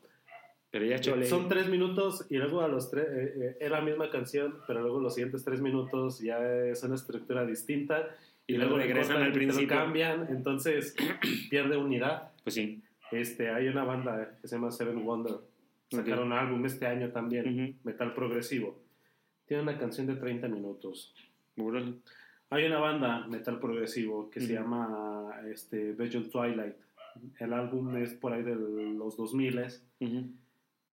Pero 0.71 0.85
ya 0.85 0.99
chole. 0.99 1.25
son 1.27 1.47
tres 1.49 1.67
minutos 1.67 2.25
y 2.29 2.37
luego 2.37 2.61
a 2.61 2.67
los 2.69 2.89
tres, 2.91 3.05
eh, 3.09 3.33
eh, 3.37 3.57
es 3.59 3.69
la 3.71 3.81
misma 3.81 4.09
canción, 4.09 4.55
pero 4.67 4.81
luego 4.81 4.99
los 5.01 5.13
siguientes 5.15 5.43
tres 5.43 5.59
minutos 5.61 6.19
ya 6.19 6.39
es 6.39 6.81
una 6.83 6.95
estructura 6.95 7.45
distinta 7.45 8.07
Y 8.47 8.57
luego 8.57 8.77
regresan 8.77 9.17
al 9.17 9.23
te 9.23 9.27
lo 9.29 9.33
principio. 9.33 9.67
cambian, 9.67 10.27
entonces 10.29 10.95
pierde 11.49 11.77
unidad. 11.77 12.31
Pues 12.43 12.55
sí. 12.55 12.81
Este, 13.11 13.49
hay 13.49 13.67
una 13.67 13.83
banda 13.83 14.37
que 14.41 14.47
se 14.47 14.55
llama 14.55 14.71
Seven 14.71 15.03
Wonder. 15.03 15.35
Sacaron 15.89 16.27
un 16.27 16.33
álbum 16.33 16.65
este 16.65 16.85
año 16.87 17.11
también, 17.11 17.47
Ujú. 17.47 17.77
metal 17.83 18.13
progresivo. 18.13 18.79
Tiene 19.45 19.63
una 19.63 19.77
canción 19.77 20.07
de 20.07 20.15
30 20.15 20.47
minutos. 20.47 21.13
Órale. 21.57 21.95
Hay 22.49 22.65
una 22.65 22.79
banda 22.79 23.25
metal 23.27 23.59
progresivo 23.59 24.29
que 24.29 24.39
se 24.41 24.53
Ujú. 24.53 24.61
llama 24.63 25.31
este, 25.51 25.93
Bejeweled 25.93 26.29
Twilight. 26.31 26.75
El 27.39 27.53
álbum 27.53 27.95
es 27.97 28.13
por 28.13 28.33
ahí 28.33 28.43
de 28.43 28.55
los 28.55 29.15
2000 29.17 29.59
Ujú. 30.01 30.29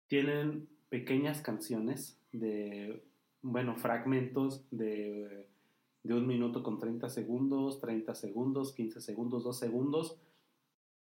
Tienen 0.07 0.69
pequeñas 0.89 1.43
canciones 1.43 2.19
de, 2.33 3.03
bueno, 3.43 3.77
fragmentos 3.77 4.65
de, 4.71 5.47
de 6.09 6.15
un 6.15 6.27
minuto 6.27 6.63
con 6.63 6.79
30 6.79 7.11
segundos, 7.11 7.81
30 7.81 8.15
segundos, 8.15 8.73
15 8.73 9.03
segundos, 9.03 9.45
2 9.45 9.59
segundos. 9.59 10.19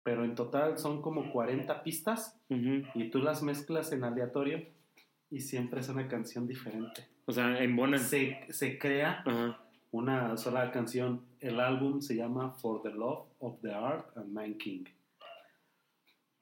Pero 0.02 0.22
en 0.22 0.34
total 0.34 0.78
son 0.78 1.00
como 1.00 1.32
40 1.32 1.82
pistas 1.82 2.38
y 2.48 3.10
tú 3.10 3.20
las 3.20 3.42
mezclas 3.42 3.90
en 3.92 4.04
aleatorio 4.04 4.66
y 5.30 5.40
siempre 5.40 5.80
es 5.80 5.88
una 5.88 6.08
canción 6.08 6.46
diferente. 6.46 7.08
O 7.24 7.32
sea, 7.32 7.62
en 7.62 7.74
Bonan. 7.74 8.00
Se, 8.00 8.46
se 8.50 8.78
crea 8.78 9.24
una 9.90 10.36
sola 10.36 10.70
canción. 10.70 11.24
El 11.40 11.58
álbum 11.58 12.02
se 12.02 12.14
llama 12.14 12.50
For 12.52 12.82
the 12.82 12.90
Love 12.90 13.28
of 13.38 13.60
the 13.62 13.72
Art 13.72 14.14
and 14.14 14.30
Man 14.30 14.58
King. 14.58 14.84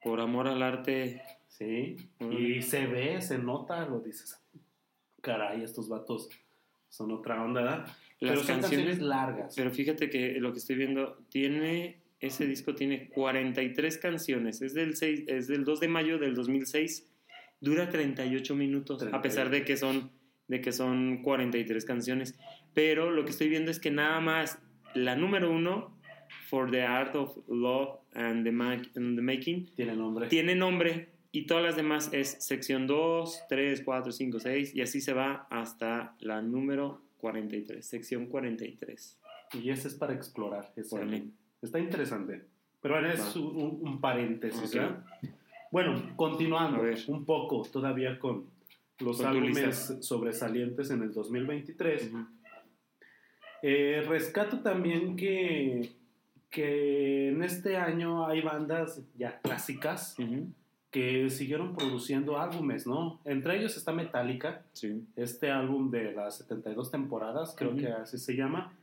Por 0.03 0.19
amor 0.19 0.47
al 0.49 0.61
arte. 0.61 1.21
Sí. 1.47 1.95
Y 2.19 2.61
se 2.61 2.85
ve, 2.85 3.21
se 3.21 3.37
nota, 3.37 3.85
lo 3.85 4.01
dices. 4.01 4.41
Caray, 5.21 5.63
estos 5.63 5.87
vatos 5.87 6.29
son 6.89 7.11
otra 7.11 7.41
onda, 7.41 7.61
¿verdad? 7.61 7.87
Las 8.19 8.31
Pero 8.31 8.43
son 8.43 8.47
canciones. 8.61 8.85
canciones 8.87 9.01
largas. 9.07 9.53
Pero 9.55 9.71
fíjate 9.71 10.09
que 10.09 10.39
lo 10.39 10.51
que 10.53 10.59
estoy 10.59 10.75
viendo 10.75 11.17
tiene. 11.29 12.01
Ese 12.19 12.47
disco 12.47 12.73
tiene 12.73 13.09
43 13.09 13.97
canciones. 13.99 14.61
Es 14.63 14.73
del, 14.73 14.95
6, 14.95 15.25
es 15.27 15.47
del 15.47 15.63
2 15.63 15.79
de 15.81 15.87
mayo 15.87 16.17
del 16.17 16.33
2006. 16.33 17.07
Dura 17.61 17.89
38 17.89 18.55
minutos. 18.55 19.03
A 19.13 19.21
pesar 19.21 19.49
de 19.51 19.63
que 19.63 19.77
son 19.77 20.11
de 20.47 20.61
que 20.61 20.71
son 20.71 21.21
43 21.23 21.83
canciones. 21.85 22.39
Pero 22.73 23.11
lo 23.11 23.23
que 23.25 23.31
estoy 23.31 23.49
viendo 23.49 23.69
es 23.69 23.79
que 23.79 23.91
nada 23.91 24.19
más 24.21 24.57
la 24.95 25.15
número 25.15 25.51
uno, 25.51 25.95
For 26.49 26.71
the 26.71 26.81
Art 26.83 27.15
of 27.15 27.37
Love 27.49 27.99
and 28.13 28.45
the, 28.45 28.51
Ma- 28.51 28.81
and 28.95 29.15
the 29.17 29.21
Making, 29.21 29.69
Tiene 29.75 29.95
nombre. 29.95 30.27
tiene 30.27 30.55
nombre 30.55 31.09
y 31.33 31.45
todas 31.45 31.63
las 31.63 31.75
demás 31.75 32.09
es 32.13 32.37
sección 32.39 32.87
2, 32.87 33.43
3, 33.49 33.81
4, 33.83 34.11
5, 34.13 34.39
6 34.39 34.73
y 34.75 34.81
así 34.81 35.01
se 35.01 35.11
va 35.13 35.45
hasta 35.51 36.15
la 36.21 36.41
número 36.41 37.01
43, 37.17 37.85
sección 37.85 38.27
43. 38.27 39.17
Y 39.53 39.69
ese 39.69 39.87
es 39.87 39.95
para 39.95 40.13
explorar. 40.13 40.71
ese. 40.75 40.97
Está 41.61 41.79
interesante. 41.79 42.45
Pero 42.81 42.95
es 43.11 43.35
un, 43.35 43.79
un 43.81 44.01
paréntesis. 44.01 44.77
Bueno, 45.71 46.13
continuando 46.15 46.83
un 47.07 47.25
poco 47.25 47.63
todavía 47.63 48.17
con 48.19 48.45
los 48.99 49.17
Con 49.17 49.25
álbumes 49.27 49.97
sobresalientes 50.01 50.89
en 50.91 51.03
el 51.03 51.13
2023. 51.13 52.13
Ujú. 52.13 52.25
Eh, 53.63 54.03
rescato 54.07 54.59
también 54.61 55.15
que, 55.15 55.89
que 56.49 57.29
en 57.29 57.43
este 57.43 57.75
año 57.75 58.25
hay 58.27 58.41
bandas 58.41 59.01
ya 59.17 59.39
clásicas 59.41 60.17
Ujú. 60.19 60.51
Que 60.91 61.29
siguieron 61.29 61.75
produciendo 61.75 62.39
álbumes, 62.39 62.87
¿no? 62.87 63.19
Entre 63.25 63.57
ellos 63.57 63.75
está 63.77 63.91
Metallica, 63.91 64.63
Sí. 64.73 65.03
este 65.15 65.51
álbum 65.51 65.91
de 65.91 66.13
las 66.13 66.37
72 66.37 66.89
temporadas, 66.91 67.53
creo 67.57 67.71
Ujú. 67.71 67.79
que 67.79 67.87
así 67.87 68.17
se 68.17 68.35
llama. 68.35 68.73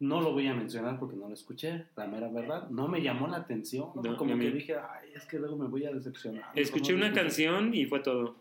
No 0.00 0.20
lo 0.20 0.32
voy 0.32 0.46
a 0.48 0.54
mencionar 0.54 0.98
porque 0.98 1.16
no 1.16 1.28
lo 1.28 1.34
escuché, 1.34 1.86
la 1.96 2.06
mera 2.06 2.28
verdad. 2.28 2.68
No 2.68 2.88
me 2.88 3.00
llamó 3.00 3.28
la 3.28 3.38
atención, 3.38 3.90
¿no? 3.94 4.02
No, 4.02 4.16
como 4.16 4.36
que 4.38 4.50
dije, 4.50 4.74
ay, 4.76 5.10
es 5.14 5.24
que 5.24 5.38
luego 5.38 5.56
me 5.56 5.66
voy 5.68 5.86
a 5.86 5.92
decepcionar. 5.92 6.44
Escuché 6.54 6.94
una 6.94 7.12
canción 7.12 7.72
y 7.72 7.86
fue 7.86 8.00
todo. 8.00 8.36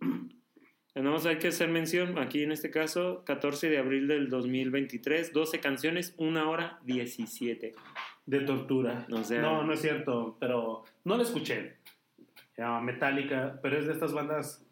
Más 0.96 1.24
hay 1.24 1.38
que 1.38 1.48
hacer 1.48 1.68
mención, 1.70 2.18
aquí 2.18 2.42
en 2.42 2.52
este 2.52 2.70
caso, 2.70 3.22
14 3.24 3.70
de 3.70 3.78
abril 3.78 4.08
del 4.08 4.28
2023, 4.28 5.32
12 5.32 5.60
canciones, 5.60 6.14
1 6.18 6.50
hora 6.50 6.78
17. 6.84 7.74
De 8.26 8.40
tortura. 8.40 9.06
O 9.12 9.22
sea- 9.22 9.40
no, 9.40 9.62
no 9.62 9.72
es 9.72 9.80
cierto, 9.80 10.36
pero 10.40 10.84
no 11.04 11.16
lo 11.16 11.22
escuché. 11.22 11.76
Se 12.54 12.62
llama 12.62 12.80
Metallica, 12.80 13.58
pero 13.62 13.78
es 13.78 13.86
de 13.86 13.92
estas 13.92 14.12
bandas 14.12 14.64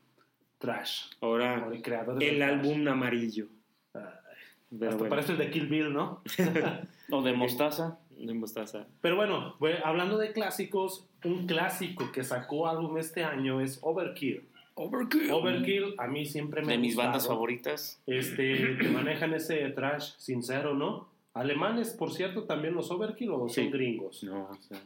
trash. 0.58 1.10
Ahora, 1.20 1.66
el 1.72 1.82
trash. 1.82 2.42
álbum 2.42 2.86
amarillo. 2.88 3.46
Ay, 3.94 4.00
hasta 4.72 4.96
bueno, 4.96 5.08
parece 5.08 5.32
el 5.32 5.38
de 5.38 5.50
Kill 5.50 5.66
Bill, 5.68 5.92
¿no? 5.92 6.22
O 7.10 7.22
de 7.22 7.32
mostaza. 7.32 7.98
de 8.10 8.34
mostaza. 8.34 8.86
Pero 9.00 9.16
bueno, 9.16 9.56
bueno, 9.60 9.78
hablando 9.84 10.18
de 10.18 10.32
clásicos, 10.32 11.06
un 11.24 11.46
clásico 11.46 12.12
que 12.12 12.22
sacó 12.22 12.68
álbum 12.68 12.98
este 12.98 13.24
año 13.24 13.60
es 13.62 13.78
Overkill. 13.82 14.46
Overkill. 14.74 15.30
Overkill 15.32 15.94
a 15.98 16.06
mí 16.06 16.26
siempre 16.26 16.60
me 16.62 16.72
De 16.72 16.78
mis 16.78 16.94
bandas 16.96 17.26
favoritas. 17.26 18.02
Este, 18.06 18.76
que 18.76 18.88
manejan 18.88 19.32
ese 19.34 19.68
trash 19.70 20.12
sincero, 20.18 20.74
¿no? 20.74 21.08
Alemanes, 21.34 21.94
por 21.94 22.12
cierto, 22.12 22.44
también 22.44 22.74
los 22.74 22.90
Overkill 22.90 23.30
o 23.30 23.38
son 23.38 23.50
Sí. 23.50 23.70
gringos. 23.70 24.22
No, 24.24 24.48
o 24.50 24.54
sea, 24.60 24.78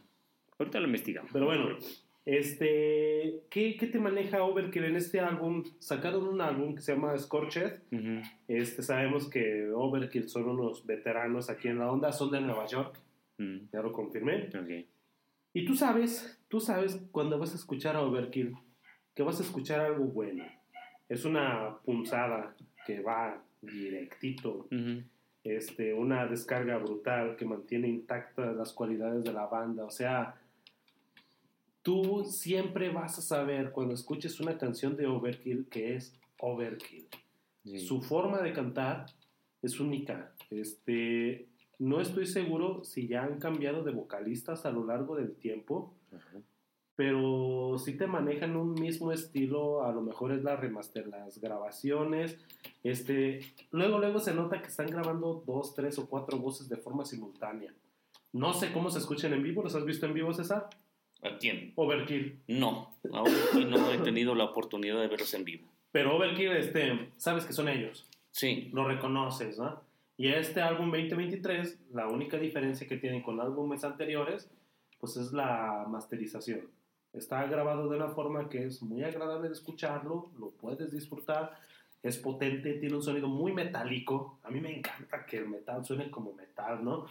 ahorita 0.59 0.79
lo 0.79 0.87
investigamos. 0.87 1.31
Pero 1.33 1.47
bueno, 1.47 1.77
Este, 2.25 3.43
¿qué, 3.51 3.77
¿qué 3.77 3.87
te 3.89 3.99
maneja 3.99 4.43
Overkill 4.45 4.85
en 4.85 4.97
este 4.97 5.21
álbum? 5.21 5.65
Sacaron 5.79 6.27
un 6.29 6.41
álbum 6.41 6.75
que 6.75 6.81
se 6.81 6.93
llama 6.95 7.17
Scorched. 7.19 7.81
Ujú. 7.91 8.23
Este, 8.49 8.83
sabemos 8.83 9.29
que 9.29 9.71
Overkill 9.71 10.29
son 10.29 10.49
unos 10.49 10.87
veteranos 10.87 11.51
aquí 11.51 11.69
en 11.69 11.79
la 11.79 11.91
onda, 11.91 12.13
son 12.13 12.31
de 12.31 12.41
Nueva 12.41 12.67
York, 12.67 12.99
Mm, 13.39 13.71
ya 13.73 13.81
lo 13.81 13.93
confirmé. 13.93 14.51
ok. 14.55 14.87
Y 15.55 15.65
tú 15.65 15.75
sabes, 15.75 16.39
tú 16.49 16.61
sabes 16.61 17.01
cuando 17.11 17.39
vas 17.39 17.53
a 17.53 17.57
escuchar 17.57 17.97
a 17.97 18.03
Overkill, 18.03 18.55
que 19.15 19.23
vas 19.23 19.41
a 19.41 19.43
escuchar 19.43 19.81
algo 19.81 20.05
bueno. 20.05 20.45
Es 21.09 21.25
una 21.25 21.77
punzada 21.85 22.55
que 22.87 23.01
va 23.01 23.43
directito, 23.63 24.69
Ujú. 24.71 25.03
este, 25.45 25.93
una 25.95 26.27
descarga 26.27 26.77
brutal 26.79 27.37
que 27.37 27.45
mantiene 27.47 27.89
intactas 27.89 28.55
las 28.55 28.73
cualidades 28.73 29.25
de 29.25 29.33
la 29.33 29.47
banda. 29.47 29.85
O 29.85 29.91
sea, 29.91 30.35
tú 31.83 32.25
siempre 32.25 32.91
vas 32.91 33.19
a 33.19 33.23
saber 33.23 33.73
cuando 33.73 33.95
escuches 33.95 34.41
una 34.41 34.57
canción 34.57 34.97
de 34.97 35.07
Overkill 35.07 35.67
que 35.69 35.97
es 35.97 36.15
Overkill. 36.41 37.09
Sí. 37.65 37.81
Su 37.81 38.01
forma 38.01 38.41
de 38.41 38.53
cantar 38.53 39.07
es 39.61 39.79
única. 39.79 40.33
Este, 40.51 41.49
no 41.79 42.01
estoy 42.01 42.27
seguro 42.27 42.85
si 42.85 43.07
ya 43.09 43.25
han 43.25 43.39
cambiado 43.39 43.83
de 43.85 43.93
vocalistas 43.93 44.67
a 44.67 44.71
lo 44.71 44.85
largo 44.85 45.17
del 45.17 45.35
tiempo, 45.35 45.95
Ajá. 46.13 46.41
pero 46.97 47.77
si 47.79 47.97
te 47.97 48.07
manejan 48.07 48.57
un 48.57 48.75
mismo 48.75 49.13
estilo, 49.13 49.85
a 49.85 49.93
lo 49.93 50.03
mejor 50.03 50.33
es 50.33 50.43
la 50.43 50.57
remaster, 50.57 51.07
las 51.07 51.41
grabaciones. 51.41 52.39
Este, 52.83 53.41
luego, 53.71 53.99
luego 53.99 54.19
se 54.19 54.35
nota 54.35 54.61
que 54.61 54.69
están 54.69 54.89
grabando 54.89 55.43
dos, 55.47 55.75
tres 55.75 55.99
o 55.99 56.09
cuatro 56.09 56.39
voces 56.39 56.69
de 56.69 56.77
forma 56.77 57.05
simultánea. 57.05 57.73
No 58.33 58.55
sé 58.55 58.73
cómo 58.73 58.91
se 58.91 58.99
escuchan 58.99 59.33
en 59.35 59.43
vivo, 59.43 59.63
¿los 59.63 59.75
has 59.75 59.85
visto 59.85 60.07
en 60.07 60.15
vivo, 60.15 60.33
César? 60.33 60.69
¿A 61.23 61.39
quién? 61.39 61.73
Overkill. 61.77 62.41
No, 62.49 62.95
aún 63.13 63.33
hoy 63.55 63.65
no 63.65 63.93
he 63.93 63.99
tenido 63.99 64.35
la 64.35 64.45
oportunidad 64.45 65.01
de 65.01 65.07
verlos 65.07 65.33
en 65.35 65.45
vivo. 65.45 65.69
Pero 65.93 66.17
Overkill, 66.17 66.53
este, 66.53 67.11
sabes 67.17 67.45
que 67.45 67.53
son 67.53 67.69
ellos. 67.69 68.07
Sí, 68.31 68.71
lo 68.73 68.87
reconoces, 68.87 69.59
¿no? 69.59 69.81
Y 70.17 70.29
este 70.29 70.61
álbum 70.61 70.91
2023, 70.91 71.79
la 71.93 72.09
única 72.09 72.39
diferencia 72.39 72.87
que 72.89 72.97
tienen 72.97 73.23
con 73.23 73.41
álbumes 73.41 73.85
anteriores, 73.85 74.51
pues 74.99 75.17
es 75.17 75.33
la 75.33 75.85
masterización. 75.89 76.63
Está 77.13 77.45
grabado 77.47 77.89
de 77.89 77.97
una 77.97 78.09
forma 78.09 78.49
que 78.49 78.65
es 78.65 78.83
muy 78.83 79.05
agradable 79.05 79.49
de 79.49 79.55
escucharlo, 79.55 80.31
lo 80.39 80.51
puedes 80.51 80.91
disfrutar, 80.91 81.59
es 82.03 82.19
potente, 82.19 82.75
tiene 82.75 82.97
un 82.97 83.03
sonido 83.03 83.29
muy 83.29 83.53
metálico. 83.53 84.39
A 84.43 84.51
mí 84.51 84.61
me 84.61 84.77
encanta 84.77 85.25
que 85.27 85.39
el 85.39 85.49
metal 85.49 85.85
suene 85.85 86.11
como 86.11 86.33
metal, 86.33 86.83
¿no? 86.83 87.07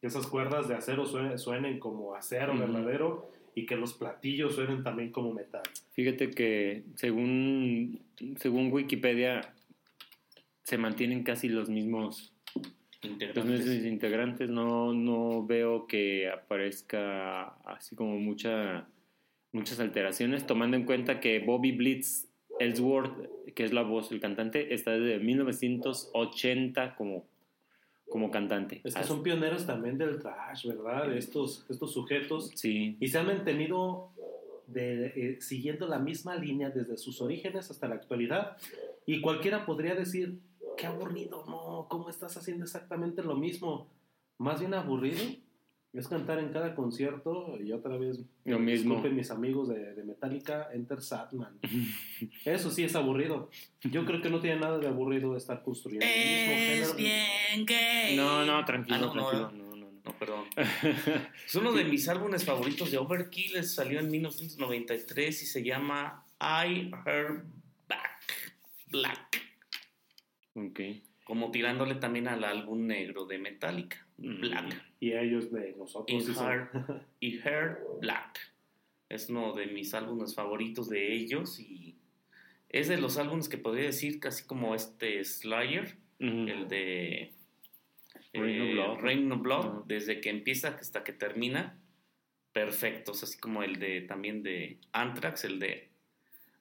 Que 0.00 0.08
esas 0.08 0.26
cuerdas 0.26 0.68
de 0.68 0.74
acero 0.74 1.06
suenen, 1.06 1.38
suenen 1.38 1.78
como 1.80 2.14
acero 2.14 2.52
Ujú. 2.52 2.60
verdadero 2.60 3.30
y 3.56 3.64
que 3.64 3.74
los 3.74 3.94
platillos 3.94 4.54
suenen 4.54 4.84
también 4.84 5.10
como 5.10 5.32
metal. 5.32 5.62
Fíjate 5.92 6.30
que 6.30 6.84
según, 6.94 8.02
según 8.36 8.70
Wikipedia 8.70 9.54
se 10.62 10.76
mantienen 10.76 11.22
casi 11.22 11.48
los 11.48 11.70
mismos, 11.70 12.34
los 13.02 13.12
integrantes. 13.12 13.66
mismos 13.66 13.86
integrantes. 13.86 14.50
No, 14.50 14.92
no 14.92 15.46
veo 15.46 15.86
que 15.86 16.28
aparezca 16.28 17.54
así 17.64 17.96
como 17.96 18.18
mucha, 18.18 18.88
muchas 19.52 19.80
alteraciones, 19.80 20.46
tomando 20.46 20.76
en 20.76 20.84
cuenta 20.84 21.18
que 21.18 21.38
Bobby 21.38 21.72
Blitz 21.72 22.28
Ellsworth, 22.60 23.54
que 23.54 23.64
es 23.64 23.72
la 23.72 23.82
voz 23.82 24.10
del 24.10 24.20
cantante, 24.20 24.74
está 24.74 24.90
desde 24.90 25.18
1980 25.24 26.94
como, 26.94 27.26
como 28.08 28.30
cantante. 28.30 28.80
Es 28.84 28.94
que 28.94 29.04
son 29.04 29.22
pioneros 29.22 29.66
también 29.66 29.98
del 29.98 30.20
trash, 30.20 30.66
¿verdad? 30.66 31.08
De 31.08 31.18
estos, 31.18 31.66
estos 31.68 31.92
sujetos 31.92 32.50
Sí, 32.54 32.96
y 33.00 33.08
se 33.08 33.18
han 33.18 33.26
mantenido 33.26 34.10
de, 34.66 35.06
eh, 35.06 35.40
siguiendo 35.40 35.86
la 35.86 35.98
misma 35.98 36.36
línea 36.36 36.70
desde 36.70 36.96
sus 36.96 37.20
orígenes 37.20 37.70
hasta 37.70 37.88
la 37.88 37.96
actualidad. 37.96 38.56
Y 39.06 39.20
cualquiera 39.20 39.66
podría 39.66 39.94
decir, 39.94 40.40
qué 40.76 40.86
aburrido, 40.86 41.44
no, 41.46 41.86
¿cómo 41.88 42.08
estás 42.08 42.36
haciendo 42.36 42.64
exactamente 42.64 43.22
lo 43.22 43.36
mismo? 43.36 43.88
Más 44.38 44.60
bien 44.60 44.74
aburrido 44.74 45.22
es 45.96 46.08
cantar 46.08 46.38
en 46.38 46.50
cada 46.50 46.74
concierto 46.74 47.56
y 47.62 47.72
otra 47.72 47.96
vez, 47.96 48.20
Lo 48.44 48.58
mismo. 48.58 48.94
disculpen 48.94 49.16
mis 49.16 49.30
amigos 49.30 49.68
de, 49.68 49.94
de 49.94 50.04
Metallica, 50.04 50.68
Enter 50.72 51.00
Satman. 51.02 51.58
Eso 52.44 52.70
sí 52.70 52.84
es 52.84 52.94
aburrido. 52.94 53.50
Yo 53.82 54.04
creo 54.04 54.20
que 54.20 54.28
no 54.30 54.40
tiene 54.40 54.60
nada 54.60 54.78
de 54.78 54.88
aburrido 54.88 55.36
estar 55.36 55.62
construyendo 55.62 56.04
el 56.06 56.12
mismo 56.12 56.52
Es 56.52 56.94
género. 56.94 56.94
bien 56.96 57.66
gay. 57.66 58.16
No, 58.16 58.44
no, 58.44 58.64
tranquilo, 58.64 58.96
Ah, 58.96 59.00
no, 59.00 59.14
no, 59.14 59.28
tranquilo. 59.30 59.50
No, 59.52 59.76
no, 59.76 59.76
no. 59.76 59.86
No, 60.04 60.12
perdón. 60.18 60.44
Es 61.46 61.54
uno 61.56 61.72
de 61.72 61.82
mis 61.84 62.08
álbumes 62.08 62.44
favoritos 62.44 62.90
de 62.92 62.98
Overkill. 62.98 63.64
Salió 63.64 63.98
en 63.98 64.08
1993 64.10 65.42
y 65.42 65.46
se 65.46 65.64
llama 65.64 66.24
I 66.40 66.90
Heard 67.04 67.44
Back 67.88 68.20
Black. 68.88 69.42
Ok. 70.54 70.80
Como 71.24 71.50
tirándole 71.50 71.96
también 71.96 72.28
al 72.28 72.44
álbum 72.44 72.86
negro 72.86 73.26
de 73.26 73.38
Metallica. 73.38 74.05
Black. 74.18 74.82
Y 75.00 75.12
ellos 75.12 75.52
de 75.52 75.74
nosotros. 75.76 76.28
In 76.28 76.34
Heart 76.34 76.72
y 77.20 77.38
Heart 77.38 77.78
Black. 78.00 78.38
Es 79.08 79.28
uno 79.28 79.52
de 79.54 79.66
mis 79.66 79.94
álbumes 79.94 80.34
favoritos 80.34 80.88
de 80.88 81.12
ellos 81.12 81.60
y 81.60 81.96
es 82.68 82.88
de 82.88 82.98
los 82.98 83.18
álbumes 83.18 83.48
que 83.48 83.58
podría 83.58 83.86
decir 83.86 84.18
casi 84.18 84.44
como 84.44 84.74
este 84.74 85.22
Slayer, 85.24 85.96
el 86.18 86.66
de 86.68 87.32
eh, 88.32 88.72
Blood. 88.72 88.98
Rain 89.00 89.30
of 89.30 89.42
Blood, 89.42 89.84
desde 89.86 90.20
que 90.20 90.30
empieza 90.30 90.68
hasta 90.68 91.04
que 91.04 91.12
termina, 91.12 91.78
perfectos, 92.52 93.22
así 93.22 93.38
como 93.38 93.62
el 93.62 93.78
de 93.78 94.00
también 94.02 94.42
de 94.42 94.78
Anthrax, 94.92 95.44
el 95.44 95.60
de 95.60 95.90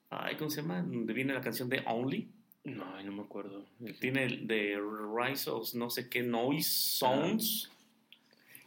ay, 0.10 0.36
¿cómo 0.36 0.50
se 0.50 0.62
llama? 0.62 0.82
Donde 0.82 1.14
viene 1.14 1.34
la 1.34 1.42
canción 1.42 1.70
de 1.70 1.84
Only. 1.86 2.30
No, 2.66 3.02
no 3.04 3.12
me 3.12 3.22
acuerdo. 3.22 3.64
Tiene 4.00 4.26
el 4.26 4.48
de 4.48 4.80
Rise 4.80 5.50
of 5.52 5.74
no 5.76 5.90
sé 5.90 6.10
qué 6.10 6.24
Noise 6.24 6.70
Sounds. 6.70 7.72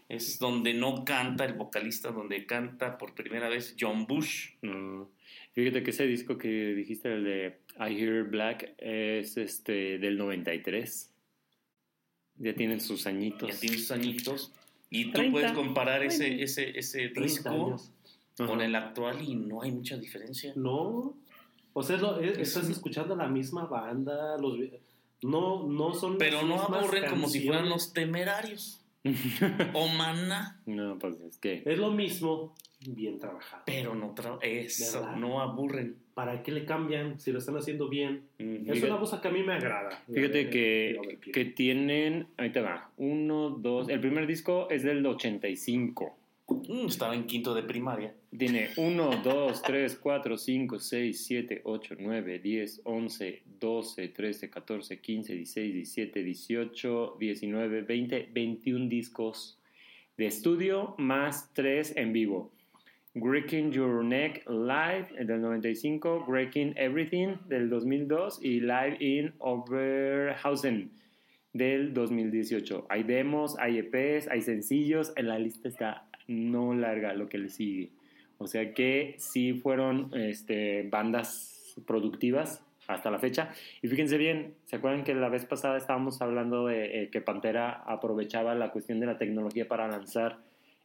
Es 0.09 0.39
donde 0.39 0.73
no 0.73 1.05
canta 1.05 1.45
el 1.45 1.53
vocalista, 1.55 2.11
donde 2.11 2.47
canta 2.47 2.97
por 2.97 3.15
primera 3.15 3.49
vez 3.49 3.77
John 3.79 4.07
Bush. 4.07 4.53
No. 4.63 5.11
Fíjate 5.53 5.83
que 5.83 5.91
ese 5.91 6.07
disco 6.07 6.39
que 6.39 6.49
dijiste, 6.49 7.13
el 7.13 7.25
de 7.25 7.59
I 7.79 8.01
Hear 8.01 8.25
Black, 8.25 8.75
es 8.79 9.37
este 9.37 9.99
del 9.99 10.17
93. 10.17 11.13
Ya 12.37 12.55
tienen 12.55 12.81
sus 12.81 13.07
añitos. 13.07 13.51
Ya 13.51 13.59
tiene 13.59 13.79
sus 13.79 13.91
añitos. 13.91 14.53
Y 14.89 15.07
tú 15.07 15.19
30. 15.19 15.33
puedes 15.33 15.53
comparar 15.53 16.05
ese, 16.05 16.41
ese, 16.43 16.79
ese 16.79 17.09
30 17.09 17.21
disco 17.21 17.77
con 18.37 18.61
el 18.61 18.75
actual 18.77 19.21
y 19.21 19.35
no 19.35 19.63
hay 19.63 19.73
mucha 19.73 19.97
diferencia. 19.97 20.53
No. 20.55 21.17
O 21.73 21.83
sea, 21.83 21.97
es 21.97 22.03
lo- 22.03 22.19
es- 22.21 22.39
Es 22.39 22.49
estás 22.49 22.69
escuchando 22.71 23.15
la 23.17 23.29
misma 23.29 23.67
banda, 23.67 24.37
los 24.39 24.59
vi- 24.59 24.73
no, 25.23 25.67
no 25.69 25.95
son 25.95 26.13
las 26.13 26.19
Pero 26.19 26.43
no 26.43 26.61
aburren 26.61 27.09
como 27.11 27.29
si 27.29 27.47
fueran 27.47 27.69
los 27.69 27.93
temerarios. 27.93 28.85
o 29.75 29.89
Maná. 29.89 30.61
No, 30.67 30.99
pues 30.99 31.21
es 31.21 31.39
que. 31.39 31.63
Es 31.65 31.79
lo 31.79 31.91
mismo, 31.93 32.55
bien 32.87 33.19
trabajado. 33.19 33.63
Pero 33.65 33.95
no, 33.95 34.15
tra- 34.15 34.39
eso, 34.43 35.01
¿Verdad? 35.01 35.17
no 35.17 35.41
aburren. 35.41 35.97
¿Para 36.15 36.43
qué 36.43 36.51
le 36.51 36.65
cambian 36.65 37.21
si 37.21 37.31
lo 37.31 37.39
están 37.39 37.57
haciendo 37.57 37.89
bien? 37.89 38.25
Es 38.39 38.75
Fíjate- 38.75 38.91
una 38.91 38.99
cosa 38.99 39.21
que 39.21 39.29
a 39.29 39.31
mí 39.31 39.43
me 39.45 39.55
agrada. 39.55 40.03
Fíjate 40.13 40.41
Eh, 40.43 40.51
que, 40.51 40.91
eh, 40.91 41.19
que 41.33 41.45
tienen. 41.45 42.27
Ahí 42.37 42.51
te 42.51 42.61
va. 42.61 42.91
Uno, 42.97 43.51
dos. 43.51 43.89
El 43.89 44.01
primer 44.01 44.27
disco 44.27 44.69
es 44.69 44.83
del 44.83 45.07
85. 45.07 46.18
Mm, 46.49 46.87
estaba 46.87 47.15
en 47.15 47.27
quinto 47.27 47.55
de 47.55 47.63
primaria. 47.63 48.15
Tiene 48.37 48.69
1, 48.77 49.21
2, 49.23 49.63
3, 49.63 49.97
4, 49.97 50.39
5, 50.39 50.79
6, 50.79 51.27
7, 51.27 51.61
8, 51.65 51.97
9, 51.99 52.39
10, 52.39 52.81
11, 52.85 53.43
12, 53.61 54.09
13, 54.09 54.51
14, 54.51 55.01
15, 55.01 55.35
16, 55.35 55.75
17, 55.75 56.23
18, 56.23 57.17
19, 57.21 57.83
20, 57.83 58.29
21 58.33 58.89
discos 58.89 59.59
de 60.17 60.27
estudio 60.27 60.95
más 60.97 61.53
3 61.53 61.97
en 61.97 62.13
vivo. 62.15 62.51
Breaking 63.15 63.73
Your 63.73 64.03
Neck 64.03 64.49
Live 64.49 65.09
del 65.23 65.43
95, 65.43 66.25
Breaking 66.27 66.73
Everything 66.77 67.37
del 67.49 67.69
2002 67.69 68.41
y 68.43 68.61
Live 68.61 68.97
in 69.01 69.35
Overhausen 69.39 70.93
del 71.53 71.93
2018. 71.93 72.87
Hay 72.89 73.03
demos, 73.03 73.59
hay 73.59 73.79
EPs, 73.79 74.29
hay 74.29 74.41
sencillos, 74.41 75.13
en 75.17 75.29
la 75.29 75.39
lista 75.39 75.69
está 75.69 76.08
no 76.29 76.75
larga 76.75 77.13
lo 77.15 77.29
que 77.29 77.39
le 77.39 77.49
sigue. 77.49 77.91
O 78.39 78.47
sea 78.47 78.73
que 78.73 79.17
sí 79.19 79.55
fueron 79.55 80.11
este, 80.15 80.85
bandas 80.85 81.75
productivas 81.87 82.63
hasta 82.87 83.11
la 83.11 83.19
fecha. 83.19 83.51
Y 83.83 83.89
fíjense 83.89 84.17
bien, 84.17 84.55
¿se 84.65 84.77
acuerdan 84.77 85.05
que 85.05 85.15
la 85.15 85.29
vez 85.29 85.45
pasada 85.45 85.77
estábamos 85.77 86.23
hablando 86.23 86.67
de 86.67 87.03
eh, 87.03 87.11
que 87.11 87.21
Pantera 87.21 87.83
aprovechaba 87.87 88.55
la 88.55 88.71
cuestión 88.71 89.01
de 89.01 89.07
la 89.07 89.19
tecnología 89.19 89.69
para 89.69 89.89
lanzar 89.89 90.39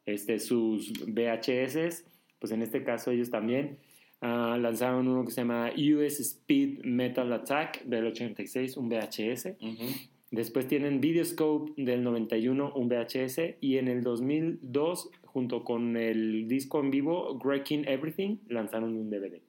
este, 0.06 0.39
sus 0.39 0.91
VHS? 1.08 2.04
Pues 2.39 2.52
en 2.52 2.62
este 2.62 2.84
caso 2.84 3.12
ellos 3.12 3.30
también 3.30 3.78
ah, 4.20 4.58
lanzaron 4.60 5.08
uno 5.08 5.24
que 5.24 5.32
se 5.32 5.41
llama 5.41 5.72
US 5.72 6.20
Speed 6.20 6.84
Metal 6.84 7.32
Attack 7.32 7.84
del 7.84 8.08
86, 8.08 8.76
un 8.76 8.89
VHS. 8.89 9.56
Ujú. 9.62 9.86
Después 10.32 10.68
tienen 10.68 11.00
Videoscope 11.00 11.74
del 11.78 12.04
91, 12.04 12.74
un 12.76 12.89
VHS, 12.89 13.58
y 13.62 13.78
en 13.78 13.88
el 13.88 14.02
2002, 14.02 15.12
junto 15.34 15.64
con 15.64 15.98
el 15.98 16.48
disco 16.48 16.80
en 16.80 16.92
vivo 16.92 17.36
Breaking 17.44 17.88
Everything, 17.88 18.38
lanzaron 18.48 18.96
un 18.96 19.10
DVD. 19.10 19.42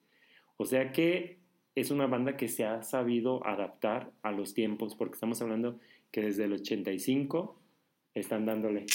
O 0.57 0.65
sea 0.65 0.91
que 0.93 1.39
es 1.75 1.91
una 1.91 2.07
banda 2.07 2.37
que 2.37 2.49
se 2.49 2.65
ha 2.65 2.83
sabido 2.83 3.47
adaptar 3.47 4.11
a 4.23 4.33
los 4.33 4.55
tiempos, 4.55 4.95
porque 4.95 5.15
estamos 5.15 5.41
hablando 5.43 5.79
que 6.11 6.23
desde 6.23 6.45
el 6.45 6.55
85 6.55 7.59
están 8.15 8.47
dándole. 8.47 8.87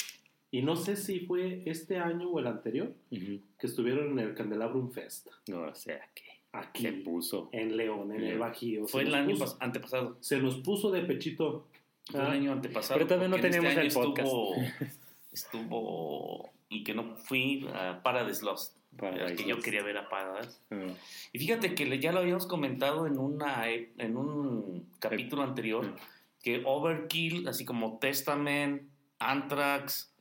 Y 0.52 0.62
no 0.64 0.76
sé 0.76 0.96
si 0.96 1.20
fue 1.22 1.62
este 1.66 1.98
año 1.98 2.30
o 2.32 2.40
el 2.40 2.48
anterior 2.48 2.94
Ujú. 3.12 3.40
que 3.60 3.68
estuvieron 3.68 4.18
en 4.18 4.20
el 4.28 4.34
Candelabrum 4.34 4.90
Fest. 4.92 5.28
No, 5.48 5.62
o 5.64 5.76
sea 5.76 6.00
que 6.16 6.24
Aquí, 6.54 6.82
se 6.82 6.92
puso. 6.94 7.50
en 7.52 7.78
León, 7.78 8.12
en 8.14 8.24
el. 8.24 8.40
Bajío. 8.40 8.88
Fue 8.88 9.04
el 9.04 9.14
año 9.14 9.36
puso- 9.36 9.46
pas- 9.46 9.58
antepasado. 9.60 10.18
Se 10.22 10.40
nos 10.40 10.56
puso 10.62 10.90
de 10.90 11.02
pechito. 11.04 11.68
Fue 12.10 12.20
el 12.22 12.26
Ah, 12.26 12.32
año 12.32 12.52
antepasado. 12.54 12.96
Pero 12.96 13.08
todavía 13.08 13.28
no 13.28 13.36
en 13.36 13.42
teníamos 13.44 13.70
este 13.74 13.82
el 13.82 13.94
podcast. 13.94 14.28
Estuvo, 15.32 15.60
estuvo. 15.60 16.50
Y 16.70 16.84
que 16.84 16.94
no 16.94 17.16
fui 17.16 17.68
a 17.74 18.02
Paradise 18.04 18.44
Lost. 18.46 18.78
Paradise 18.98 19.36
que 19.36 19.44
yo 19.44 19.56
Lost. 19.56 19.66
quería 19.66 19.84
ver 19.84 19.98
a 19.98 20.10
Paradise. 20.10 20.58
Ah, 20.72 20.88
Y 21.34 21.40
fíjate 21.40 21.74
que 21.76 22.00
ya 22.00 22.12
lo 22.12 22.20
habíamos 22.20 22.46
comentado 22.48 23.08
en, 23.08 23.18
una, 23.18 23.68
en 23.68 24.18
un 24.18 24.88
capítulo 25.00 25.42
anterior, 25.44 25.96
que 26.44 26.62
Overkill, 26.66 27.48
así 27.48 27.66
como 27.66 27.98
Testament, 28.00 28.84
Anthrax, 29.20 30.14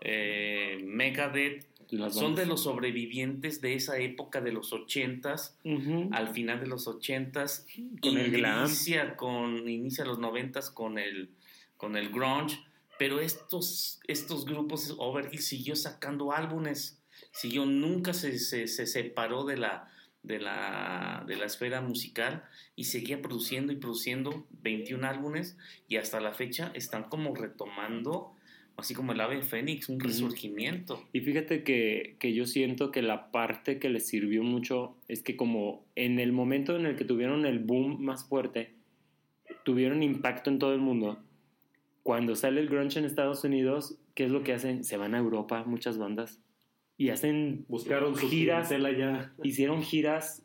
eh, 0.00 0.80
Megadeth, 0.84 1.66
las 1.90 2.14
son 2.14 2.34
de 2.34 2.46
los 2.46 2.64
sobrevivientes 2.64 3.60
de 3.60 3.74
esa 3.74 3.98
época 3.98 4.40
de 4.40 4.52
los 4.52 4.72
ochentas, 4.72 5.56
Ujú. 5.64 6.08
al 6.12 6.28
final 6.30 6.58
de 6.60 6.66
los 6.66 6.88
ochentas, 6.88 7.66
Con 8.00 8.18
el 8.18 8.32
glam. 8.32 8.66
inicia 8.66 9.16
con 9.16 9.68
inicia 9.68 10.04
los 10.04 10.18
noventas 10.18 10.70
con 10.70 10.98
el 10.98 11.30
con 11.76 11.96
el 11.96 12.08
grunge, 12.10 12.58
pero 12.98 13.20
estos 13.20 14.00
estos 14.06 14.44
grupos 14.44 14.94
Overkill 14.98 15.40
siguió 15.40 15.76
sacando 15.76 16.32
álbumes, 16.32 17.02
siguió 17.32 17.66
nunca 17.66 18.14
se, 18.14 18.38
se, 18.38 18.66
se 18.66 18.86
separó 18.86 19.44
de 19.44 19.56
la 19.56 19.90
de 20.22 20.38
la 20.38 21.24
de 21.26 21.36
la 21.36 21.44
esfera 21.44 21.80
musical 21.80 22.44
y 22.76 22.84
seguía 22.84 23.20
produciendo 23.20 23.72
y 23.72 23.76
produciendo 23.76 24.46
21 24.62 25.06
álbumes 25.06 25.56
y 25.88 25.96
hasta 25.96 26.20
la 26.20 26.32
fecha 26.32 26.72
están 26.74 27.04
como 27.04 27.34
retomando 27.34 28.34
así 28.76 28.94
como 28.94 29.12
el 29.12 29.20
ave 29.20 29.42
fénix, 29.42 29.88
un 29.88 30.00
resurgimiento. 30.00 31.02
Y 31.12 31.20
fíjate 31.20 31.62
que, 31.62 32.16
que 32.18 32.34
yo 32.34 32.46
siento 32.46 32.90
que 32.90 33.02
la 33.02 33.30
parte 33.30 33.78
que 33.78 33.88
les 33.88 34.06
sirvió 34.06 34.42
mucho 34.42 34.96
es 35.08 35.22
que 35.22 35.36
como 35.36 35.84
en 35.94 36.18
el 36.18 36.32
momento 36.32 36.76
en 36.76 36.86
el 36.86 36.96
que 36.96 37.04
tuvieron 37.04 37.46
el 37.46 37.60
boom 37.60 38.02
más 38.02 38.24
fuerte, 38.24 38.72
tuvieron 39.64 40.02
impacto 40.02 40.50
en 40.50 40.58
todo 40.58 40.74
el 40.74 40.80
mundo. 40.80 41.22
Cuando 42.04 42.36
sale 42.36 42.60
el 42.60 42.68
grunge 42.68 42.98
en 43.00 43.04
Estados 43.06 43.42
Unidos, 43.42 43.96
¿qué 44.14 44.26
es 44.26 44.30
lo 44.30 44.44
que 44.44 44.52
hacen? 44.52 44.84
Se 44.84 44.96
van 44.96 45.14
a 45.16 45.18
Europa, 45.18 45.64
muchas 45.66 45.98
bandas, 45.98 46.38
y 46.96 47.08
hacen 47.08 47.64
Buscaron 47.66 48.14
giras, 48.14 48.70
ya. 48.70 49.32
hicieron 49.42 49.82
giras 49.82 50.44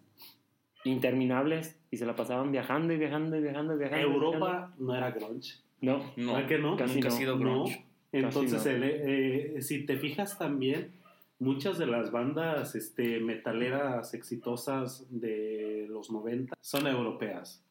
interminables 0.86 1.78
y 1.92 1.98
se 1.98 2.06
la 2.06 2.16
pasaban 2.16 2.52
viajando 2.52 2.94
y 2.94 2.98
viajando 2.98 3.36
y 3.38 3.42
viajando 3.42 3.76
y 3.76 3.78
viajando. 3.78 4.02
y 4.02 4.08
viajando. 4.08 4.16
Europa 4.32 4.74
no 4.80 4.96
era 4.96 5.12
grunge. 5.12 5.56
No, 5.82 6.12
No, 6.18 6.34
¿Verdad 6.34 6.48
que 6.48 6.58
no? 6.60 6.78
Casi 6.78 6.96
nunca 6.96 7.10
no. 7.10 7.14
ha 7.14 7.18
sido 7.18 7.36
No. 7.36 7.40
grunge. 7.40 7.86
Entonces, 8.12 8.66
no. 8.66 8.72
el, 8.72 8.84
eh, 8.84 9.62
si 9.62 9.86
te 9.86 9.98
fijas 9.98 10.38
también, 10.40 10.92
muchas 11.40 11.78
de 11.78 11.86
las 11.86 12.12
bandas 12.12 12.74
este, 12.76 13.20
metaleras 13.20 14.14
exitosas 14.14 15.06
de 15.10 15.86
los 15.90 16.10
90 16.12 16.56
son 16.62 16.88
europeas. 16.88 17.64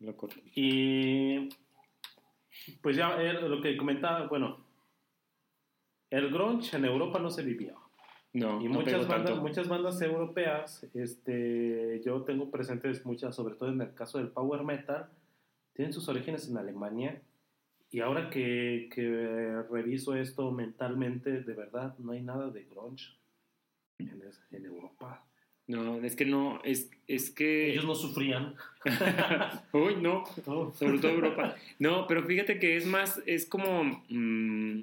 lo 0.00 0.16
corto. 0.16 0.36
Y 0.54 1.48
pues 2.80 2.96
ya 2.96 3.20
eh, 3.22 3.32
lo 3.32 3.60
que 3.60 3.76
comentaba, 3.76 4.26
bueno, 4.26 4.64
el 6.10 6.30
grunge 6.30 6.76
en 6.76 6.84
Europa 6.84 7.18
no 7.18 7.30
se 7.30 7.42
vivió. 7.42 7.80
No, 8.34 8.60
Y 8.62 8.64
no 8.64 8.74
muchas 8.80 8.94
pegó 8.94 9.06
bandas, 9.08 9.30
tanto. 9.30 9.42
muchas 9.42 9.68
bandas 9.68 10.00
europeas, 10.00 10.88
este, 10.94 12.00
yo 12.04 12.22
tengo 12.22 12.50
presentes 12.50 13.04
muchas, 13.04 13.36
sobre 13.36 13.56
todo 13.56 13.68
en 13.70 13.80
el 13.82 13.94
caso 13.94 14.18
del 14.18 14.28
power 14.28 14.64
metal, 14.64 15.10
tienen 15.74 15.92
sus 15.92 16.08
orígenes 16.08 16.48
en 16.48 16.56
Alemania. 16.56 17.20
Y 17.90 18.00
ahora 18.00 18.30
que, 18.30 18.88
que 18.94 19.62
reviso 19.70 20.14
esto 20.14 20.50
mentalmente, 20.50 21.42
de 21.42 21.52
verdad, 21.52 21.94
no 21.98 22.12
hay 22.12 22.22
nada 22.22 22.48
de 22.48 22.64
grunge 22.64 23.18
en 23.98 24.64
Europa. 24.64 25.26
No, 25.68 26.02
es 26.02 26.16
que 26.16 26.24
no, 26.24 26.60
es, 26.64 26.90
es 27.06 27.30
que... 27.30 27.70
Ellos 27.72 27.84
no 27.84 27.94
sufrían. 27.94 28.54
Uy, 29.72 29.96
no, 29.96 30.24
Oh. 30.46 30.72
sobre 30.72 30.98
todo 30.98 31.12
Europa. 31.12 31.56
No, 31.78 32.06
pero 32.06 32.24
fíjate 32.24 32.58
que 32.58 32.76
es 32.76 32.84
más, 32.84 33.22
es 33.26 33.46
como, 33.46 34.04
mm, 34.08 34.80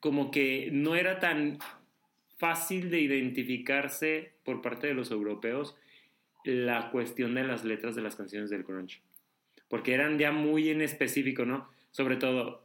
como 0.00 0.30
que 0.30 0.70
no 0.72 0.96
era 0.96 1.20
tan 1.20 1.58
fácil 2.36 2.90
de 2.90 3.00
identificarse 3.00 4.32
por 4.44 4.60
parte 4.60 4.88
de 4.88 4.94
los 4.94 5.10
europeos 5.12 5.76
la 6.44 6.90
cuestión 6.90 7.34
de 7.34 7.44
las 7.44 7.64
letras 7.64 7.94
de 7.94 8.02
las 8.02 8.16
canciones 8.16 8.50
del 8.50 8.64
grunge. 8.64 9.00
Porque 9.68 9.94
eran 9.94 10.18
ya 10.18 10.32
muy 10.32 10.70
en 10.70 10.82
específico, 10.82 11.44
¿no? 11.44 11.68
Sobre 11.92 12.16
todo, 12.16 12.64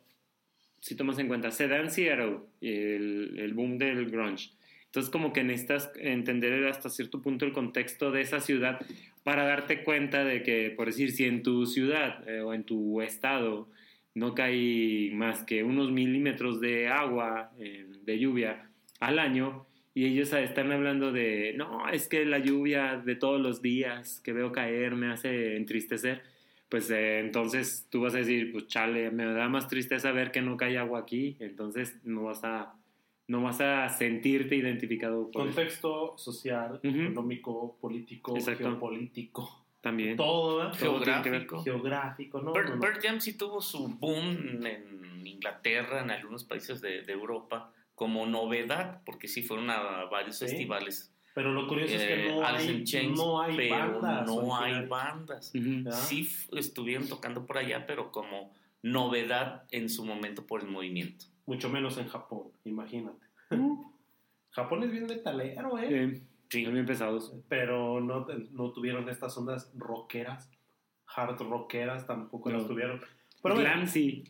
si 0.80 0.96
tomas 0.96 1.20
en 1.20 1.28
cuenta 1.28 1.52
Sedan 1.52 1.92
Seattle, 1.92 2.40
el, 2.62 3.36
el 3.38 3.54
boom 3.54 3.78
del 3.78 4.10
grunge. 4.10 4.50
Entonces 4.98 5.12
como 5.12 5.32
que 5.32 5.44
necesitas 5.44 5.92
entender 6.00 6.66
hasta 6.66 6.90
cierto 6.90 7.22
punto 7.22 7.46
el 7.46 7.54
contexto 7.54 8.10
de 8.10 8.22
esa 8.22 8.40
ciudad 8.40 8.80
para 9.24 9.46
darte 9.46 9.84
cuenta 9.84 10.26
de 10.26 10.42
que, 10.42 10.74
por 10.76 10.88
decir, 10.88 11.12
si 11.12 11.26
en 11.26 11.44
tu 11.44 11.68
ciudad 11.68 12.28
eh, 12.28 12.42
o 12.42 12.52
en 12.52 12.64
tu 12.64 13.04
estado 13.04 13.70
no 14.16 14.34
cae 14.34 15.12
más 15.14 15.44
que 15.44 15.64
unos 15.64 15.92
milímetros 15.92 16.60
de 16.62 16.88
agua, 16.88 17.52
eh, 17.60 17.86
de 18.06 18.18
lluvia 18.18 18.72
al 19.00 19.20
año, 19.20 19.68
y 19.94 20.06
ellos 20.06 20.34
están 20.34 20.72
hablando 20.72 21.12
de, 21.12 21.54
no, 21.56 21.88
es 21.90 22.08
que 22.08 22.26
la 22.26 22.40
lluvia 22.40 22.98
de 22.98 23.14
todos 23.14 23.40
los 23.40 23.62
días 23.62 24.20
que 24.22 24.34
veo 24.34 24.52
caer 24.52 24.96
me 24.96 25.12
hace 25.12 25.58
entristecer, 25.58 26.24
pues 26.70 26.90
eh, 26.90 27.20
entonces 27.20 27.86
tú 27.92 28.02
vas 28.02 28.16
a 28.16 28.18
decir, 28.18 28.52
pues 28.52 28.66
chale, 28.66 29.12
me 29.12 29.26
da 29.26 29.48
más 29.48 29.68
tristeza 29.68 30.12
ver 30.12 30.32
que 30.32 30.42
no 30.42 30.58
cae 30.58 30.80
agua 30.80 31.02
aquí, 31.02 31.38
entonces 31.40 32.00
no 32.04 32.24
vas 32.24 32.44
a, 32.44 32.74
no 33.28 33.42
vas 33.44 33.60
a 33.62 33.90
sentirte 33.90 34.56
identificado 34.56 35.30
con 35.32 35.48
eso. 35.48 35.56
Contexto 35.56 36.18
social, 36.18 36.80
Ujú. 36.84 36.98
económico, 37.02 37.78
político, 37.80 38.36
Exacto. 38.36 38.70
geopolítico, 38.70 39.66
también. 39.82 40.16
todo. 40.18 40.72
Geográfico. 40.74 41.64
geográfico, 41.64 42.42
¿no? 42.42 42.54
No. 42.54 42.80
Pearl 42.80 43.00
Jam 43.02 43.20
sí 43.22 43.38
tuvo 43.38 43.62
su 43.62 43.88
boom 43.90 44.66
en 44.66 45.28
Inglaterra, 45.28 46.02
en 46.02 46.12
algunos 46.12 46.44
países 46.46 46.82
de, 46.82 47.02
de 47.04 47.14
Europa, 47.14 47.72
como 47.96 48.26
novedad, 48.26 49.02
porque 49.06 49.28
sí 49.28 49.42
fueron 49.44 49.70
a 49.70 50.06
varios 50.06 50.38
Sí. 50.38 50.46
festivales. 50.46 51.14
Pero 51.34 51.52
lo 51.52 51.68
curioso 51.68 51.94
es 51.96 52.02
que 52.04 52.26
eh, 52.28 52.30
no 52.32 52.46
hay, 52.48 52.68
in 52.70 52.84
Chains, 52.84 53.18
no 53.18 53.42
hay 53.42 53.56
pero 53.58 54.00
bandas. 54.02 54.26
no 54.26 54.56
hay 54.58 54.86
bandas. 54.88 55.52
Ujú. 55.54 55.84
¿verdad? 55.84 56.00
Sí 56.00 56.28
estuvieron 56.54 57.08
tocando 57.08 57.46
por 57.46 57.58
allá, 57.60 57.86
pero 57.86 58.12
como 58.12 58.52
novedad 58.82 59.66
en 59.72 59.90
su 59.90 60.04
momento 60.06 60.48
por 60.48 60.62
el 60.62 60.68
movimiento. 60.68 61.26
Mucho 61.48 61.70
menos 61.70 61.98
en 61.98 62.08
Japón, 62.08 62.50
imagínate. 62.66 63.26
Japón 64.52 64.84
es 64.84 64.92
bien 64.92 65.08
metalero, 65.08 65.78
¿eh? 65.80 65.88
Eh, 65.90 66.22
Sí. 66.50 66.64
son 66.64 66.76
bien 66.76 66.86
pesados. 66.86 67.34
Pero 67.50 68.00
no, 68.00 68.26
no 68.52 68.72
tuvieron 68.72 69.10
estas 69.10 69.38
ondas 69.38 69.70
rockeras, 69.76 70.50
hard 71.14 71.38
rockeras, 71.42 72.08
tampoco 72.08 72.50
No. 72.50 72.58
las 72.60 72.68
tuvieron. 72.68 73.02
Pero 73.44 73.56
bueno, 73.56 73.70
glam 73.70 73.88
sí, 73.88 74.24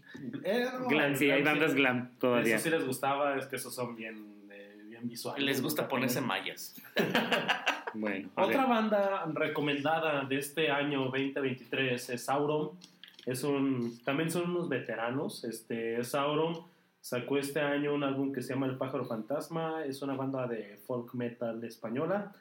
eh, 0.44 0.66
no, 0.80 0.88
glam 0.88 1.16
sí, 1.16 1.30
hay 1.30 1.44
bandas 1.44 1.72
sí. 1.74 1.78
glam 1.78 2.18
todavía. 2.18 2.56
Eso 2.56 2.64
sí 2.66 2.70
les 2.72 2.86
gustaba, 2.86 3.38
es 3.38 3.46
que 3.46 3.56
esos 3.58 3.74
son 3.76 3.96
bien, 3.96 4.48
eh, 4.52 4.82
bien 4.86 5.08
visuales. 5.08 5.44
Les 5.46 5.62
gusta 5.62 5.88
ponerse 5.88 6.22
mallas. 6.22 6.76
Bueno, 7.94 8.30
Otra 8.36 8.66
banda 8.66 9.26
recomendada 9.34 10.24
de 10.26 10.38
este 10.38 10.70
año 10.70 11.06
2023 11.06 12.10
es 12.10 12.26
Sauron. 12.26 12.72
Es 13.26 13.44
un, 13.44 13.98
también 14.04 14.30
son 14.30 14.52
unos 14.52 14.70
veteranos. 14.70 15.44
Este, 15.46 16.04
Sauron 16.04 16.64
sacó 17.08 17.38
este 17.38 17.62
año 17.62 17.94
un 17.94 18.04
álbum 18.04 18.34
que 18.34 18.42
se 18.42 18.54
llama 18.54 18.66
El 18.66 18.76
Pájaro 18.76 19.06
Fantasma. 19.06 19.86
Es 19.86 20.02
una 20.02 20.14
banda 20.14 20.46
de 20.46 20.78
folk 20.86 21.14
metal 21.14 21.64
española. 21.64 22.34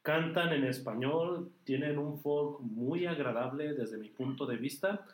Cantan 0.00 0.52
en 0.52 0.62
español, 0.62 1.50
tienen 1.64 1.98
un 1.98 2.20
folk 2.20 2.60
muy 2.60 3.06
agradable 3.06 3.74
desde 3.74 3.98
mi 3.98 4.10
punto 4.10 4.46
de 4.46 4.56
vista. 4.56 5.04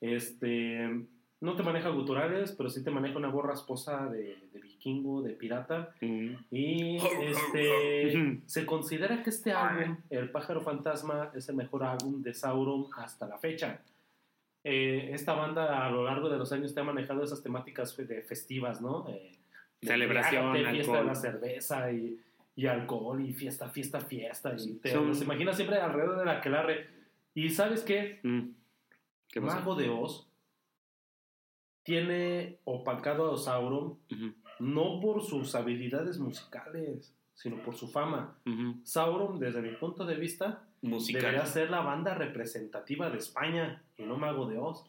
Este, 0.00 1.04
no 1.40 1.56
te 1.56 1.64
maneja 1.64 1.88
guturales, 1.88 2.52
pero 2.52 2.70
sí 2.70 2.84
te 2.84 2.92
maneja 2.92 3.18
una 3.18 3.30
voz 3.30 3.46
rasposa 3.46 4.06
de, 4.06 4.38
de 4.52 4.60
vikingo, 4.60 5.22
de 5.22 5.32
pirata. 5.32 5.92
Mm. 6.00 6.34
Y 6.52 6.98
este, 7.20 8.42
se 8.46 8.64
considera 8.64 9.24
que 9.24 9.30
este 9.30 9.50
álbum, 9.50 9.96
El 10.08 10.30
pájaro 10.30 10.60
fantasma, 10.60 11.32
es 11.34 11.48
el 11.48 11.56
mejor 11.56 11.82
álbum 11.82 12.22
de 12.22 12.32
Sauron 12.32 12.86
hasta 12.96 13.26
la 13.26 13.38
fecha. 13.38 13.80
Eh, 14.64 15.10
esta 15.12 15.34
banda 15.34 15.84
a 15.86 15.90
lo 15.90 16.04
largo 16.04 16.28
de 16.28 16.38
los 16.38 16.52
años 16.52 16.72
te 16.72 16.80
ha 16.80 16.84
manejado 16.84 17.24
esas 17.24 17.42
temáticas 17.42 17.96
de 17.96 18.22
festivas, 18.22 18.80
¿no? 18.80 19.08
Eh, 19.08 19.38
de 19.80 19.88
Celebración, 19.88 20.44
embriágate, 20.46 20.74
fiesta 20.76 20.98
de 20.98 21.04
la 21.04 21.14
cerveza 21.16 21.92
y, 21.92 22.20
y 22.54 22.66
alcohol 22.66 23.20
y 23.24 23.32
fiesta, 23.32 23.68
fiesta, 23.68 24.00
fiesta. 24.00 24.54
Y 24.56 24.74
te 24.74 24.92
Son- 24.92 25.08
los 25.08 25.20
imaginas 25.22 25.56
siempre 25.56 25.78
alrededor 25.80 26.18
de 26.20 26.24
la 26.24 26.38
aquelarre. 26.38 26.86
Y 27.34 27.50
¿sabes 27.50 27.82
qué? 27.82 28.20
Mm. 28.22 28.50
¿Qué? 29.28 29.40
Mago 29.40 29.74
de 29.74 29.88
Oz 29.88 30.28
tiene 31.82 32.58
opacado 32.64 33.34
a 33.34 33.38
Sauron 33.38 33.98
Ujú, 34.10 34.34
no 34.60 35.00
por 35.00 35.22
sus 35.22 35.54
habilidades 35.54 36.18
musicales, 36.18 37.12
sino 37.42 37.56
por 37.62 37.74
su 37.76 37.88
fama. 37.88 38.38
ujú. 38.46 38.76
Sauron, 38.84 39.38
desde 39.40 39.60
mi 39.62 39.70
punto 39.72 40.04
de 40.06 40.14
vista, 40.14 40.62
Musical. 40.80 41.22
debería 41.22 41.46
ser 41.46 41.70
la 41.70 41.80
banda 41.80 42.14
representativa 42.14 43.10
de 43.10 43.18
España 43.18 43.82
y 43.98 44.04
no 44.04 44.16
Mago 44.16 44.46
de 44.48 44.58
Oz. 44.58 44.84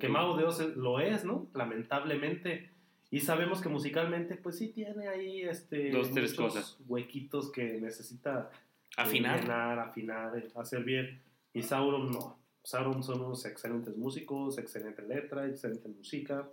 Que 0.00 0.08
Mago 0.08 0.36
de 0.36 0.44
Oz 0.44 0.60
lo 0.76 1.00
es, 1.00 1.24
¿no? 1.24 1.46
Lamentablemente. 1.54 2.70
Y 3.10 3.20
sabemos 3.20 3.60
que 3.62 3.68
musicalmente, 3.68 4.36
pues 4.36 4.58
sí 4.58 4.68
tiene 4.68 5.08
ahí 5.08 5.42
este, 5.42 5.90
Dos, 5.90 6.10
tres 6.12 6.34
cosas. 6.34 6.78
huequitos 6.86 7.50
que 7.52 7.78
necesita 7.80 8.50
Afinar. 8.96 9.40
llenar, 9.40 9.78
afinar, 9.78 10.42
hacer 10.56 10.84
bien. 10.84 11.22
Y 11.54 11.62
Sauron 11.62 12.10
no. 12.10 12.38
Sauron 12.62 13.02
son 13.02 13.20
unos 13.22 13.44
excelentes 13.46 13.96
músicos, 13.96 14.58
excelente 14.58 15.02
letra, 15.02 15.46
excelente 15.46 15.88
música. 15.88 16.48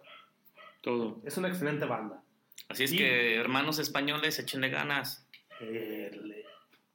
Todo. 0.82 1.20
Es 1.26 1.38
una 1.38 1.48
excelente 1.50 1.86
banda. 1.86 2.22
Así 2.70 2.84
es 2.86 2.94
Y- 2.94 2.98
que, 2.98 3.36
hermanos 3.36 3.80
españoles, 3.80 4.40
échenle 4.40 4.70
ganas. 4.70 5.25
Eh, 5.62 6.12
le- 6.24 6.46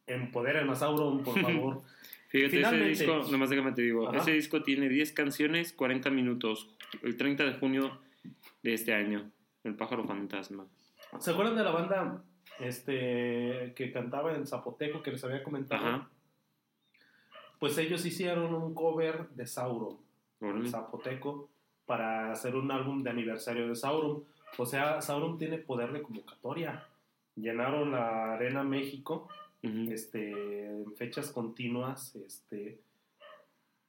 empoderen 0.06 0.68
a 0.70 0.74
Sauron, 0.74 1.22
por 1.22 1.34
favor. 1.40 1.82
Fíjate, 2.28 2.50
Finalmente- 2.56 2.92
ese 2.92 3.04
disco, 3.04 3.30
nomás 3.32 3.50
déjame 3.50 3.72
te 3.72 3.82
digo, 3.82 4.08
Ajá. 4.08 4.18
ese 4.18 4.32
disco 4.32 4.62
tiene 4.62 4.88
10 4.88 5.12
canciones, 5.12 5.72
40 5.72 6.10
minutos, 6.10 6.68
el 7.02 7.16
30 7.16 7.44
de 7.44 7.54
junio 7.54 7.98
de 8.62 8.74
este 8.74 8.94
año, 8.94 9.30
El 9.64 9.74
pájaro 9.74 10.04
fantasma. 10.04 10.66
¿Se 11.18 11.30
acuerdan 11.32 11.56
de 11.56 11.64
la 11.64 11.70
banda 11.72 12.22
este, 12.60 13.72
que 13.74 13.90
cantaba 13.92 14.34
en 14.34 14.46
zapoteco 14.46 15.02
que 15.02 15.10
les 15.12 15.24
había 15.24 15.42
comentado? 15.42 15.84
Ajá. 15.86 16.08
Pues 17.58 17.76
ellos 17.78 18.06
hicieron 18.06 18.54
un 18.54 18.74
cover 18.74 19.28
de 19.30 19.46
Sauron, 19.46 19.98
en 20.40 20.66
zapoteco, 20.70 21.50
para 21.84 22.32
hacer 22.32 22.54
un 22.54 22.70
álbum 22.70 23.02
de 23.02 23.10
aniversario 23.10 23.68
de 23.68 23.74
Sauron. 23.76 24.24
O 24.56 24.64
sea, 24.66 25.00
Sauron 25.02 25.36
tiene 25.36 25.58
poder 25.58 25.92
de 25.92 26.00
convocatoria. 26.02 26.86
Llenaron 27.36 27.92
la 27.92 28.34
Arena 28.34 28.62
México 28.62 29.28
este, 29.62 30.66
en 30.66 30.94
fechas 30.96 31.30
continuas, 31.30 32.14
este, 32.16 32.78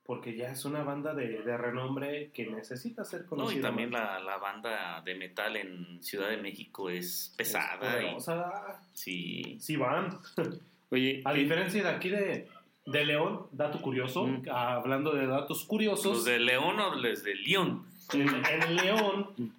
porque 0.06 0.36
ya 0.36 0.52
es 0.52 0.66
una 0.66 0.84
banda 0.84 1.14
de, 1.14 1.42
de 1.42 1.58
renombre 1.58 2.32
que 2.34 2.48
necesita 2.48 3.04
ser 3.06 3.22
No, 3.24 3.28
conocida. 3.30 3.60
y 3.60 3.62
también 3.62 3.92
la, 3.92 4.20
la 4.20 4.38
banda 4.38 5.02
de 5.06 5.16
metal 5.16 5.56
en 5.56 6.02
Ciudad 6.04 6.30
de 6.30 6.38
México 6.38 6.90
es 6.90 7.34
pesada. 7.38 8.02
y- 8.04 8.16
O 8.16 8.20
sea, 8.20 8.82
sí. 8.94 9.58
sí 9.60 9.76
van. 9.78 10.20
Oye, 10.92 11.22
A 11.26 11.34
¿qué- 11.34 11.40
diferencia 11.40 11.84
de 11.84 11.90
aquí 11.90 12.10
de, 12.10 12.48
de 12.86 13.06
León, 13.06 13.48
dato 13.54 13.82
curioso, 13.82 14.26
Mm. 14.28 14.44
hablando 14.52 15.14
de 15.14 15.26
datos 15.28 15.64
curiosos, 15.66 16.18
¿Los 16.18 16.26
de 16.26 16.40
León 16.40 16.80
o 16.80 16.96
los 16.96 17.24
de 17.24 17.36
León? 17.36 17.86
en, 18.14 18.28
en 18.28 18.76
León, 18.76 19.54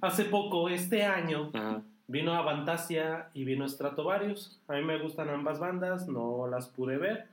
hace 0.00 0.24
poco, 0.24 0.68
este 0.68 1.04
año, 1.04 1.50
Ajá. 1.54 1.82
Vino 2.08 2.34
Avantasia 2.34 3.30
y 3.34 3.44
vino 3.44 3.68
Stratovarius. 3.68 4.60
A 4.66 4.74
mí 4.74 4.82
me 4.82 4.98
gustan 4.98 5.28
ambas 5.28 5.60
bandas, 5.60 6.08
no 6.08 6.48
las 6.48 6.68
pude 6.68 6.98
ver 6.98 7.28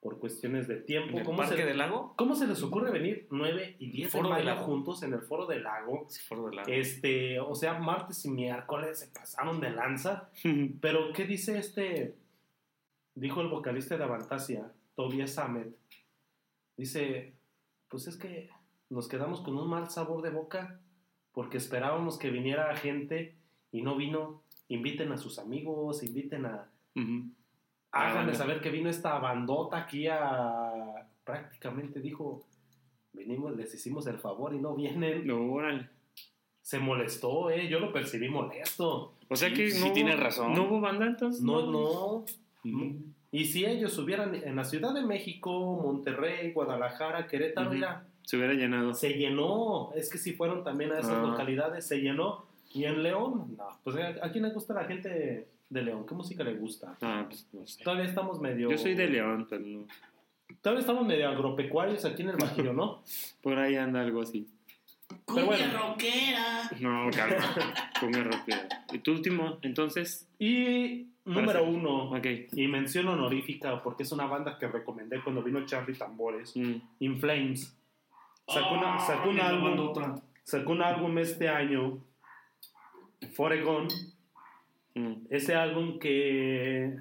por 0.00 0.18
cuestiones 0.18 0.66
de 0.66 0.76
tiempo. 0.76 1.12
¿En 1.12 1.18
el 1.18 1.24
¿Cómo 1.24 1.38
Parque 1.38 1.58
se, 1.58 1.64
del 1.64 1.78
Lago? 1.78 2.14
¿Cómo 2.16 2.34
se 2.34 2.46
les 2.46 2.62
ocurre 2.62 2.90
venir 2.90 3.28
9 3.30 3.76
y 3.78 3.90
10 3.90 4.06
de 4.12 4.18
Foro 4.18 4.34
del 4.34 4.46
mayo 4.46 4.62
juntos 4.62 5.02
en 5.02 5.12
el 5.12 5.20
Foro 5.20 5.46
del 5.46 5.62
Lago? 5.62 6.06
Sí, 6.08 6.20
Foro 6.22 6.46
del 6.46 6.56
Lago. 6.56 6.68
Este, 6.72 7.38
o 7.38 7.54
sea, 7.54 7.78
martes 7.78 8.24
y 8.24 8.30
miércoles 8.30 8.98
se 8.98 9.08
pasaron 9.08 9.60
de 9.60 9.70
lanza. 9.70 10.30
Pero, 10.80 11.12
¿qué 11.12 11.24
dice 11.24 11.58
este? 11.58 12.16
Dijo 13.14 13.42
el 13.42 13.48
vocalista 13.48 13.96
de 13.96 14.04
Avantasia, 14.04 14.72
Tobias 14.96 15.34
Sammet. 15.34 15.76
Dice, 16.76 17.34
pues 17.88 18.06
es 18.06 18.16
que 18.16 18.50
nos 18.88 19.06
quedamos 19.06 19.40
con 19.40 19.56
un 19.56 19.68
mal 19.68 19.90
sabor 19.90 20.22
de 20.22 20.30
boca 20.30 20.80
porque 21.32 21.58
esperábamos 21.58 22.18
que 22.18 22.30
viniera 22.30 22.74
gente 22.76 23.36
y 23.72 23.82
no 23.82 23.96
vino. 23.96 24.42
Inviten 24.68 25.10
a 25.12 25.18
sus 25.18 25.38
amigos, 25.38 26.02
inviten 26.02 26.46
a... 26.46 26.68
Háganle 27.90 28.32
Ah, 28.32 28.34
saber 28.34 28.60
que 28.60 28.70
vino 28.70 28.88
esta 28.88 29.18
bandota 29.18 29.76
aquí 29.78 30.06
a... 30.08 31.06
Prácticamente 31.24 32.00
dijo, 32.00 32.44
venimos, 33.12 33.54
les 33.56 33.72
hicimos 33.74 34.06
el 34.06 34.18
favor 34.18 34.54
y 34.54 34.58
no 34.58 34.74
vienen. 34.74 35.26
No, 35.26 35.52
órale. 35.52 35.88
Se 36.62 36.78
molestó, 36.78 37.50
¿eh? 37.50 37.68
Yo 37.68 37.78
lo 37.80 37.92
percibí 37.92 38.28
molesto. 38.28 39.14
O 39.28 39.36
sea 39.36 39.52
que 39.52 39.70
sí 39.70 39.86
no, 39.86 39.92
tienes 39.92 40.16
hubo- 40.16 40.22
razón. 40.22 40.54
no 40.54 40.64
hubo 40.64 40.80
banda 40.80 41.06
entonces. 41.06 41.42
No, 41.42 41.70
no. 41.70 42.24
Ujú. 42.64 42.96
Y 43.30 43.44
si 43.46 43.64
ellos 43.64 43.96
hubieran 43.98 44.34
en 44.34 44.56
la 44.56 44.64
Ciudad 44.64 44.92
de 44.94 45.02
México, 45.02 45.80
Monterrey, 45.82 46.52
Guadalajara, 46.52 47.26
Querétaro, 47.28 47.70
mira, 47.70 48.06
Se 48.24 48.36
hubiera 48.36 48.52
llenado. 48.54 48.94
se 48.94 49.10
llenó. 49.14 49.92
Es 49.94 50.10
que 50.10 50.18
si 50.18 50.32
fueron 50.32 50.64
también 50.64 50.92
a 50.92 50.98
esas 50.98 51.12
Ah. 51.18 51.22
localidades, 51.22 51.86
se 51.86 51.98
llenó. 52.00 52.44
Y 52.74 52.84
en 52.84 53.02
León, 53.02 53.54
no. 53.56 53.68
Pues 53.84 53.96
a, 53.96 54.24
a 54.26 54.30
quién 54.32 54.44
le 54.44 54.50
gusta 54.50 54.74
la 54.74 54.84
gente 54.84 55.48
de 55.68 55.82
León, 55.82 56.06
¿qué 56.06 56.14
música 56.14 56.44
le 56.44 56.54
gusta? 56.54 56.96
Ah, 57.02 57.24
pues 57.28 57.46
no 57.52 57.66
sé. 57.66 57.82
Todavía 57.82 58.04
estamos 58.06 58.40
medio. 58.40 58.70
Yo 58.70 58.78
soy 58.78 58.94
de 58.94 59.08
León, 59.08 59.46
pero 59.48 59.62
no. 59.64 59.86
Todavía 60.60 60.80
estamos 60.80 61.06
medio 61.06 61.28
agropecuarios 61.28 62.04
aquí 62.04 62.22
en 62.22 62.30
el 62.30 62.36
Bajío, 62.36 62.72
¿no? 62.72 63.02
Por 63.42 63.58
ahí 63.58 63.76
anda 63.76 64.00
algo 64.02 64.22
así. 64.22 64.46
Pero 65.26 65.46
bueno. 65.46 65.78
rockera! 65.78 66.70
No, 66.80 67.10
calma. 67.10 67.54
Ponga 68.00 68.24
rápido. 68.24 68.58
¿Y 68.92 68.98
tu 69.00 69.12
último, 69.12 69.58
entonces? 69.62 70.26
Y 70.38 71.08
número 71.26 71.60
Parece- 71.60 71.70
uno, 71.70 72.10
Ok. 72.12 72.26
y 72.52 72.66
mención 72.68 73.08
honorífica, 73.08 73.82
porque 73.82 74.04
es 74.04 74.12
una 74.12 74.24
banda 74.26 74.58
que 74.58 74.68
recomendé 74.68 75.22
cuando 75.22 75.42
vino 75.42 75.64
Charlie 75.66 75.96
Tambores, 75.96 76.56
Mm. 76.56 76.74
In 77.00 77.18
Flames. 77.18 77.76
Sacó, 78.48 78.74
una- 78.74 78.98
sacó 79.00 79.28
un 79.30 79.40
álbum. 79.40 80.20
Sacó 80.44 80.72
un 80.72 80.82
álbum 80.82 81.18
este 81.18 81.48
año, 81.48 81.98
Foregon, 83.34 83.88
Mm. 84.94 85.26
ese 85.30 85.54
álbum 85.54 85.98
que 85.98 86.98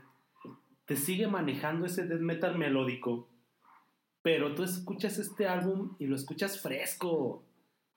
te 0.86 0.95
sigue 0.95 1.28
manejando 1.28 1.86
ese 1.86 2.07
death 2.07 2.22
metal 2.22 2.57
melódico, 2.57 3.28
pero 4.22 4.55
tú 4.55 4.63
escuchas 4.63 5.17
este 5.19 5.45
álbum 5.47 5.95
y 5.99 6.05
lo 6.05 6.15
escuchas 6.15 6.61
fresco. 6.61 7.43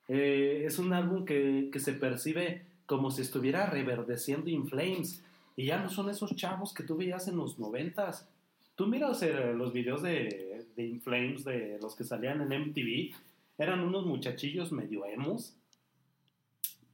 Eh, 0.09 0.65
es 0.67 0.79
un 0.81 0.93
álbum 0.93 1.25
que, 1.25 1.69
que 1.73 1.79
se 1.79 1.93
percibe 1.93 2.67
como 2.87 3.11
si 3.11 3.23
estuviera 3.23 3.67
reverdeciendo 3.67 4.51
In 4.51 4.67
Flames, 4.67 5.23
y 5.57 5.67
ya 5.67 5.79
no 5.79 5.89
son 5.89 6.11
esos 6.11 6.35
chavos 6.35 6.75
que 6.75 6.83
tú 6.83 6.97
veías 6.97 7.29
en 7.29 7.37
los 7.37 7.59
noventas. 7.61 8.29
Tú 8.75 8.89
miras 8.89 9.23
eh, 9.23 9.55
los 9.55 9.73
videos 9.73 10.03
de, 10.03 10.67
de 10.75 10.85
In 10.85 11.01
Flames, 11.01 11.45
de 11.45 11.79
los 11.81 11.95
que 11.95 12.03
salían 12.03 12.41
en 12.43 12.49
MTV, 12.71 13.15
eran 13.59 13.81
unos 13.81 14.05
muchachillos 14.07 14.73
medio 14.73 15.07
emos. 15.07 15.55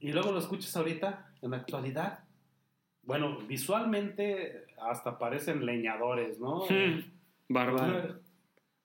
Y 0.01 0.11
luego 0.11 0.31
lo 0.31 0.39
escuchas 0.39 0.75
ahorita, 0.75 1.31
en 1.41 1.51
la 1.51 1.57
actualidad. 1.57 2.19
Bueno, 3.03 3.37
visualmente 3.47 4.65
hasta 4.81 5.17
parecen 5.17 5.65
leñadores, 5.65 6.39
¿no? 6.39 6.65
Mm. 6.69 7.03
Barba. 7.49 8.19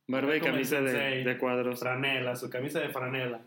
Barba 0.07 0.37
y 0.37 0.41
camisa 0.41 0.81
de, 0.81 1.39
cuadros. 1.39 1.81
Franela, 1.81 2.37
su 2.37 2.51
camisa 2.51 2.81
de 2.81 2.91
franela. 2.91 3.41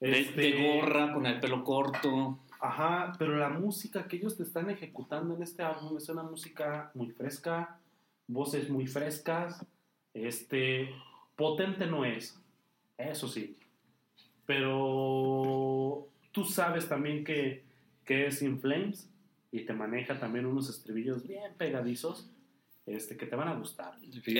De, 0.00 0.20
Este, 0.20 0.40
de 0.40 0.80
gorra, 0.80 1.12
con 1.12 1.26
el 1.26 1.38
pelo 1.40 1.62
corto. 1.62 2.38
Ajá, 2.58 3.12
pero 3.18 3.36
la 3.36 3.50
música 3.50 4.08
que 4.08 4.16
ellos 4.16 4.36
te 4.36 4.44
están 4.44 4.70
ejecutando 4.70 5.34
en 5.34 5.42
este 5.42 5.62
álbum 5.62 5.96
es 5.98 6.08
una 6.08 6.22
música 6.22 6.90
muy 6.94 7.10
fresca, 7.10 7.78
voces 8.28 8.70
muy 8.70 8.86
frescas, 8.86 9.66
este, 10.14 10.88
potente 11.34 11.86
no 11.86 12.04
es, 12.04 12.40
eso 12.96 13.26
sí, 13.26 13.58
pero 14.46 16.06
tú 16.32 16.44
sabes 16.44 16.88
también 16.88 17.24
que, 17.24 17.62
que 18.04 18.26
es 18.26 18.42
In 18.42 18.60
Flames 18.60 19.08
y 19.50 19.60
te 19.60 19.72
maneja 19.72 20.18
también 20.18 20.46
unos 20.46 20.68
estribillos 20.70 21.26
bien 21.26 21.52
pegadizos, 21.58 22.28
este, 22.86 23.16
que 23.16 23.26
te 23.26 23.36
van 23.36 23.48
a 23.48 23.54
gustar. 23.54 23.94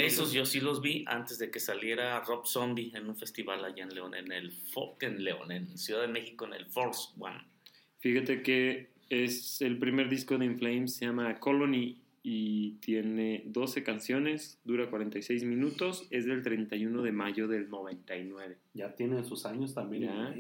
Esos 0.06 0.32
yo 0.32 0.44
sí 0.46 0.60
los 0.60 0.80
vi 0.82 1.04
antes 1.06 1.38
de 1.38 1.50
que 1.50 1.60
saliera 1.60 2.18
Rob 2.20 2.46
Zombie 2.46 2.90
en 2.94 3.08
un 3.08 3.16
festival 3.16 3.64
allá 3.64 3.84
en 3.84 3.94
León, 3.94 4.14
en 4.14 4.32
el 4.32 4.52
Fo- 4.52 4.96
en 5.00 5.22
León, 5.22 5.52
en 5.52 5.78
Ciudad 5.78 6.00
de 6.00 6.08
México, 6.08 6.46
en 6.46 6.54
el 6.54 6.66
Force 6.66 7.10
One. 7.20 7.40
Fíjate 8.00 8.42
que 8.42 8.88
es 9.10 9.60
el 9.62 9.78
primer 9.78 10.08
disco 10.08 10.38
de 10.38 10.46
In 10.46 10.58
Flames, 10.58 10.94
se 10.96 11.04
llama 11.06 11.38
Colony 11.38 11.98
y 12.24 12.72
tiene 12.80 13.42
12 13.46 13.82
canciones, 13.84 14.58
dura 14.64 14.88
46 14.90 15.44
minutos, 15.44 16.06
es 16.10 16.24
del 16.24 16.42
31 16.42 17.02
de 17.02 17.12
mayo 17.12 17.46
del 17.48 17.68
99. 17.68 18.56
Ya 18.74 18.94
tienen 18.94 19.24
sus 19.24 19.44
años 19.44 19.74
también. 19.74 20.04
Ya. 20.04 20.34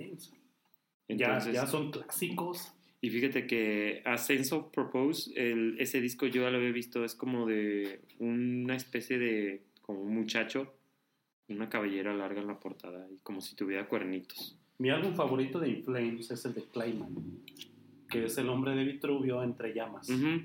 Flames. 1.06 1.20
Ya, 1.20 1.26
Entonces, 1.26 1.54
ya 1.54 1.66
son 1.66 1.90
clásicos. 1.90 2.72
Y 3.00 3.10
fíjate 3.10 3.46
que 3.48 4.00
a 4.04 4.16
Sense 4.16 4.54
of 4.54 4.70
Propose, 4.70 5.32
el, 5.34 5.76
ese 5.80 6.00
disco 6.00 6.26
yo 6.26 6.42
ya 6.42 6.50
lo 6.50 6.58
había 6.58 6.70
visto, 6.70 7.04
es 7.04 7.16
como 7.16 7.46
de 7.46 8.00
una 8.20 8.76
especie 8.76 9.18
de, 9.18 9.64
como 9.80 10.02
un 10.02 10.14
muchacho, 10.14 10.72
una 11.48 11.68
cabellera 11.68 12.14
larga 12.14 12.40
en 12.40 12.46
la 12.46 12.60
portada 12.60 13.08
y 13.10 13.18
como 13.18 13.40
si 13.40 13.56
tuviera 13.56 13.88
cuernitos. 13.88 14.56
Mi 14.78 14.90
álbum 14.90 15.14
favorito 15.14 15.58
de 15.58 15.70
In 15.70 15.84
Flames 15.84 16.30
es 16.30 16.44
el 16.44 16.54
de 16.54 16.62
Clayman, 16.62 17.42
que 18.08 18.24
es 18.26 18.38
el 18.38 18.48
hombre 18.48 18.76
de 18.76 18.84
Vitruvio 18.84 19.42
entre 19.42 19.74
llamas. 19.74 20.08
Ujú. 20.08 20.42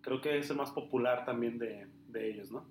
Creo 0.00 0.20
que 0.20 0.38
es 0.38 0.50
el 0.50 0.56
más 0.56 0.72
popular 0.72 1.24
también 1.24 1.58
de, 1.58 1.86
de 2.08 2.30
ellos, 2.30 2.50
¿no? 2.50 2.66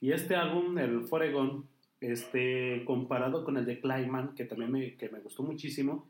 Y 0.00 0.12
este 0.12 0.34
álbum, 0.34 0.76
el 0.78 1.02
Foregon, 1.02 1.66
este, 2.00 2.84
comparado 2.84 3.44
con 3.44 3.56
el 3.56 3.66
de 3.66 3.80
Clayman, 3.80 4.34
que 4.34 4.44
también 4.44 4.70
me, 4.70 4.96
que 4.96 5.08
me 5.08 5.20
gustó 5.20 5.42
muchísimo, 5.42 6.09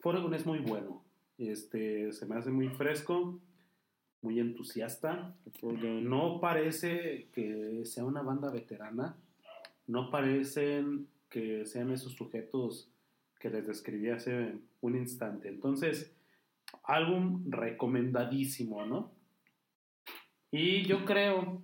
Foregon 0.00 0.34
es 0.34 0.46
muy 0.46 0.58
bueno. 0.60 1.04
Este, 1.38 2.12
se 2.12 2.26
me 2.26 2.36
hace 2.36 2.50
muy 2.50 2.68
fresco, 2.68 3.40
muy 4.22 4.40
entusiasta. 4.40 5.34
No 5.62 6.40
parece 6.40 7.28
que 7.32 7.82
sea 7.84 8.04
una 8.04 8.22
banda 8.22 8.50
veterana. 8.50 9.16
No 9.86 10.10
parecen 10.10 11.08
que 11.30 11.64
sean 11.66 11.90
esos 11.92 12.12
sujetos 12.12 12.90
que 13.38 13.50
les 13.50 13.66
describí 13.66 14.10
hace 14.10 14.58
un 14.80 14.96
instante. 14.96 15.48
Entonces, 15.48 16.12
álbum 16.84 17.44
recomendadísimo, 17.50 18.84
¿no? 18.86 19.12
Y 20.50 20.82
yo 20.86 21.04
creo, 21.04 21.62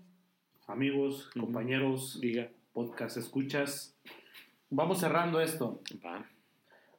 amigos, 0.67 1.31
compañeros, 1.33 2.21
Diga. 2.21 2.51
podcast 2.73 3.17
escuchas, 3.17 3.97
vamos 4.71 5.01
cerrando 5.01 5.41
esto. 5.41 5.81
Va. 6.05 6.29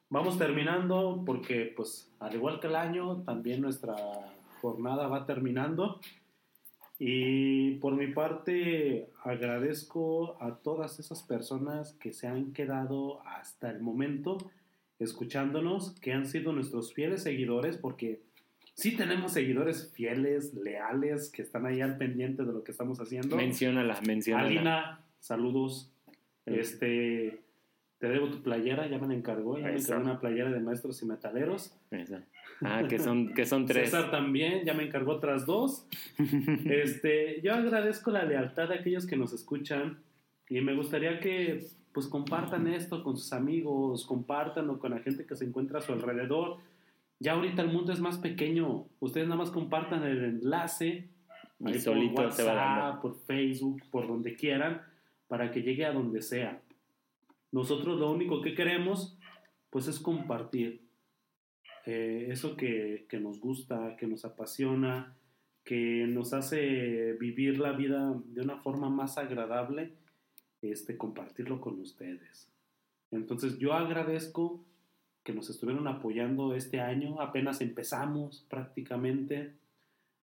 Vamos 0.08 0.38
terminando 0.38 1.22
porque, 1.26 1.72
pues, 1.76 2.10
al 2.20 2.34
igual 2.34 2.60
que 2.60 2.68
el 2.68 2.76
año, 2.76 3.22
también 3.22 3.60
nuestra 3.60 3.96
jornada 4.60 5.08
va 5.08 5.26
terminando. 5.26 6.00
Y 6.98 7.72
por 7.76 7.94
mi 7.94 8.06
parte, 8.06 9.10
agradezco 9.22 10.40
a 10.40 10.56
todas 10.56 10.98
esas 10.98 11.22
personas 11.22 11.92
que 11.94 12.12
se 12.12 12.26
han 12.26 12.52
quedado 12.52 13.20
hasta 13.26 13.70
el 13.70 13.80
momento 13.80 14.38
escuchándonos, 14.98 15.90
que 16.00 16.12
han 16.12 16.26
sido 16.26 16.52
nuestros 16.52 16.94
fieles 16.94 17.22
seguidores, 17.22 17.76
porque 17.76 18.22
sí 18.74 18.96
tenemos 18.96 19.32
seguidores 19.32 19.92
fieles, 19.92 20.54
leales, 20.54 21.30
que 21.30 21.42
están 21.42 21.66
ahí 21.66 21.80
al 21.80 21.98
pendiente 21.98 22.44
de 22.44 22.52
lo 22.52 22.64
que 22.64 22.72
estamos 22.72 22.98
haciendo. 23.00 23.36
Menciónala, 23.36 24.00
menciónala. 24.06 24.48
Alina, 24.48 25.00
saludos. 25.20 25.90
Este, 26.46 27.40
te 27.98 28.08
debo 28.08 28.28
tu 28.28 28.42
playera, 28.42 28.86
ya 28.88 28.98
me 28.98 29.06
la 29.08 29.14
encargó, 29.14 29.58
ya 29.58 29.66
me 29.68 29.74
Eso. 29.76 29.92
encargó 29.94 30.10
una 30.10 30.20
playera 30.20 30.50
de 30.50 30.60
maestros 30.60 31.02
y 31.02 31.06
metaleros. 31.06 31.74
Esa. 31.90 32.22
Ah, 32.62 32.84
que 32.88 32.98
son, 32.98 33.32
que 33.34 33.44
son 33.46 33.66
tres. 33.66 33.90
César 33.90 34.10
también, 34.10 34.64
ya 34.64 34.74
me 34.74 34.84
encargó 34.84 35.12
otras 35.12 35.46
dos. 35.46 35.86
Este, 36.66 37.40
yo 37.42 37.54
agradezco 37.54 38.10
la 38.10 38.24
lealtad 38.24 38.68
de 38.68 38.76
aquellos 38.76 39.06
que 39.06 39.16
nos 39.16 39.32
escuchan 39.32 39.98
y 40.48 40.60
me 40.60 40.74
gustaría 40.74 41.20
que 41.20 41.66
pues 41.92 42.06
compartan 42.08 42.66
esto 42.66 43.02
con 43.02 43.16
sus 43.16 43.32
amigos, 43.32 44.04
compartanlo 44.04 44.78
con 44.78 44.90
la 44.90 44.98
gente 44.98 45.24
que 45.24 45.34
se 45.34 45.46
encuentra 45.46 45.78
a 45.78 45.82
su 45.82 45.92
alrededor. 45.92 46.58
Ya 47.18 47.32
ahorita 47.32 47.62
el 47.62 47.68
mundo 47.72 47.92
es 47.94 48.00
más 48.00 48.18
pequeño. 48.18 48.86
Ustedes 49.00 49.26
nada 49.26 49.38
más 49.38 49.50
compartan 49.50 50.02
el 50.04 50.22
enlace 50.22 51.08
Y 51.58 51.66
ahí 51.68 51.72
por 51.72 51.80
solito 51.80 52.30
se 52.30 52.42
va 52.42 52.52
WhatsApp, 52.52 52.78
dando. 52.84 53.00
por 53.00 53.16
Facebook, 53.24 53.80
por 53.90 54.06
donde 54.06 54.36
quieran, 54.36 54.82
para 55.26 55.50
que 55.50 55.62
llegue 55.62 55.86
a 55.86 55.92
donde 55.92 56.20
sea. 56.20 56.60
Nosotros 57.56 57.98
lo 57.98 58.12
único 58.12 58.42
que 58.42 58.54
queremos, 58.54 59.16
pues 59.70 59.88
es 59.88 59.98
compartir 59.98 60.82
eh, 61.86 62.26
eso 62.28 62.54
que, 62.54 63.06
que 63.08 63.18
nos 63.18 63.40
gusta, 63.40 63.96
que 63.96 64.06
nos 64.06 64.26
apasiona, 64.26 65.16
que 65.64 66.06
nos 66.06 66.34
hace 66.34 67.14
vivir 67.14 67.58
la 67.58 67.72
vida 67.72 68.14
de 68.26 68.42
una 68.42 68.58
forma 68.58 68.90
más 68.90 69.16
agradable, 69.16 69.94
este, 70.60 70.98
compartirlo 70.98 71.62
con 71.62 71.80
ustedes. 71.80 72.52
Entonces 73.10 73.56
yo 73.56 73.72
agradezco 73.72 74.62
que 75.24 75.32
nos 75.32 75.48
estuvieron 75.48 75.88
apoyando 75.88 76.54
este 76.54 76.80
año, 76.80 77.22
apenas 77.22 77.62
empezamos 77.62 78.44
prácticamente, 78.50 79.54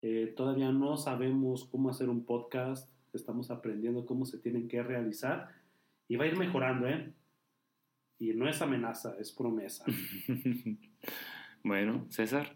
eh, 0.03 0.31
todavía 0.37 0.71
no 0.71 0.95
sabemos 0.95 1.65
cómo 1.65 1.89
hacer 1.89 2.07
un 2.07 2.23
podcast, 2.23 2.87
estamos 3.13 3.49
aprendiendo 3.49 4.05
cómo 4.05 4.27
se 4.27 4.37
tienen 4.37 4.67
que 4.67 4.83
realizar 4.83 5.64
y 6.07 6.15
va 6.15 6.25
a 6.25 6.27
ir 6.27 6.37
mejorando, 6.37 6.87
¿eh? 6.87 7.11
Y 8.19 8.33
no 8.33 8.47
es 8.47 8.61
amenaza, 8.61 9.15
es 9.19 9.31
promesa. 9.31 9.85
bueno, 11.63 12.05
César. 12.09 12.55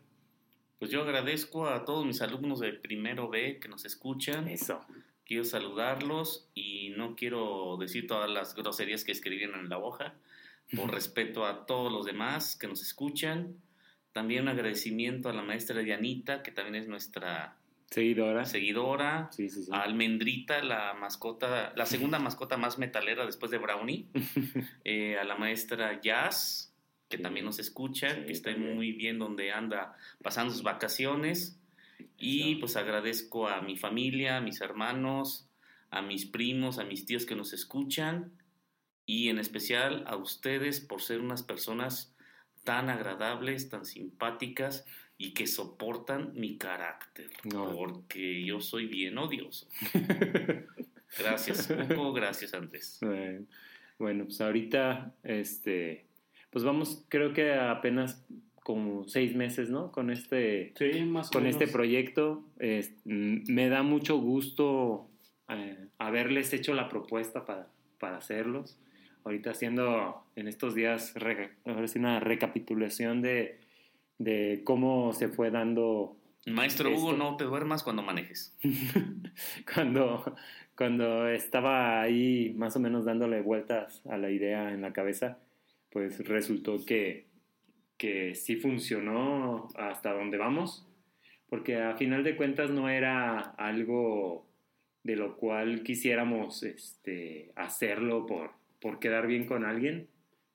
Pues 0.78 0.92
yo 0.92 1.02
agradezco 1.02 1.68
a 1.68 1.84
todos 1.84 2.06
mis 2.06 2.22
alumnos 2.22 2.62
de 2.62 2.72
primero 2.72 3.30
B 3.30 3.60
que 3.60 3.68
nos 3.68 3.84
escuchan. 3.84 4.48
Eso. 4.48 4.80
Quiero 5.26 5.44
saludarlos 5.44 6.50
y 6.56 6.90
no 6.92 7.16
quiero 7.16 7.78
decir 7.78 8.08
todas 8.08 8.30
las 8.30 8.56
groserías 8.56 9.04
que 9.04 9.12
escribieron 9.12 9.60
en 9.60 9.70
la 9.70 9.78
hoja, 9.78 10.16
por 10.76 10.92
respeto 10.94 11.46
a 11.46 11.66
todos 11.66 11.92
los 11.92 12.06
demás 12.06 12.56
que 12.56 12.68
nos 12.68 12.82
escuchan. 12.82 13.62
También 14.14 14.44
un 14.44 14.50
agradecimiento 14.50 15.30
a 15.30 15.34
la 15.34 15.44
maestra 15.44 15.82
Dianita, 15.82 16.42
que 16.42 16.52
también 16.52 16.76
es 16.76 16.88
nuestra 16.88 17.59
Seguidora. 17.90 18.46
seguidora. 18.46 19.30
Sí, 19.32 19.50
sí, 19.50 19.64
sí. 19.64 19.72
Almendrita, 19.74 20.62
la 20.64 20.94
mascota, 20.94 21.74
la 21.76 21.86
segunda 21.86 22.20
mascota 22.20 22.56
más 22.56 22.78
metalera 22.78 23.26
después 23.26 23.52
de 23.52 23.58
Brownie. 23.58 24.08
Eh, 24.86 25.18
a 25.18 25.24
la 25.24 25.36
maestra 25.36 26.00
Jazz, 26.02 26.74
que 27.10 27.18
también 27.18 27.46
nos 27.46 27.60
escucha, 27.60 28.26
que 28.26 28.32
está 28.32 28.52
también. 28.52 28.76
muy 28.76 28.92
bien 28.92 29.20
donde 29.20 29.52
anda 29.52 29.96
pasando 30.24 30.54
sus 30.54 30.64
vacaciones. 30.64 31.60
Y 32.18 32.56
pues 32.56 32.76
agradezco 32.76 33.48
a 33.48 33.62
mi 33.62 33.78
familia, 33.78 34.38
a 34.38 34.42
mis 34.42 34.62
hermanos, 34.62 35.50
a 35.90 36.02
mis 36.02 36.26
primos, 36.26 36.80
a 36.80 36.86
mis 36.86 37.06
tíos 37.06 37.26
que 37.26 37.36
nos 37.36 37.54
escuchan 37.54 38.32
y 39.06 39.30
en 39.30 39.40
especial 39.40 40.04
a 40.06 40.16
ustedes 40.16 40.82
por 40.82 41.02
ser 41.02 41.20
unas 41.20 41.42
personas 41.42 42.16
tan 42.64 42.90
agradables, 42.90 43.70
tan 43.70 43.86
simpáticas 43.86 44.86
y 45.22 45.34
que 45.34 45.46
soportan 45.48 46.32
mi 46.34 46.58
carácter, 46.58 47.30
No. 47.44 47.72
porque 47.76 48.44
yo 48.46 48.62
soy 48.62 48.88
bien 48.88 49.18
odioso. 49.20 49.68
Gracias, 51.20 51.68
Cuco, 51.68 52.14
gracias 52.14 52.54
Andrés. 52.54 53.00
Bueno, 53.98 54.26
pues 54.26 54.40
ahorita, 54.42 55.14
este, 55.24 56.06
pues 56.52 56.64
vamos, 56.64 57.04
creo 57.10 57.34
que 57.34 57.54
apenas 57.54 58.24
como 58.64 59.08
seis 59.08 59.36
meses, 59.36 59.70
¿no? 59.70 59.92
Con 59.92 60.12
este, 60.12 60.72
Sí, 60.78 61.02
más 61.06 61.32
con 61.32 61.44
menos. 61.44 61.60
este 61.60 61.72
proyecto. 61.74 62.44
Es- 62.60 62.94
mm, 63.06 63.52
me 63.52 63.68
da 63.70 63.82
mucho 63.84 64.18
gusto 64.20 65.10
eh, 65.50 65.88
haberles 65.98 66.54
hecho 66.54 66.74
la 66.76 66.88
propuesta 66.88 67.46
para, 67.46 67.68
para 68.00 68.18
hacerlos. 68.18 68.78
Ahorita 69.26 69.50
haciendo 69.52 70.24
en 70.36 70.48
estos 70.48 70.76
días 70.76 71.14
re- 71.16 71.52
ahora 71.66 71.88
sí 71.88 71.98
una 72.00 72.20
recapitulación 72.20 73.22
de, 73.24 73.60
de 74.20 74.62
cómo 74.64 75.14
se 75.14 75.30
fue 75.30 75.50
dando 75.50 76.20
Maestro 76.46 76.90
Hugo, 76.90 77.12
Esto. 77.12 77.18
no 77.18 77.38
te 77.38 77.46
duermas 77.46 77.84
cuando 77.84 78.04
manejes. 78.04 78.56
cuando, 79.74 80.36
cuando 80.76 81.28
estaba 81.28 82.02
ahí 82.02 82.54
más 82.56 82.76
o 82.76 82.80
menos 82.80 83.06
dándole 83.06 83.42
vueltas 83.42 84.02
a 84.10 84.18
la 84.18 84.30
idea 84.30 84.72
en 84.72 84.82
la 84.82 84.94
cabeza, 84.94 85.40
pues 85.90 86.26
resultó 86.28 86.86
que, 86.86 87.28
que 87.98 88.36
sí 88.36 88.56
funcionó 88.56 89.68
hasta 89.76 90.14
donde 90.14 90.38
vamos, 90.38 90.88
porque 91.50 91.82
a 91.82 91.96
final 91.96 92.24
de 92.24 92.36
cuentas 92.36 92.70
no 92.70 92.90
era 92.90 93.40
algo 93.40 94.48
de 95.04 95.16
lo 95.16 95.38
cual 95.38 95.84
quisiéramos 95.84 96.64
este, 96.64 97.52
hacerlo 97.56 98.26
por, 98.26 98.52
por 98.82 99.00
quedar 99.00 99.28
bien 99.28 99.46
con 99.46 99.66
alguien, 99.66 100.08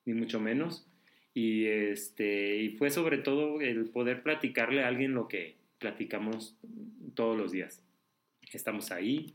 ni 0.04 0.14
mucho 0.14 0.40
menos. 0.40 0.86
Y, 1.34 1.66
este, 1.66 2.56
y 2.58 2.70
fue 2.76 2.90
sobre 2.90 3.18
todo 3.18 3.60
el 3.60 3.86
poder 3.86 4.22
platicarle 4.22 4.84
a 4.84 4.88
alguien 4.88 5.14
lo 5.14 5.26
que 5.26 5.56
platicamos 5.78 6.56
todos 7.14 7.36
los 7.36 7.50
días. 7.50 7.82
Estamos 8.52 8.92
ahí, 8.92 9.34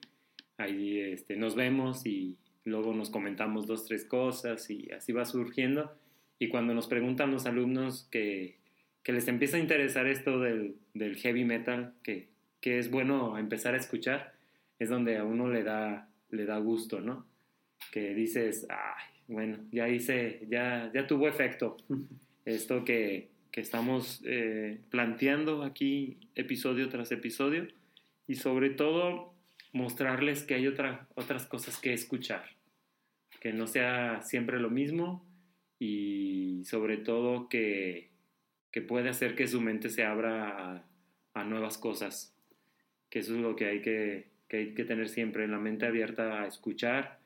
ahí 0.58 1.00
este, 1.00 1.36
nos 1.36 1.56
vemos 1.56 2.06
y 2.06 2.38
luego 2.64 2.94
nos 2.94 3.10
comentamos 3.10 3.68
dos, 3.68 3.86
tres 3.86 4.06
cosas 4.06 4.70
y 4.70 4.90
así 4.92 5.12
va 5.12 5.26
surgiendo. 5.26 5.94
Y 6.40 6.48
cuando 6.48 6.74
nos 6.74 6.88
preguntan 6.88 7.32
los 7.32 7.46
alumnos 7.46 8.08
que, 8.10 8.58
que 9.04 9.12
les 9.12 9.28
empieza 9.28 9.58
a 9.58 9.60
interesar 9.60 10.08
esto 10.08 10.40
del, 10.40 10.76
del 10.94 11.18
heavy 11.18 11.44
metal, 11.44 11.94
que, 12.02 12.30
que 12.62 12.80
es 12.80 12.90
bueno 12.90 13.38
empezar 13.38 13.74
a 13.74 13.78
escuchar, 13.78 14.34
es 14.80 14.90
donde 14.90 15.18
a 15.18 15.26
uno 15.26 15.50
le 15.50 15.64
da, 15.64 16.10
le 16.30 16.46
da 16.46 16.58
gusto, 16.60 17.02
¿no? 17.02 17.26
Que 17.92 18.14
dices, 18.14 18.66
ay, 18.70 19.19
bueno, 19.30 19.60
ya 19.72 19.88
hice, 19.88 20.46
ya, 20.50 20.92
ya 20.94 21.08
tuvo 21.08 21.28
efecto 21.28 21.78
esto 22.46 22.84
que, 22.84 23.30
que 23.52 23.62
estamos 23.62 24.22
eh, 24.26 24.80
planteando 24.90 25.64
aquí 25.64 26.18
episodio 26.36 26.90
tras 26.90 27.12
episodio 27.12 27.68
y 28.28 28.36
sobre 28.36 28.72
todo 28.72 29.34
mostrarles 29.72 30.44
que 30.44 30.56
hay 30.56 30.68
otra, 30.68 31.08
otras 31.14 31.46
cosas 31.46 31.78
que 31.78 31.94
escuchar, 31.94 32.44
que 33.40 33.54
no 33.54 33.68
sea 33.68 34.22
siempre 34.24 34.60
lo 34.60 34.72
mismo 34.72 35.24
y 35.78 36.64
sobre 36.66 36.98
todo 36.98 37.50
que, 37.50 38.10
que 38.72 38.82
puede 38.82 39.10
hacer 39.10 39.36
que 39.36 39.48
su 39.48 39.62
mente 39.62 39.90
se 39.90 40.04
abra 40.04 40.74
a, 40.74 40.84
a 41.36 41.44
nuevas 41.44 41.78
cosas, 41.78 42.36
que 43.12 43.20
eso 43.20 43.36
es 43.36 43.42
lo 43.42 43.56
que 43.56 43.68
hay 43.68 43.82
que, 43.82 44.28
que 44.48 44.58
hay 44.58 44.74
que 44.74 44.86
tener 44.86 45.08
siempre, 45.08 45.48
la 45.48 45.60
mente 45.60 45.86
abierta 45.86 46.42
a 46.42 46.48
escuchar, 46.48 47.19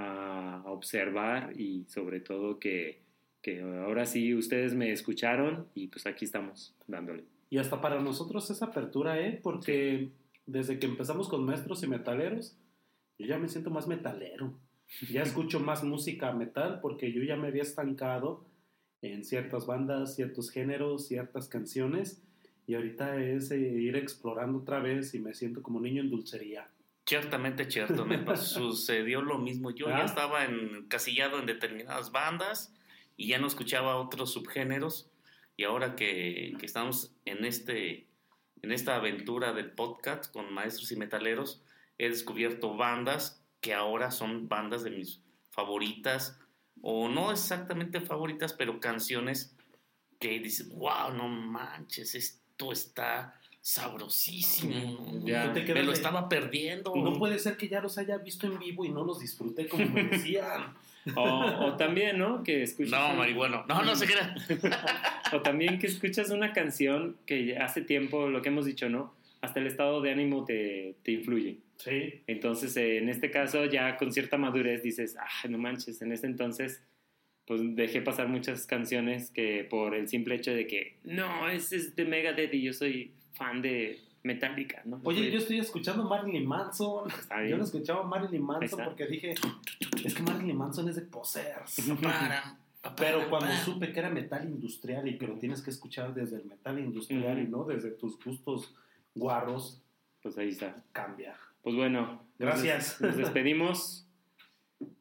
a, 0.00 0.62
a 0.64 0.70
observar 0.70 1.52
y 1.58 1.84
sobre 1.88 2.20
todo 2.20 2.58
que, 2.58 3.02
que 3.42 3.62
ahora 3.62 4.06
sí 4.06 4.34
ustedes 4.34 4.74
me 4.74 4.92
escucharon 4.92 5.66
y 5.74 5.88
pues 5.88 6.06
aquí 6.06 6.24
estamos 6.24 6.74
dándole. 6.86 7.24
Y 7.48 7.58
hasta 7.58 7.80
para 7.80 8.00
nosotros 8.00 8.48
es 8.50 8.62
apertura, 8.62 9.20
¿eh? 9.20 9.40
Porque 9.42 10.12
desde 10.46 10.78
que 10.78 10.86
empezamos 10.86 11.28
con 11.28 11.44
maestros 11.44 11.82
y 11.82 11.88
metaleros, 11.88 12.56
yo 13.18 13.26
ya 13.26 13.38
me 13.38 13.48
siento 13.48 13.70
más 13.70 13.88
metalero. 13.88 14.54
Ya 15.10 15.22
escucho 15.22 15.60
más 15.60 15.82
música 15.82 16.32
metal 16.32 16.78
porque 16.80 17.12
yo 17.12 17.22
ya 17.22 17.36
me 17.36 17.48
había 17.48 17.62
estancado 17.62 18.46
en 19.02 19.24
ciertas 19.24 19.66
bandas, 19.66 20.14
ciertos 20.14 20.50
géneros, 20.50 21.06
ciertas 21.06 21.48
canciones. 21.48 22.22
Y 22.66 22.74
ahorita 22.74 23.20
es 23.20 23.50
eh, 23.50 23.58
ir 23.58 23.96
explorando 23.96 24.58
otra 24.58 24.78
vez 24.78 25.14
y 25.14 25.18
me 25.18 25.34
siento 25.34 25.62
como 25.62 25.80
niño 25.80 26.02
en 26.02 26.10
dulcería. 26.10 26.70
Ciertamente 27.10 27.68
cierto, 27.68 28.06
me 28.06 28.18
pasó- 28.18 28.60
sucedió 28.70 29.20
lo 29.20 29.36
mismo. 29.38 29.72
Yo 29.72 29.88
ya 29.88 29.96
¿Ah? 29.98 30.04
estaba 30.04 30.44
encasillado 30.44 31.40
en 31.40 31.46
determinadas 31.46 32.12
bandas 32.12 32.72
y 33.16 33.26
ya 33.26 33.38
no 33.40 33.48
escuchaba 33.48 33.96
otros 33.96 34.32
subgéneros. 34.32 35.10
Y 35.56 35.64
ahora 35.64 35.96
que, 35.96 36.54
que 36.60 36.66
estamos 36.66 37.12
en, 37.24 37.44
este, 37.44 38.06
en 38.62 38.70
esta 38.70 38.94
aventura 38.94 39.52
del 39.52 39.72
podcast 39.72 40.32
con 40.32 40.54
maestros 40.54 40.92
y 40.92 40.96
metaleros, 40.96 41.64
he 41.98 42.08
descubierto 42.08 42.76
bandas 42.76 43.44
que 43.60 43.74
ahora 43.74 44.12
son 44.12 44.48
bandas 44.48 44.84
de 44.84 44.90
mis 44.90 45.20
favoritas, 45.50 46.38
o 46.80 47.08
no 47.08 47.32
exactamente 47.32 48.00
favoritas, 48.00 48.52
pero 48.52 48.78
canciones 48.78 49.56
que 50.20 50.38
dices, 50.38 50.68
wow, 50.76 51.12
no 51.12 51.26
manches, 51.26 52.14
esto 52.14 52.70
está 52.70 53.39
sabrosísimo. 53.70 55.22
Ya. 55.24 55.52
Tú 55.52 55.60
te 55.64 55.74
Me 55.74 55.82
lo 55.82 55.90
de- 55.90 55.96
estaba 55.96 56.28
perdiendo. 56.28 56.94
No 56.96 57.12
puede 57.14 57.38
ser 57.38 57.56
que 57.56 57.68
ya 57.68 57.80
los 57.80 57.98
haya 57.98 58.18
visto 58.18 58.46
en 58.46 58.58
vivo 58.58 58.84
y 58.84 58.88
no 58.88 59.04
los 59.04 59.20
disfruté 59.20 59.68
como 59.68 59.86
me 59.86 60.04
decían. 60.04 60.74
O, 61.16 61.22
o 61.22 61.76
también, 61.78 62.18
¿no? 62.18 62.42
Que 62.42 62.62
escuchas 62.62 62.90
No, 62.92 63.12
un- 63.12 63.16
marihuana. 63.16 63.64
No, 63.66 63.82
no 63.82 63.96
se 63.96 64.04
crea. 64.06 64.34
O 65.32 65.40
también 65.40 65.78
que 65.78 65.86
escuchas 65.86 66.28
una 66.28 66.52
canción 66.52 67.16
que 67.24 67.56
hace 67.56 67.80
tiempo, 67.80 68.28
lo 68.28 68.42
que 68.42 68.50
hemos 68.50 68.66
dicho, 68.66 68.90
¿no? 68.90 69.14
Hasta 69.40 69.60
el 69.60 69.66
estado 69.66 70.02
de 70.02 70.10
ánimo 70.12 70.44
te, 70.44 70.96
te 71.02 71.12
influye. 71.12 71.56
Sí. 71.78 72.20
Entonces, 72.26 72.76
en 72.76 73.08
este 73.08 73.30
caso, 73.30 73.64
ya 73.64 73.96
con 73.96 74.12
cierta 74.12 74.36
madurez 74.36 74.82
dices, 74.82 75.16
ah, 75.18 75.48
no 75.48 75.56
manches, 75.56 76.02
en 76.02 76.12
ese 76.12 76.26
entonces, 76.26 76.82
pues 77.46 77.62
dejé 77.74 78.02
pasar 78.02 78.28
muchas 78.28 78.66
canciones 78.66 79.30
que 79.30 79.64
por 79.64 79.94
el 79.94 80.06
simple 80.06 80.34
hecho 80.34 80.52
de 80.52 80.66
que, 80.66 80.98
no, 81.04 81.48
ese 81.48 81.76
es 81.76 81.96
de 81.96 82.04
Megadeth 82.04 82.52
y 82.52 82.60
yo 82.60 82.74
soy 82.74 83.12
fan 83.40 83.62
de 83.62 83.98
Metallica, 84.22 84.82
¿no? 84.84 85.00
Oye, 85.02 85.30
yo 85.30 85.38
estoy 85.38 85.58
escuchando 85.60 86.04
Marilyn 86.04 86.46
Manson. 86.46 87.08
Está 87.08 87.42
Yo 87.46 87.56
no 87.56 87.64
escuchaba 87.64 88.02
Marilyn 88.02 88.42
Manson 88.42 88.84
porque 88.84 89.06
dije, 89.06 89.34
es 90.04 90.14
que 90.14 90.22
Marilyn 90.22 90.58
Manson 90.58 90.86
es 90.90 90.96
de 90.96 91.02
posers. 91.02 91.80
Para, 92.02 92.58
Pero 92.96 93.30
cuando 93.30 93.50
supe 93.64 93.92
que 93.92 93.98
era 93.98 94.10
metal 94.10 94.44
industrial 94.46 95.08
y 95.08 95.16
que 95.16 95.26
lo 95.26 95.34
tienes 95.38 95.62
que 95.62 95.70
escuchar 95.70 96.12
desde 96.12 96.36
el 96.36 96.44
metal 96.44 96.78
industrial 96.78 97.38
Ujú. 97.38 97.46
y 97.46 97.48
no 97.48 97.64
desde 97.64 97.92
tus 97.92 98.22
gustos 98.22 98.74
guarros, 99.14 99.80
Pues 100.22 100.36
ahí 100.36 100.50
está. 100.50 100.76
cambia. 100.92 101.34
Pues 101.62 101.74
bueno, 101.76 102.22
Gracias. 102.38 103.00
Nos, 103.00 103.00
des- 103.00 103.08
nos 103.08 103.16
despedimos. 103.16 104.06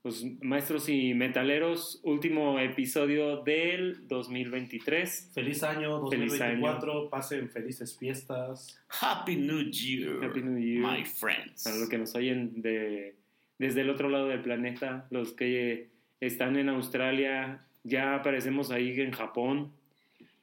Pues 0.02 0.26
maestros 0.42 0.90
y 0.90 1.14
metaleros, 1.14 2.02
último 2.04 2.60
episodio 2.60 3.44
del 3.44 4.08
2023. 4.08 5.32
Feliz 5.34 5.64
año 5.64 6.10
Feliz 6.10 6.32
2024, 6.32 7.10
pasen 7.10 7.50
felices 7.50 7.98
fiestas. 7.98 8.80
Happy 9.02 9.38
New 9.38 9.70
Year, 9.70 10.24
Happy 10.24 10.42
New 10.42 10.58
Year. 10.58 10.82
my 10.82 11.06
friends. 11.06 11.64
Para 11.64 11.78
los 11.78 11.90
que 11.90 11.98
nos 11.98 12.14
oyen 12.16 12.62
de, 12.62 13.16
desde 13.58 13.82
el 13.82 13.90
otro 13.90 14.10
lado 14.10 14.28
del 14.28 14.42
planeta, 14.42 15.08
los 15.12 15.34
que 15.34 15.88
están 16.20 16.58
en 16.58 16.70
Australia, 16.70 17.66
ya 17.84 18.16
aparecemos 18.16 18.72
ahí 18.72 19.00
en 19.00 19.12
Japón. 19.12 19.72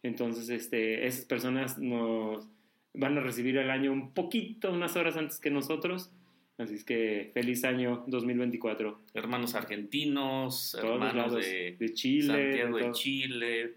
Entonces, 0.02 0.48
este, 0.48 1.06
esas 1.06 1.24
personas 1.26 1.78
nos 1.78 2.46
van 2.94 3.18
a 3.18 3.20
recibir 3.20 3.58
el 3.58 3.70
año 3.70 3.92
un 3.92 4.12
poquito, 4.12 4.72
unas 4.72 4.96
horas 4.96 5.16
antes 5.16 5.38
que 5.38 5.50
nosotros. 5.50 6.10
Así 6.58 6.74
es 6.74 6.84
que 6.84 7.30
feliz 7.34 7.64
año 7.64 8.04
2024. 8.06 9.02
Hermanos 9.14 9.54
argentinos, 9.54 10.76
Todos 10.80 10.92
hermanos 10.92 11.34
de, 11.34 11.76
de 11.78 11.92
Chile. 11.92 12.52
Santiago 12.52 12.78
de. 12.78 12.92
Chile, 12.92 13.74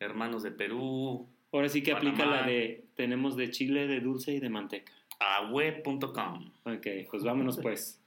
hermanos 0.00 0.42
de 0.42 0.50
Perú, 0.50 1.28
Ahora 1.52 1.68
sí 1.68 1.82
que 1.82 1.92
aplica 1.92 2.26
la 2.26 2.46
de 2.46 2.88
tenemos 2.94 3.34
de 3.36 3.50
chile, 3.50 3.86
de 3.86 4.00
dulce 4.00 4.32
y 4.32 4.40
de 4.40 4.50
manteca. 4.50 4.92
aweb.com. 5.18 6.52
Ok, 6.64 6.86
pues 7.10 7.24
vámonos 7.24 7.56
pues. 7.62 8.02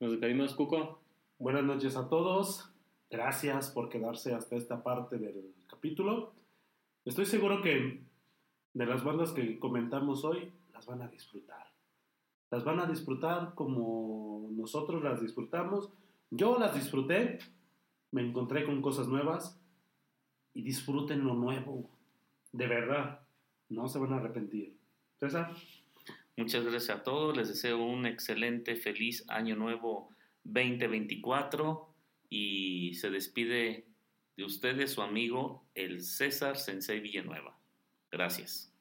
Nos 0.00 0.12
despedimos, 0.12 0.54
Cuco. 0.54 1.00
Buenas 1.38 1.62
noches 1.62 1.96
a 1.96 2.08
todos. 2.08 2.72
Gracias 3.08 3.70
por 3.70 3.88
quedarse 3.88 4.34
hasta 4.34 4.56
esta 4.56 4.82
parte 4.82 5.18
del 5.18 5.54
capítulo. 5.68 6.32
Estoy 7.04 7.26
seguro 7.26 7.62
que 7.62 8.00
de 8.74 8.86
las 8.86 9.04
bandas 9.04 9.32
que 9.32 9.58
comentamos 9.58 10.24
hoy, 10.24 10.52
las 10.72 10.86
van 10.86 11.02
a 11.02 11.08
disfrutar. 11.08 11.69
Las 12.50 12.64
van 12.64 12.80
a 12.80 12.86
disfrutar 12.86 13.54
como 13.54 14.48
nosotros 14.52 15.02
las 15.02 15.20
disfrutamos. 15.20 15.90
Yo 16.30 16.58
las 16.58 16.74
disfruté, 16.74 17.38
me 18.10 18.22
encontré 18.22 18.64
con 18.64 18.82
cosas 18.82 19.08
nuevas 19.08 19.60
y 20.54 20.62
disfruten 20.62 21.24
lo 21.24 21.34
nuevo. 21.34 21.90
De 22.52 22.66
verdad, 22.66 23.20
no 23.68 23.88
se 23.88 23.98
van 23.98 24.12
a 24.12 24.16
arrepentir. 24.16 24.76
César, 25.18 25.54
Muchas 26.40 26.64
gracias 26.64 26.96
a 26.96 27.02
todos, 27.02 27.36
les 27.36 27.48
deseo 27.48 27.84
un 27.84 28.06
excelente, 28.06 28.74
feliz 28.74 29.26
año 29.28 29.56
nuevo 29.56 30.08
2024 30.44 31.94
y 32.30 32.94
se 32.94 33.10
despide 33.10 33.84
de 34.38 34.44
ustedes 34.44 34.92
su 34.92 35.02
amigo 35.02 35.66
el 35.74 36.02
César 36.02 36.56
Sensei 36.56 37.00
Villanueva. 37.00 37.58
Gracias. 38.10 38.72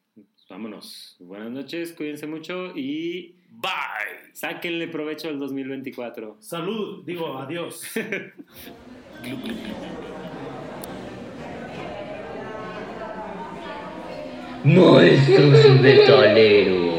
Vámonos. 0.50 1.16
Buenas 1.20 1.52
noches, 1.52 1.94
cuídense 1.94 2.26
mucho 2.26 2.76
y 2.76 3.36
Bye. 3.52 4.34
sáquenle 4.34 4.88
provecho 4.88 5.28
al 5.28 5.38
2024. 5.38 6.38
salud, 6.40 7.04
digo 7.06 7.38
adiós. 7.38 7.84
Glu. 9.24 9.38
Maestros 14.64 15.80
metaleros. 15.82 16.99